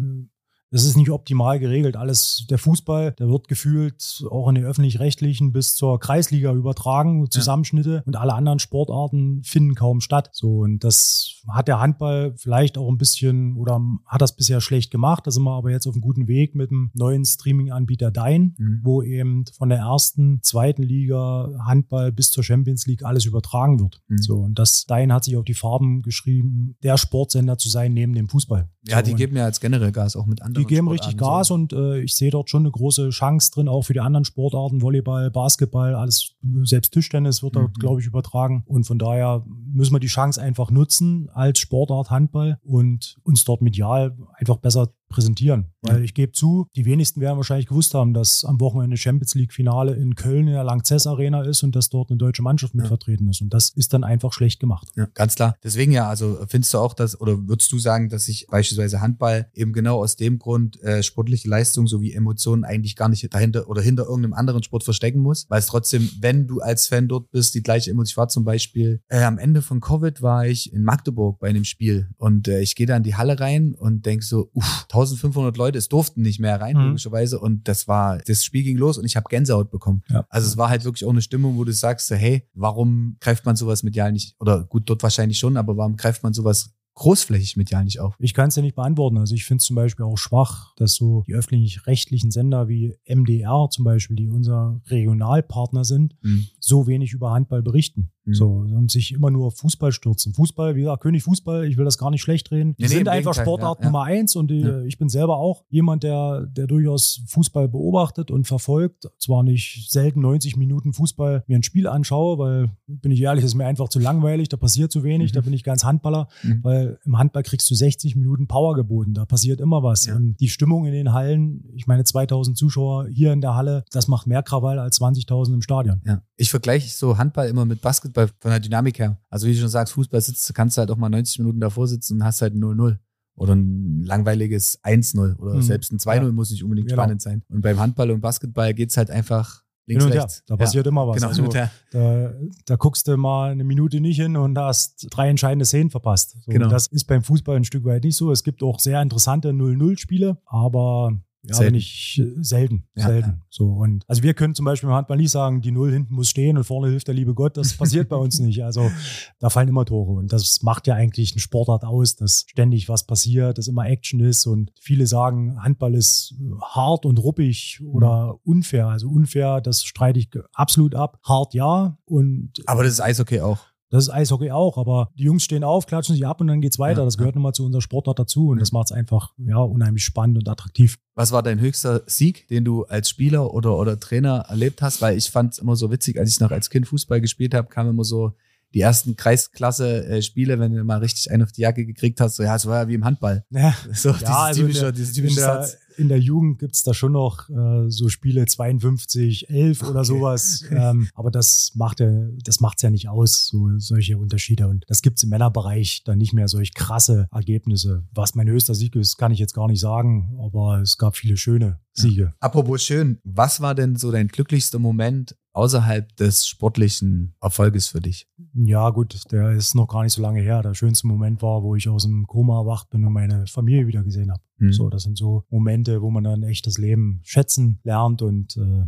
das 0.71 0.85
ist 0.85 0.97
nicht 0.97 1.09
optimal 1.09 1.59
geregelt. 1.59 1.95
Alles, 1.95 2.45
der 2.49 2.57
Fußball, 2.57 3.13
der 3.13 3.29
wird 3.29 3.47
gefühlt 3.47 4.23
auch 4.29 4.49
in 4.49 4.55
den 4.55 4.65
öffentlich-rechtlichen 4.65 5.51
bis 5.53 5.75
zur 5.75 5.99
Kreisliga 5.99 6.53
übertragen, 6.53 7.29
Zusammenschnitte 7.29 7.95
ja. 7.95 8.03
und 8.05 8.15
alle 8.15 8.33
anderen 8.33 8.59
Sportarten 8.59 9.43
finden 9.43 9.75
kaum 9.75 10.01
statt. 10.01 10.29
So, 10.33 10.59
und 10.59 10.83
das 10.83 11.41
hat 11.47 11.67
der 11.67 11.79
Handball 11.79 12.33
vielleicht 12.37 12.77
auch 12.77 12.89
ein 12.89 12.97
bisschen 12.97 13.55
oder 13.55 13.81
hat 14.05 14.21
das 14.21 14.35
bisher 14.35 14.59
schlecht 14.59 14.91
gemacht. 14.91 15.25
Da 15.25 15.31
sind 15.31 15.43
wir 15.43 15.51
aber 15.51 15.71
jetzt 15.71 15.87
auf 15.87 15.93
einem 15.93 16.01
guten 16.01 16.27
Weg 16.27 16.55
mit 16.55 16.69
dem 16.69 16.91
neuen 16.93 17.23
Streaming-Anbieter 17.23 18.11
Dein, 18.11 18.55
mhm. 18.57 18.81
wo 18.83 19.01
eben 19.01 19.45
von 19.57 19.69
der 19.69 19.79
ersten, 19.79 20.41
zweiten 20.41 20.83
Liga 20.83 21.49
Handball 21.65 22.11
bis 22.11 22.31
zur 22.31 22.43
Champions 22.43 22.85
League 22.87 23.05
alles 23.05 23.25
übertragen 23.25 23.79
wird. 23.79 24.01
Mhm. 24.07 24.17
So, 24.17 24.35
und 24.39 24.59
das 24.59 24.85
Dein 24.85 25.13
hat 25.13 25.23
sich 25.23 25.37
auf 25.37 25.45
die 25.45 25.53
Farben 25.53 26.01
geschrieben, 26.01 26.75
der 26.83 26.97
Sportsender 26.97 27.57
zu 27.57 27.69
sein 27.69 27.93
neben 27.93 28.13
dem 28.13 28.27
Fußball. 28.27 28.69
Ja, 28.87 29.01
die 29.01 29.13
geben 29.13 29.35
ja 29.35 29.45
als 29.45 29.59
generell 29.59 29.91
Gas 29.91 30.15
auch 30.15 30.25
mit 30.25 30.41
anderen 30.41 30.65
die 30.65 30.73
geben 30.73 30.87
richtig 30.87 31.17
Gas 31.17 31.47
so. 31.47 31.53
und 31.53 31.73
äh, 31.73 31.99
ich 31.99 32.15
sehe 32.15 32.31
dort 32.31 32.49
schon 32.49 32.63
eine 32.63 32.71
große 32.71 33.09
Chance 33.09 33.51
drin, 33.51 33.67
auch 33.67 33.83
für 33.83 33.93
die 33.93 33.99
anderen 33.99 34.25
Sportarten, 34.25 34.81
Volleyball, 34.81 35.31
Basketball, 35.31 35.95
alles, 35.95 36.35
selbst 36.63 36.93
Tischtennis 36.93 37.43
wird 37.43 37.55
mhm. 37.55 37.59
dort, 37.59 37.79
glaube 37.79 38.01
ich, 38.01 38.07
übertragen. 38.07 38.63
Und 38.65 38.85
von 38.85 38.99
daher 38.99 39.43
müssen 39.45 39.93
wir 39.93 39.99
die 39.99 40.07
Chance 40.07 40.41
einfach 40.41 40.71
nutzen 40.71 41.29
als 41.33 41.59
Sportart 41.59 42.09
Handball 42.09 42.59
und 42.63 43.17
uns 43.23 43.43
dort 43.45 43.61
medial 43.61 44.17
einfach 44.37 44.57
besser 44.57 44.89
präsentieren. 45.09 45.67
Weil 45.81 46.03
ich 46.03 46.13
gebe 46.13 46.31
zu, 46.31 46.67
die 46.75 46.85
wenigsten 46.85 47.21
werden 47.21 47.37
wahrscheinlich 47.37 47.67
gewusst 47.67 47.93
haben, 47.93 48.13
dass 48.13 48.43
am 48.43 48.59
Wochenende 48.59 48.97
Champions 48.97 49.35
League 49.35 49.53
Finale 49.53 49.93
in 49.93 50.15
Köln 50.15 50.47
in 50.47 50.53
der 50.53 50.63
Langzess 50.63 51.07
Arena 51.07 51.43
ist 51.43 51.63
und 51.63 51.75
dass 51.75 51.89
dort 51.89 52.09
eine 52.09 52.17
deutsche 52.17 52.41
Mannschaft 52.41 52.75
mit 52.75 52.85
ja. 52.85 52.89
vertreten 52.89 53.29
ist. 53.29 53.41
Und 53.41 53.53
das 53.53 53.69
ist 53.69 53.93
dann 53.93 54.03
einfach 54.03 54.33
schlecht 54.33 54.59
gemacht. 54.59 54.89
Ja, 54.95 55.07
ganz 55.13 55.35
klar. 55.35 55.55
Deswegen 55.63 55.91
ja, 55.91 56.09
also 56.09 56.37
findest 56.47 56.73
du 56.73 56.79
auch, 56.79 56.93
dass, 56.93 57.19
oder 57.19 57.47
würdest 57.47 57.71
du 57.71 57.79
sagen, 57.79 58.09
dass 58.09 58.25
sich 58.25 58.47
beispielsweise 58.49 59.01
Handball 59.01 59.49
eben 59.53 59.73
genau 59.73 59.99
aus 60.01 60.15
dem 60.15 60.39
Grund 60.39 60.81
äh, 60.83 61.03
sportliche 61.03 61.47
Leistung 61.47 61.87
sowie 61.87 62.13
Emotionen 62.13 62.63
eigentlich 62.63 62.95
gar 62.95 63.09
nicht 63.09 63.33
dahinter 63.33 63.69
oder 63.69 63.81
hinter 63.81 64.03
irgendeinem 64.03 64.33
anderen 64.33 64.63
Sport 64.63 64.83
verstecken 64.83 65.19
muss? 65.19 65.45
Weil 65.49 65.59
es 65.59 65.67
trotzdem, 65.67 66.09
wenn 66.19 66.47
du 66.47 66.59
als 66.59 66.87
Fan 66.87 67.07
dort 67.07 67.31
bist, 67.31 67.55
die 67.55 67.63
gleiche 67.63 67.91
Emotion. 67.91 68.07
Ich 68.07 68.17
war 68.17 68.27
zum 68.27 68.45
Beispiel 68.45 69.01
äh, 69.09 69.23
am 69.23 69.37
Ende 69.37 69.61
von 69.61 69.81
Covid 69.81 70.21
war 70.21 70.45
ich 70.45 70.71
in 70.71 70.83
Magdeburg 70.83 71.39
bei 71.39 71.49
einem 71.49 71.65
Spiel 71.65 72.09
und 72.17 72.47
äh, 72.47 72.61
ich 72.61 72.75
gehe 72.75 72.85
da 72.87 72.95
in 72.97 73.03
die 73.03 73.15
Halle 73.15 73.39
rein 73.39 73.75
und 73.75 74.05
denk 74.05 74.23
so, 74.23 74.49
uff, 74.53 74.85
1500 74.97 75.57
Leute, 75.57 75.77
es 75.77 75.89
durften 75.89 76.21
nicht 76.21 76.39
mehr 76.39 76.59
rein, 76.59 76.75
mhm. 76.75 76.83
logischerweise. 76.87 77.39
Und 77.39 77.67
das 77.67 77.87
war, 77.87 78.17
das 78.19 78.43
Spiel 78.43 78.63
ging 78.63 78.77
los 78.77 78.97
und 78.97 79.05
ich 79.05 79.15
habe 79.15 79.27
Gänsehaut 79.29 79.71
bekommen. 79.71 80.03
Ja. 80.09 80.25
Also 80.29 80.47
es 80.47 80.57
war 80.57 80.69
halt 80.69 80.83
wirklich 80.83 81.05
auch 81.05 81.11
eine 81.11 81.21
Stimmung, 81.21 81.57
wo 81.57 81.63
du 81.63 81.73
sagst, 81.73 82.09
hey, 82.11 82.47
warum 82.53 83.17
greift 83.19 83.45
man 83.45 83.55
sowas 83.55 83.83
medial 83.83 84.11
nicht, 84.11 84.35
oder 84.39 84.63
gut, 84.63 84.89
dort 84.89 85.03
wahrscheinlich 85.03 85.39
schon, 85.39 85.57
aber 85.57 85.77
warum 85.77 85.95
greift 85.95 86.23
man 86.23 86.33
sowas 86.33 86.73
großflächig 86.97 87.57
medial 87.57 87.83
nicht 87.83 87.99
auf? 87.99 88.15
Ich 88.19 88.33
kann 88.33 88.49
es 88.49 88.55
ja 88.55 88.61
nicht 88.61 88.75
beantworten. 88.75 89.17
Also 89.17 89.35
ich 89.35 89.45
finde 89.45 89.61
es 89.61 89.65
zum 89.65 89.75
Beispiel 89.75 90.05
auch 90.05 90.17
schwach, 90.17 90.73
dass 90.77 90.95
so 90.95 91.23
die 91.27 91.35
öffentlich-rechtlichen 91.35 92.31
Sender 92.31 92.67
wie 92.67 92.97
MDR 93.07 93.67
zum 93.69 93.85
Beispiel, 93.85 94.15
die 94.15 94.27
unser 94.27 94.81
Regionalpartner 94.87 95.85
sind, 95.85 96.15
mhm. 96.21 96.47
so 96.59 96.87
wenig 96.87 97.13
über 97.13 97.31
Handball 97.31 97.61
berichten. 97.61 98.11
Mhm. 98.27 98.33
So, 98.33 98.47
und 98.47 98.91
sich 98.91 99.13
immer 99.13 99.31
nur 99.31 99.47
auf 99.47 99.57
Fußball 99.57 99.91
stürzen. 99.91 100.33
Fußball, 100.33 100.75
wie 100.75 100.81
gesagt, 100.81 101.01
König 101.01 101.23
Fußball, 101.23 101.65
ich 101.65 101.77
will 101.77 101.85
das 101.85 101.97
gar 101.97 102.11
nicht 102.11 102.21
schlecht 102.21 102.51
reden. 102.51 102.75
Die 102.77 102.83
nee, 102.83 102.89
sind 102.89 103.03
nee, 103.03 103.09
einfach 103.09 103.33
Sportart 103.33 103.79
ja, 103.79 103.85
ja. 103.85 103.91
Nummer 103.91 104.03
eins 104.03 104.35
und 104.35 104.51
ja. 104.51 104.81
ich 104.81 104.97
bin 104.97 105.09
selber 105.09 105.37
auch 105.37 105.63
jemand, 105.69 106.03
der, 106.03 106.45
der 106.45 106.67
durchaus 106.67 107.21
Fußball 107.27 107.69
beobachtet 107.69 108.29
und 108.29 108.45
verfolgt. 108.45 109.09
Zwar 109.17 109.43
nicht 109.43 109.89
selten 109.89 110.21
90 110.21 110.57
Minuten 110.57 110.93
Fußball 110.93 111.43
mir 111.47 111.57
ein 111.57 111.63
Spiel 111.63 111.87
anschaue, 111.87 112.37
weil, 112.37 112.71
bin 112.87 113.11
ich 113.11 113.21
ehrlich, 113.21 113.45
ist 113.45 113.55
mir 113.55 113.65
einfach 113.65 113.89
zu 113.89 113.99
langweilig, 113.99 114.49
da 114.49 114.57
passiert 114.57 114.91
zu 114.91 115.03
wenig, 115.03 115.31
mhm. 115.31 115.35
da 115.35 115.41
bin 115.41 115.53
ich 115.53 115.63
ganz 115.63 115.83
Handballer, 115.83 116.27
mhm. 116.43 116.59
weil 116.63 116.99
im 117.05 117.17
Handball 117.17 117.43
kriegst 117.43 117.69
du 117.69 117.75
60 117.75 118.15
Minuten 118.15 118.47
Power 118.47 118.75
geboten, 118.75 119.13
da 119.13 119.25
passiert 119.25 119.61
immer 119.61 119.83
was. 119.83 120.07
Und 120.07 120.35
die 120.39 120.49
Stimmung 120.49 120.85
in 120.85 120.93
den 120.93 121.13
Hallen, 121.13 121.63
ich 121.75 121.87
meine 121.87 122.03
2000 122.03 122.57
Zuschauer 122.57 123.07
hier 123.07 123.31
in 123.31 123.41
der 123.41 123.55
Halle, 123.55 123.85
das 123.91 124.07
macht 124.07 124.27
mehr 124.27 124.43
Krawall 124.43 124.79
als 124.79 124.99
20.000 124.99 125.53
im 125.53 125.61
Stadion. 125.61 126.01
Ich 126.35 126.49
vergleiche 126.49 126.89
so 126.89 127.17
Handball 127.17 127.47
immer 127.47 127.65
mit 127.65 127.81
Basketball 127.81 128.16
bei, 128.17 128.27
von 128.27 128.51
der 128.51 128.59
Dynamik 128.59 128.97
her. 128.97 129.19
Also 129.29 129.47
wie 129.47 129.53
du 129.53 129.59
schon 129.59 129.69
sagst, 129.69 129.93
Fußball 129.93 130.19
sitzt, 130.19 130.53
kannst 130.55 130.75
du 130.75 130.79
halt 130.79 130.89
auch 130.89 130.97
mal 130.97 131.09
90 131.09 131.39
Minuten 131.39 131.59
davor 131.59 131.87
sitzen 131.87 132.15
und 132.15 132.23
hast 132.23 132.41
halt 132.41 132.55
0-0. 132.55 132.97
Oder 133.35 133.53
ein 133.53 134.03
langweiliges 134.03 134.83
1-0 134.83 135.37
oder 135.37 135.53
mhm. 135.53 135.61
selbst 135.61 135.91
ein 135.91 135.99
2-0 135.99 136.15
ja. 136.15 136.31
muss 136.31 136.49
nicht 136.49 136.63
unbedingt 136.63 136.89
genau. 136.89 137.03
spannend 137.03 137.21
sein. 137.21 137.43
Und 137.49 137.61
beim 137.61 137.79
Handball 137.79 138.09
und 138.09 138.21
Basketball 138.21 138.73
geht's 138.73 138.97
halt 138.97 139.11
einfach 139.11 139.61
links, 139.85 140.03
und 140.03 140.11
rechts. 140.13 140.37
Her. 140.37 140.43
Da 140.47 140.57
passiert 140.57 140.87
ja. 140.87 140.89
immer 140.89 141.07
was. 141.07 141.17
Genau, 141.17 141.27
also, 141.27 141.69
da, 141.91 142.33
da 142.65 142.75
guckst 142.75 143.07
du 143.07 143.15
mal 143.15 143.51
eine 143.51 143.63
Minute 143.63 144.01
nicht 144.01 144.19
hin 144.19 144.35
und 144.35 144.57
hast 144.57 145.05
drei 145.11 145.29
entscheidende 145.29 145.65
Szenen 145.65 145.91
verpasst. 145.91 146.37
So, 146.43 146.51
genau. 146.51 146.69
Das 146.69 146.87
ist 146.87 147.05
beim 147.05 147.21
Fußball 147.21 147.55
ein 147.55 147.65
Stück 147.65 147.85
weit 147.85 148.03
nicht 148.03 148.17
so. 148.17 148.31
Es 148.31 148.43
gibt 148.43 148.63
auch 148.63 148.79
sehr 148.79 148.99
interessante 149.03 149.49
0-0-Spiele, 149.51 150.39
aber 150.45 151.21
ja, 151.47 151.55
selten. 151.55 151.73
nicht 151.73 152.19
äh, 152.19 152.43
selten. 152.43 152.83
Ja, 152.95 153.07
selten. 153.07 153.29
Ja. 153.29 153.41
So. 153.49 153.69
Und 153.69 154.03
also 154.07 154.23
wir 154.23 154.33
können 154.33 154.55
zum 154.55 154.65
Beispiel 154.65 154.89
im 154.89 154.95
Handball 154.95 155.17
nicht 155.17 155.31
sagen, 155.31 155.61
die 155.61 155.71
Null 155.71 155.91
hinten 155.91 156.13
muss 156.13 156.29
stehen 156.29 156.57
und 156.57 156.63
vorne 156.63 156.89
hilft 156.89 157.07
der 157.07 157.15
liebe 157.15 157.33
Gott. 157.33 157.57
Das 157.57 157.73
passiert 157.73 158.09
bei 158.09 158.15
uns 158.15 158.39
nicht. 158.39 158.63
Also 158.63 158.91
da 159.39 159.49
fallen 159.49 159.69
immer 159.69 159.85
Tore. 159.85 160.13
Und 160.13 160.33
das 160.33 160.61
macht 160.63 160.87
ja 160.87 160.95
eigentlich 160.95 161.33
einen 161.33 161.39
Sportart 161.39 161.83
aus, 161.83 162.15
dass 162.15 162.45
ständig 162.47 162.89
was 162.89 163.05
passiert, 163.05 163.57
dass 163.57 163.67
immer 163.67 163.87
Action 163.87 164.19
ist. 164.19 164.45
Und 164.45 164.71
viele 164.79 165.07
sagen, 165.07 165.61
Handball 165.63 165.95
ist 165.95 166.35
hart 166.61 167.05
und 167.05 167.17
ruppig 167.19 167.81
oder 167.85 168.33
mhm. 168.33 168.39
unfair. 168.53 168.87
Also 168.87 169.09
unfair, 169.09 169.61
das 169.61 169.83
streite 169.83 170.19
ich 170.19 170.29
absolut 170.53 170.95
ab. 170.95 171.19
Hart 171.23 171.53
ja. 171.53 171.97
Und 172.05 172.51
aber 172.65 172.83
das 172.83 172.93
ist 172.93 173.01
Eishockey 173.01 173.41
auch. 173.41 173.59
Das 173.89 174.03
ist 174.03 174.09
Eishockey 174.09 174.51
auch, 174.51 174.77
aber 174.77 175.11
die 175.17 175.23
Jungs 175.23 175.43
stehen 175.43 175.63
auf, 175.63 175.85
klatschen 175.85 176.15
sich 176.15 176.25
ab 176.25 176.41
und 176.41 176.47
dann 176.47 176.59
geht's 176.59 176.77
weiter. 176.77 176.99
Ja, 176.99 177.05
das 177.05 177.17
gehört 177.17 177.35
nun 177.35 177.43
mal 177.43 177.53
zu 177.53 177.65
unserer 177.65 177.81
Sportart 177.81 178.19
dazu 178.19 178.49
und 178.49 178.59
das 178.59 178.71
macht 178.71 178.87
es 178.87 178.91
einfach 178.91 179.33
ja, 179.37 179.57
unheimlich 179.57 180.03
spannend 180.03 180.37
und 180.37 180.49
attraktiv. 180.49 180.97
Was 181.15 181.31
war 181.31 181.41
dein 181.41 181.59
höchster 181.59 182.01
Sieg, 182.05 182.47
den 182.49 182.65
du 182.65 182.83
als 182.83 183.09
Spieler 183.09 183.53
oder, 183.53 183.77
oder 183.77 183.99
Trainer 183.99 184.45
erlebt 184.49 184.81
hast? 184.81 185.01
Weil 185.01 185.17
ich 185.17 185.29
fand 185.29 185.53
es 185.53 185.59
immer 185.59 185.75
so 185.75 185.89
witzig, 185.89 186.19
als 186.19 186.29
ich 186.31 186.39
noch 186.39 186.51
als 186.51 186.69
Kind 186.69 186.87
Fußball 186.87 187.21
gespielt 187.21 187.53
habe, 187.53 187.69
kam 187.69 187.89
immer 187.89 188.03
so 188.03 188.33
die 188.73 188.81
ersten 188.81 189.15
Kreisklasse-Spiele, 189.15 190.53
äh, 190.53 190.59
wenn 190.59 190.73
du 190.73 190.83
mal 190.83 190.99
richtig 190.99 191.31
einen 191.31 191.43
auf 191.43 191.51
die 191.51 191.61
Jacke 191.61 191.85
gekriegt 191.85 192.19
hast, 192.19 192.35
so 192.35 192.43
ja, 192.43 192.55
es 192.55 192.65
war 192.65 192.81
ja 192.81 192.87
wie 192.87 192.95
im 192.95 193.05
Handball. 193.05 193.45
Ja, 193.49 193.73
so, 193.93 194.09
ja 194.11 194.43
also 194.43 194.61
typische, 194.61 194.91
der, 194.91 195.05
typische 195.05 195.39
in 195.39 195.45
der, 195.45 195.69
in 195.97 196.09
der 196.09 196.19
Jugend 196.19 196.59
gibt's 196.59 196.83
da 196.83 196.93
schon 196.93 197.13
noch 197.13 197.49
äh, 197.49 197.89
so 197.89 198.09
Spiele 198.09 198.45
52, 198.45 199.49
11 199.49 199.81
oder 199.83 199.99
okay. 199.99 200.05
sowas. 200.05 200.63
Ähm, 200.69 201.09
aber 201.13 201.31
das 201.31 201.71
macht 201.75 201.99
ja, 201.99 202.09
das 202.43 202.59
macht's 202.59 202.81
ja 202.81 202.89
nicht 202.89 203.09
aus, 203.09 203.47
so 203.47 203.67
solche 203.77 204.17
Unterschiede. 204.17 204.67
Und 204.67 204.85
das 204.87 205.01
gibt's 205.01 205.23
im 205.23 205.29
Männerbereich 205.29 206.03
dann 206.05 206.17
nicht 206.17 206.33
mehr 206.33 206.47
solch 206.47 206.73
krasse 206.73 207.27
Ergebnisse. 207.31 208.05
Was 208.13 208.35
mein 208.35 208.47
höchster 208.47 208.75
Sieg 208.75 208.95
ist, 208.95 209.17
kann 209.17 209.31
ich 209.31 209.39
jetzt 209.39 209.53
gar 209.53 209.67
nicht 209.67 209.79
sagen, 209.79 210.37
aber 210.39 210.81
es 210.81 210.97
gab 210.97 211.15
viele 211.15 211.37
schöne 211.37 211.79
Siege. 211.93 212.33
Apropos 212.39 212.83
schön, 212.83 213.19
was 213.23 213.59
war 213.59 213.73
denn 213.73 213.95
so 213.95 214.11
dein 214.11 214.27
glücklichster 214.27 214.77
Moment 214.79 215.35
außerhalb 215.53 216.15
des 216.17 216.47
sportlichen 216.47 217.35
Erfolges 217.41 217.87
für 217.87 217.99
dich? 217.99 218.27
Ja, 218.53 218.91
gut, 218.91 219.19
der 219.31 219.51
ist 219.51 219.73
noch 219.73 219.87
gar 219.87 220.03
nicht 220.03 220.13
so 220.13 220.21
lange 220.21 220.41
her. 220.41 220.61
Der 220.61 220.75
schönste 220.75 221.07
Moment 221.07 221.41
war, 221.41 221.63
wo 221.63 221.75
ich 221.75 221.89
aus 221.89 222.03
dem 222.03 222.27
Koma 222.27 222.59
erwacht 222.59 222.91
bin 222.91 223.03
und 223.03 223.13
meine 223.13 223.47
Familie 223.47 223.87
wieder 223.87 224.03
gesehen 224.03 224.31
habe. 224.31 224.41
Mhm. 224.57 224.73
So, 224.73 224.89
das 224.89 225.03
sind 225.03 225.17
so 225.17 225.43
Momente, 225.49 226.01
wo 226.01 226.09
man 226.09 226.23
dann 226.23 226.43
echt 226.43 226.67
das 226.67 226.77
Leben 226.77 227.19
schätzen 227.23 227.79
lernt 227.83 228.21
und 228.21 228.57
äh, 228.57 228.85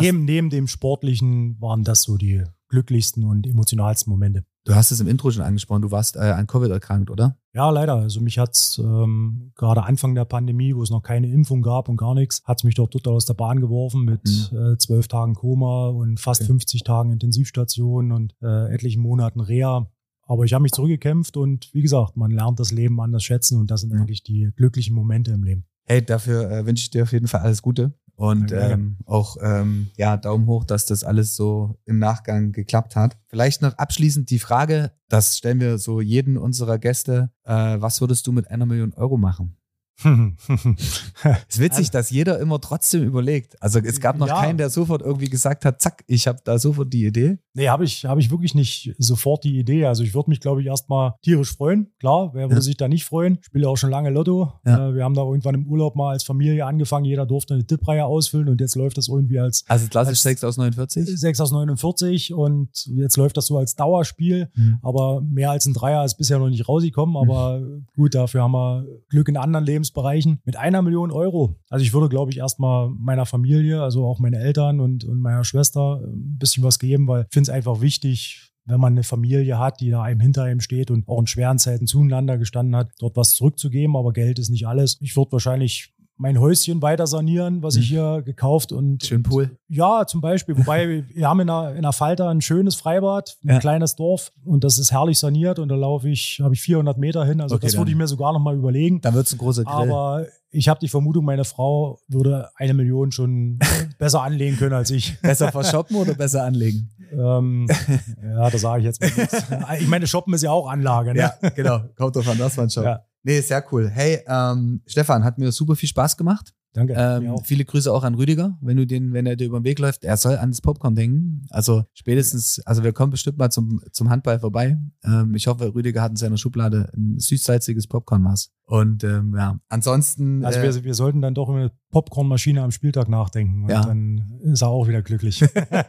neben, 0.00 0.24
neben 0.24 0.50
dem 0.50 0.66
Sportlichen 0.68 1.60
waren 1.60 1.84
das 1.84 2.02
so 2.02 2.16
die 2.16 2.44
glücklichsten 2.68 3.24
und 3.24 3.46
emotionalsten 3.46 4.10
Momente. 4.10 4.44
Du 4.64 4.74
hast 4.74 4.92
es 4.92 5.00
im 5.00 5.08
Intro 5.08 5.30
schon 5.30 5.42
angesprochen, 5.42 5.82
du 5.82 5.90
warst 5.90 6.14
äh, 6.16 6.20
an 6.20 6.46
Covid 6.46 6.70
erkrankt, 6.70 7.10
oder? 7.10 7.36
Ja, 7.52 7.68
leider. 7.70 7.96
Also 7.96 8.20
mich 8.20 8.38
hat's 8.38 8.78
ähm, 8.78 9.52
gerade 9.56 9.82
Anfang 9.82 10.14
der 10.14 10.24
Pandemie, 10.24 10.74
wo 10.74 10.82
es 10.82 10.90
noch 10.90 11.02
keine 11.02 11.28
Impfung 11.28 11.62
gab 11.62 11.88
und 11.88 11.96
gar 11.96 12.14
nichts, 12.14 12.42
hat's 12.44 12.62
mich 12.62 12.76
dort 12.76 12.92
total 12.92 13.14
aus 13.14 13.26
der 13.26 13.34
Bahn 13.34 13.60
geworfen 13.60 14.04
mit 14.04 14.22
mhm. 14.24 14.56
äh, 14.56 14.78
zwölf 14.78 15.08
Tagen 15.08 15.34
Koma 15.34 15.88
und 15.88 16.20
fast 16.20 16.42
okay. 16.42 16.48
50 16.48 16.84
Tagen 16.84 17.10
Intensivstation 17.10 18.12
und 18.12 18.34
äh, 18.40 18.72
etlichen 18.72 19.02
Monaten 19.02 19.40
Reha. 19.40 19.90
Aber 20.32 20.44
ich 20.44 20.54
habe 20.54 20.62
mich 20.62 20.72
zurückgekämpft 20.72 21.36
und 21.36 21.68
wie 21.74 21.82
gesagt, 21.82 22.16
man 22.16 22.30
lernt 22.30 22.58
das 22.58 22.72
Leben 22.72 22.98
anders 23.02 23.22
schätzen 23.22 23.60
und 23.60 23.70
das 23.70 23.82
sind 23.82 23.92
eigentlich 23.92 24.22
die 24.22 24.50
glücklichen 24.56 24.94
Momente 24.94 25.30
im 25.30 25.44
Leben. 25.44 25.66
Hey, 25.84 26.02
dafür 26.02 26.50
äh, 26.50 26.64
wünsche 26.64 26.84
ich 26.84 26.90
dir 26.90 27.02
auf 27.02 27.12
jeden 27.12 27.28
Fall 27.28 27.42
alles 27.42 27.60
Gute. 27.60 27.92
Und 28.14 28.50
ähm, 28.50 28.96
auch 29.04 29.36
ähm, 29.42 29.90
ja, 29.98 30.16
Daumen 30.16 30.46
hoch, 30.46 30.64
dass 30.64 30.86
das 30.86 31.04
alles 31.04 31.36
so 31.36 31.76
im 31.84 31.98
Nachgang 31.98 32.52
geklappt 32.52 32.96
hat. 32.96 33.18
Vielleicht 33.26 33.60
noch 33.60 33.76
abschließend 33.76 34.30
die 34.30 34.38
Frage, 34.38 34.92
das 35.08 35.36
stellen 35.36 35.60
wir 35.60 35.76
so 35.76 36.00
jeden 36.00 36.38
unserer 36.38 36.78
Gäste, 36.78 37.30
äh, 37.44 37.52
was 37.52 38.00
würdest 38.00 38.26
du 38.26 38.32
mit 38.32 38.50
einer 38.50 38.64
Million 38.64 38.94
Euro 38.94 39.18
machen? 39.18 39.58
es 40.04 41.56
ist 41.56 41.60
witzig, 41.60 41.90
dass 41.90 42.10
jeder 42.10 42.38
immer 42.40 42.60
trotzdem 42.60 43.04
überlegt. 43.04 43.60
Also 43.62 43.78
es 43.78 44.00
gab 44.00 44.18
noch 44.18 44.28
ja. 44.28 44.40
keinen, 44.40 44.58
der 44.58 44.70
sofort 44.70 45.02
irgendwie 45.02 45.28
gesagt 45.28 45.64
hat, 45.64 45.80
zack, 45.80 46.02
ich 46.06 46.26
habe 46.26 46.38
da 46.44 46.58
sofort 46.58 46.92
die 46.92 47.06
Idee. 47.06 47.38
Nee, 47.54 47.68
habe 47.68 47.84
ich, 47.84 48.04
hab 48.04 48.18
ich 48.18 48.30
wirklich 48.30 48.54
nicht 48.54 48.94
sofort 48.98 49.44
die 49.44 49.58
Idee. 49.58 49.86
Also 49.86 50.02
ich 50.02 50.14
würde 50.14 50.30
mich, 50.30 50.40
glaube 50.40 50.60
ich, 50.60 50.66
erstmal 50.66 51.14
tierisch 51.22 51.54
freuen. 51.56 51.92
Klar, 52.00 52.30
wer 52.34 52.48
würde 52.48 52.56
ja. 52.56 52.60
sich 52.62 52.76
da 52.76 52.88
nicht 52.88 53.04
freuen? 53.04 53.38
Ich 53.40 53.46
spiele 53.46 53.68
auch 53.68 53.76
schon 53.76 53.90
lange 53.90 54.10
Lotto. 54.10 54.52
Ja. 54.66 54.88
Äh, 54.88 54.94
wir 54.94 55.04
haben 55.04 55.14
da 55.14 55.22
irgendwann 55.22 55.54
im 55.54 55.66
Urlaub 55.66 55.94
mal 55.94 56.12
als 56.12 56.24
Familie 56.24 56.66
angefangen. 56.66 57.04
Jeder 57.04 57.26
durfte 57.26 57.54
eine 57.54 57.66
Tippreihe 57.66 58.04
ausfüllen 58.04 58.48
und 58.48 58.60
jetzt 58.60 58.74
läuft 58.76 58.98
das 58.98 59.08
irgendwie 59.08 59.38
als... 59.38 59.64
Also 59.68 59.86
klassisch 59.88 60.12
als 60.12 60.22
6 60.22 60.44
aus 60.44 60.56
49? 60.56 61.20
6 61.20 61.40
aus 61.40 61.52
49 61.52 62.34
und 62.34 62.70
jetzt 62.96 63.16
läuft 63.16 63.36
das 63.36 63.46
so 63.46 63.58
als 63.58 63.76
Dauerspiel. 63.76 64.50
Mhm. 64.54 64.78
Aber 64.82 65.20
mehr 65.20 65.50
als 65.50 65.66
ein 65.66 65.74
Dreier 65.74 66.04
ist 66.04 66.16
bisher 66.16 66.38
noch 66.38 66.48
nicht 66.48 66.68
rausgekommen. 66.68 67.16
Aber 67.16 67.60
mhm. 67.60 67.86
gut, 67.94 68.14
dafür 68.14 68.42
haben 68.42 68.52
wir 68.52 68.86
Glück 69.08 69.28
in 69.28 69.36
anderen 69.36 69.64
Lebensbereichen. 69.82 70.40
Mit 70.44 70.56
einer 70.56 70.82
Million 70.82 71.10
Euro. 71.10 71.56
Also 71.68 71.84
ich 71.84 71.92
würde, 71.92 72.08
glaube 72.08 72.30
ich, 72.30 72.38
erstmal 72.38 72.88
meiner 72.90 73.26
Familie, 73.26 73.82
also 73.82 74.06
auch 74.06 74.20
meine 74.20 74.38
Eltern 74.38 74.80
und, 74.80 75.04
und 75.04 75.20
meiner 75.20 75.44
Schwester 75.44 76.00
ein 76.04 76.38
bisschen 76.38 76.62
was 76.62 76.78
geben, 76.78 77.08
weil 77.08 77.22
ich 77.22 77.34
finde 77.34 77.50
es 77.50 77.54
einfach 77.54 77.80
wichtig, 77.80 78.52
wenn 78.64 78.78
man 78.78 78.92
eine 78.92 79.02
Familie 79.02 79.58
hat, 79.58 79.80
die 79.80 79.90
da 79.90 80.02
einem 80.02 80.20
hinter 80.20 80.48
ihm 80.50 80.60
steht 80.60 80.92
und 80.92 81.08
auch 81.08 81.18
in 81.18 81.26
schweren 81.26 81.58
Zeiten 81.58 81.88
zueinander 81.88 82.38
gestanden 82.38 82.76
hat, 82.76 82.92
dort 83.00 83.16
was 83.16 83.34
zurückzugeben. 83.34 83.96
Aber 83.96 84.12
Geld 84.12 84.38
ist 84.38 84.50
nicht 84.50 84.68
alles. 84.68 84.98
Ich 85.00 85.16
würde 85.16 85.32
wahrscheinlich 85.32 85.91
mein 86.16 86.38
Häuschen 86.38 86.82
weiter 86.82 87.06
sanieren, 87.06 87.62
was 87.62 87.76
ich 87.76 87.90
mhm. 87.90 87.94
hier 87.94 88.22
gekauft 88.22 88.72
und 88.72 89.04
schön 89.04 89.22
Pool. 89.22 89.56
Ja, 89.68 90.06
zum 90.06 90.20
Beispiel. 90.20 90.56
Wobei 90.56 91.04
wir 91.14 91.28
haben 91.28 91.40
in 91.40 91.46
der, 91.48 91.74
in 91.74 91.82
der 91.82 91.92
Falter 91.92 92.28
ein 92.28 92.40
schönes 92.40 92.74
Freibad, 92.74 93.36
ein 93.44 93.48
ja. 93.48 93.58
kleines 93.58 93.96
Dorf 93.96 94.30
und 94.44 94.64
das 94.64 94.78
ist 94.78 94.92
herrlich 94.92 95.18
saniert 95.18 95.58
und 95.58 95.68
da 95.68 95.74
laufe 95.74 96.08
ich, 96.08 96.40
habe 96.42 96.54
ich 96.54 96.60
400 96.62 96.98
Meter 96.98 97.24
hin. 97.24 97.40
Also 97.40 97.56
okay, 97.56 97.66
das 97.66 97.76
würde 97.76 97.90
ich 97.90 97.96
mir 97.96 98.06
sogar 98.06 98.32
noch 98.32 98.40
mal 98.40 98.56
überlegen. 98.56 99.00
Dann 99.00 99.14
wird 99.14 99.26
es 99.26 99.32
ein 99.32 99.38
großer 99.38 99.64
Grill. 99.64 99.90
Aber 99.90 100.26
ich 100.50 100.68
habe 100.68 100.78
die 100.80 100.88
Vermutung, 100.88 101.24
meine 101.24 101.44
Frau 101.44 101.98
würde 102.08 102.50
eine 102.56 102.74
Million 102.74 103.10
schon 103.10 103.58
besser 103.98 104.22
anlegen 104.22 104.56
können 104.58 104.74
als 104.74 104.90
ich. 104.90 105.18
Besser 105.20 105.50
verschoppen 105.50 105.96
oder 105.96 106.14
besser 106.14 106.44
anlegen? 106.44 106.90
Ähm, 107.10 107.66
ja, 108.22 108.50
das 108.50 108.60
sage 108.60 108.80
ich 108.80 108.84
jetzt 108.86 109.00
mal. 109.00 109.78
Ich 109.80 109.88
meine, 109.88 110.06
shoppen 110.06 110.34
ist 110.34 110.42
ja 110.42 110.50
auch 110.50 110.68
Anlage. 110.68 111.14
Ne? 111.14 111.20
Ja, 111.20 111.48
genau. 111.50 111.80
Kommt 111.96 112.16
drauf 112.16 112.28
an, 112.28 112.38
was 112.38 112.56
man 112.56 112.70
shoppt. 112.70 112.86
Ja. 112.86 113.04
Nee, 113.24 113.40
sehr 113.40 113.64
cool. 113.72 113.88
Hey, 113.88 114.20
ähm, 114.26 114.82
Stefan, 114.86 115.24
hat 115.24 115.38
mir 115.38 115.52
super 115.52 115.76
viel 115.76 115.88
Spaß 115.88 116.16
gemacht. 116.16 116.54
Danke. 116.72 116.94
Ähm, 116.96 117.36
viele 117.44 117.64
Grüße 117.66 117.92
auch 117.92 118.02
an 118.02 118.14
Rüdiger, 118.14 118.56
wenn 118.62 118.78
du 118.78 118.86
den, 118.86 119.12
wenn 119.12 119.26
er 119.26 119.36
dir 119.36 119.46
über 119.46 119.60
den 119.60 119.64
Weg 119.64 119.78
läuft. 119.78 120.04
Er 120.04 120.16
soll 120.16 120.36
an 120.36 120.50
das 120.50 120.62
Popcorn 120.62 120.94
denken. 120.94 121.46
Also 121.50 121.84
spätestens, 121.92 122.62
also 122.64 122.82
wir 122.82 122.92
kommen 122.92 123.10
bestimmt 123.10 123.36
mal 123.36 123.50
zum, 123.50 123.82
zum 123.92 124.08
Handball 124.08 124.40
vorbei. 124.40 124.78
Ähm, 125.04 125.34
ich 125.34 125.46
hoffe, 125.48 125.74
Rüdiger 125.74 126.00
hat 126.00 126.12
in 126.12 126.16
seiner 126.16 126.38
Schublade 126.38 126.90
ein 126.96 127.18
süß-salziges 127.18 127.86
Popcornmaß. 127.88 128.50
Und 128.64 129.04
ähm, 129.04 129.34
ja, 129.36 129.58
ansonsten. 129.68 130.44
Also 130.46 130.62
wir, 130.62 130.70
äh, 130.70 130.84
wir 130.84 130.94
sollten 130.94 131.20
dann 131.20 131.34
doch 131.34 131.50
über 131.50 131.58
eine 131.58 131.72
Popcornmaschine 131.90 132.62
am 132.62 132.70
Spieltag 132.70 133.06
nachdenken. 133.06 133.64
Und 133.64 133.70
ja. 133.70 133.84
dann 133.84 134.40
ist 134.44 134.62
er 134.62 134.68
auch 134.68 134.88
wieder 134.88 135.02
glücklich. 135.02 135.44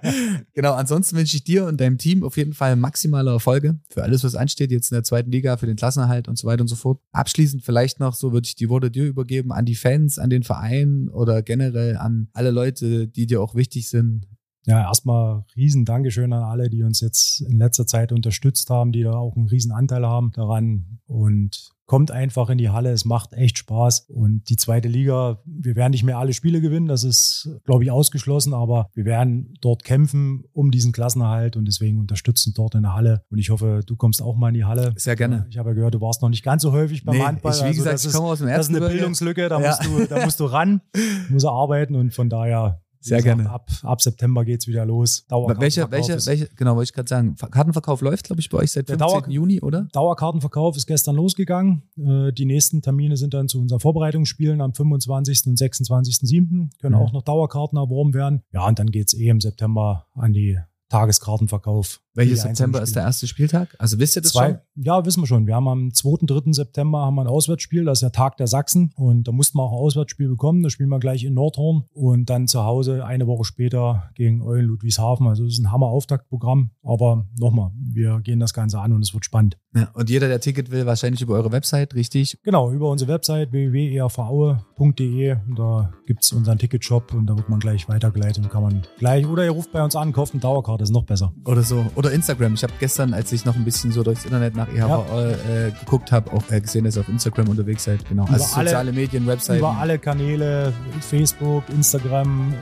genau, 0.54 0.74
ansonsten 0.74 1.16
wünsche 1.16 1.38
ich 1.38 1.46
dir 1.46 1.66
und 1.66 1.80
deinem 1.80 1.98
Team 1.98 2.26
auf 2.26 2.36
jeden 2.36 2.52
Fall 2.52 2.76
maximale 2.76 3.32
Erfolge 3.32 3.80
für 3.90 4.04
alles, 4.04 4.26
was 4.26 4.36
ansteht, 4.36 4.72
jetzt 4.72 4.92
in 4.92 4.96
der 4.96 5.04
zweiten 5.04 5.32
Liga, 5.32 5.56
für 5.56 5.66
den 5.66 5.78
Klassenerhalt 5.78 6.28
und 6.28 6.38
so 6.38 6.46
weiter 6.46 6.62
und 6.62 6.68
so 6.68 6.76
fort. 6.76 7.00
Abschließend 7.14 7.64
vielleicht 7.64 8.02
noch, 8.02 8.16
so 8.16 8.34
würde 8.34 8.48
ich 8.48 8.56
die 8.56 8.68
Worte 8.68 8.92
dir 8.92 9.06
übergeben, 9.06 9.54
an 9.54 9.64
die 9.64 9.76
Fans, 9.76 10.20
an 10.20 10.30
den 10.30 10.44
Verein 10.44 10.73
oder 11.14 11.42
generell 11.42 11.98
an 11.98 12.28
alle 12.34 12.52
Leute, 12.52 13.08
die 13.08 13.26
dir 13.28 13.42
auch 13.42 13.56
wichtig 13.56 13.90
sind. 13.90 14.28
Ja, 14.66 14.82
erstmal 14.82 15.44
riesen 15.56 15.86
Dankeschön 15.86 16.32
an 16.32 16.44
alle, 16.44 16.70
die 16.70 16.84
uns 16.84 17.02
jetzt 17.02 17.42
in 17.42 17.58
letzter 17.58 17.86
Zeit 17.86 18.12
unterstützt 18.12 18.70
haben, 18.70 18.92
die 18.92 19.04
da 19.04 19.14
auch 19.14 19.36
einen 19.36 19.48
riesen 19.48 19.72
Anteil 19.72 20.06
haben 20.06 20.32
daran. 20.32 21.00
Und 21.06 21.74
kommt 21.86 22.12
einfach 22.12 22.50
in 22.50 22.58
die 22.58 22.70
Halle, 22.70 22.92
es 22.92 23.06
macht 23.06 23.34
echt 23.34 23.58
Spaß. 23.58 24.08
Und 24.10 24.50
die 24.50 24.56
zweite 24.56 24.88
Liga, 24.88 25.42
wir 25.46 25.76
werden 25.76 25.92
nicht 25.92 26.04
mehr 26.04 26.18
alle 26.18 26.34
Spiele 26.34 26.62
gewinnen, 26.62 26.88
das 26.88 27.04
ist, 27.04 27.50
glaube 27.66 27.84
ich, 27.84 27.92
ausgeschlossen, 27.92 28.54
aber 28.54 28.90
wir 28.94 29.06
werden 29.06 29.54
dort 29.62 29.84
kämpfen 29.84 30.46
um 30.54 30.72
diesen 30.72 30.92
Klassenerhalt 30.92 31.56
und 31.58 31.66
deswegen 31.66 32.00
unterstützen 32.00 32.54
dort 32.56 32.76
in 32.76 32.84
der 32.84 32.94
Halle. 32.94 33.24
Und 33.30 33.38
ich 33.38 33.50
hoffe, 33.50 33.82
du 33.86 33.96
kommst 33.96 34.22
auch 34.22 34.38
mal 34.38 34.50
in 34.50 34.56
die 34.56 34.66
Halle. 34.66 34.94
Sehr 34.96 35.16
gerne. 35.16 35.46
Ich 35.50 35.58
habe 35.58 35.70
ja 35.70 35.76
gehört, 35.76 35.94
du 35.94 36.02
warst 36.02 36.22
noch 36.22 36.30
nicht 36.30 36.44
ganz 36.44 36.62
so 36.62 36.72
häufig 36.72 37.04
beim 37.04 37.18
nee, 37.18 37.24
Handball. 37.24 37.54
Ich, 37.54 37.62
wie 37.62 37.66
also 37.66 37.78
gesagt, 37.78 37.96
das 37.96 38.06
ich 38.06 38.14
komme 38.14 38.28
aus 38.28 38.40
dem 38.40 38.48
Das 38.48 38.70
ist 38.70 38.76
eine 38.76 38.88
Bildungslücke, 38.88 39.50
da, 39.50 39.60
ja. 39.60 39.68
musst 39.68 39.86
du, 39.86 40.08
da 40.08 40.24
musst 40.24 40.40
du 40.40 40.46
ran, 40.46 40.82
musst 41.30 41.44
du 41.44 41.50
arbeiten 41.50 41.96
und 41.96 42.14
von 42.14 42.30
daher 42.30 42.83
sehr 43.04 43.18
gesagt, 43.18 43.38
gerne. 43.38 43.50
Ab, 43.50 43.70
ab 43.84 44.02
September 44.02 44.46
geht's 44.46 44.68
wieder 44.68 44.86
los. 44.86 45.26
Welche, 45.30 45.90
welche, 45.92 46.26
welche, 46.26 46.50
genau, 46.56 46.76
wollte 46.76 46.90
ich 46.90 46.94
gerade 46.94 47.10
sagen. 47.10 47.36
Kartenverkauf 47.36 48.02
läuft, 48.02 48.26
glaube 48.26 48.40
ich, 48.40 48.50
bei 48.50 48.60
euch 48.60 48.72
seit 48.72 48.88
15. 48.88 48.98
Dauer, 48.98 49.30
Juni, 49.30 49.62
oder? 49.62 49.88
Dauerkartenverkauf 49.92 50.78
ist 50.78 50.88
gestern 50.88 51.16
losgegangen. 51.16 51.84
Äh, 51.98 52.32
die 52.32 52.46
nächsten 52.46 52.82
Termine 52.82 53.18
sind 53.18 53.34
dann 53.34 53.48
zu 53.48 53.60
unseren 53.60 53.80
Vorbereitungsspielen 53.80 54.62
am 54.62 54.74
25. 54.74 55.48
und 55.48 55.60
26.07. 55.60 56.70
Können 56.80 56.96
mhm. 56.96 57.02
auch 57.02 57.14
noch 57.14 57.24
Dauerkarten 57.24 57.78
erworben 57.78 58.14
werden. 58.14 58.44
Ja, 58.52 58.68
und 58.68 58.80
dann 58.80 58.92
geht's 58.92 59.14
eh 59.14 59.30
im 59.30 59.42
September 59.42 60.08
an 60.14 60.34
die 60.34 60.60
Tageskartenverkauf. 60.90 62.03
Welches 62.16 62.42
September 62.42 62.82
ist 62.82 62.96
der 62.96 63.04
erste 63.04 63.28
Spieltag? 63.28 63.76
Also 63.80 63.98
wisst 63.98 64.16
ihr 64.16 64.22
das 64.22 64.34
Zwei, 64.34 64.50
schon? 64.50 64.84
Ja, 64.84 65.04
wissen 65.06 65.24
wir 65.24 65.28
schon. 65.28 65.48
Wir 65.48 65.56
haben 65.56 65.68
am 65.68 65.94
2. 65.94 66.26
3. 66.28 66.52
September 66.52 67.00
haben 67.00 67.16
wir 67.16 67.22
ein 67.22 67.28
Auswärtsspiel, 67.28 67.86
das 67.86 67.98
ist 67.98 68.04
der 68.04 68.12
Tag 68.12 68.38
der 68.38 68.48
Sachsen 68.48 68.92
und 68.96 69.28
da 69.28 69.32
mussten 69.32 69.58
wir 69.58 69.64
auch 69.64 69.72
ein 69.72 69.80
Auswärtsspiel 69.80 70.30
bekommen. 70.30 70.62
Da 70.62 70.70
spielen 70.70 70.90
wir 70.90 71.00
gleich 71.00 71.24
in 71.24 71.34
Nordhorn 71.34 71.86
und 71.94 72.30
dann 72.30 72.48
zu 72.48 72.64
Hause 72.64 73.04
eine 73.06 73.26
Woche 73.26 73.46
später 73.46 74.12
gegen 74.16 74.42
Eulen 74.42 74.66
Ludwigshafen. 74.66 75.28
Also 75.28 75.44
das 75.44 75.54
ist 75.54 75.60
ein 75.60 75.72
Hammer-Auftaktprogramm. 75.72 76.70
Aber 76.84 77.28
nochmal, 77.40 77.72
wir 77.76 78.20
gehen 78.22 78.40
das 78.40 78.54
Ganze 78.54 78.80
an 78.80 78.94
und 78.94 79.02
es 79.02 79.14
wird 79.14 79.26
spannend. 79.26 79.58
Ja, 79.76 79.90
und 79.94 80.10
jeder, 80.10 80.28
der 80.28 80.40
Ticket 80.40 80.70
will, 80.70 80.86
wahrscheinlich 80.86 81.22
über 81.22 81.34
eure 81.34 81.52
Website, 81.52 81.96
richtig? 81.96 82.38
Genau, 82.44 82.72
über 82.72 82.92
unsere 82.92 83.12
Website 83.12 83.52
www.ervaue.de. 83.52 85.38
Da 85.56 85.92
gibt 86.06 86.24
es 86.24 86.32
unseren 86.32 86.60
Ticketshop 86.60 87.14
und 87.14 87.26
da 87.26 87.36
wird 87.36 87.50
man 87.50 87.60
gleich 87.60 87.90
weitergeleitet 87.90 88.44
und 88.44 88.52
kann 88.52 88.62
man 88.62 88.84
gleich, 89.00 89.26
oder 89.26 89.44
ihr 89.44 89.52
ruft 89.52 89.72
bei 89.72 89.84
uns 89.84 89.96
an, 89.96 90.14
kauft 90.14 90.34
eine 90.34 90.42
Dauerkarte 90.42 90.84
das 90.84 90.90
ist 90.90 90.94
noch 90.94 91.06
besser. 91.06 91.34
Oder 91.46 91.64
so. 91.64 91.86
Oder 91.96 92.03
Instagram. 92.12 92.54
Ich 92.54 92.64
habe 92.64 92.74
gestern, 92.80 93.14
als 93.14 93.32
ich 93.32 93.46
noch 93.46 93.56
ein 93.56 93.64
bisschen 93.64 93.92
so 93.92 94.04
durchs 94.04 94.26
Internet 94.26 94.56
nach 94.56 94.68
EHV 94.68 94.78
ja. 94.78 95.30
äh, 95.30 95.72
geguckt 95.72 96.12
habe, 96.12 96.32
auch 96.32 96.44
äh, 96.50 96.62
gesehen, 96.62 96.86
dass 96.86 96.98
ihr 96.98 97.02
auf 97.02 97.10
Instagram 97.10 97.50
unterwegs 97.50 97.84
seid. 97.84 98.08
Genau. 98.08 98.24
Über 98.24 98.34
also 98.34 98.56
alle, 98.56 98.70
soziale 98.70 98.92
Medien, 98.94 99.28
Website. 99.28 99.60
Über 99.60 99.78
alle 99.78 100.00
Kanäle, 100.00 100.74
Facebook, 101.02 101.64
Instagram, 101.70 102.54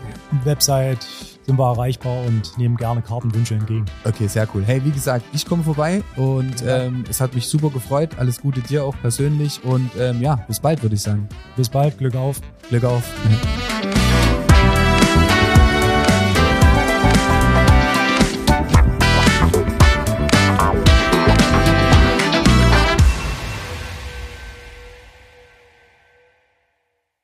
Website 0.44 1.06
sind 1.46 1.58
wir 1.58 1.66
erreichbar 1.66 2.24
und 2.26 2.58
nehmen 2.58 2.78
gerne 2.78 3.02
Kartenwünsche 3.02 3.56
entgegen. 3.56 3.86
Okay, 4.04 4.28
sehr 4.28 4.48
cool. 4.54 4.64
Hey, 4.66 4.84
wie 4.86 4.92
gesagt, 4.92 5.26
ich 5.34 5.46
komme 5.46 5.64
vorbei 5.64 6.04
und 6.16 6.62
ja. 6.62 6.84
ähm, 6.84 7.04
es 7.10 7.20
hat 7.20 7.34
mich 7.34 7.48
super 7.48 7.70
gefreut. 7.70 8.12
Alles 8.18 8.42
Gute 8.42 8.62
dir 8.62 8.86
auch 8.86 8.96
persönlich 9.02 9.64
und 9.64 9.90
ähm, 9.98 10.22
ja, 10.22 10.36
bis 10.48 10.60
bald, 10.60 10.82
würde 10.82 10.96
ich 10.96 11.02
sagen. 11.02 11.28
Bis 11.56 11.70
bald, 11.70 11.98
Glück 11.98 12.16
auf. 12.16 12.40
Glück 12.70 12.84
auf. 12.84 13.04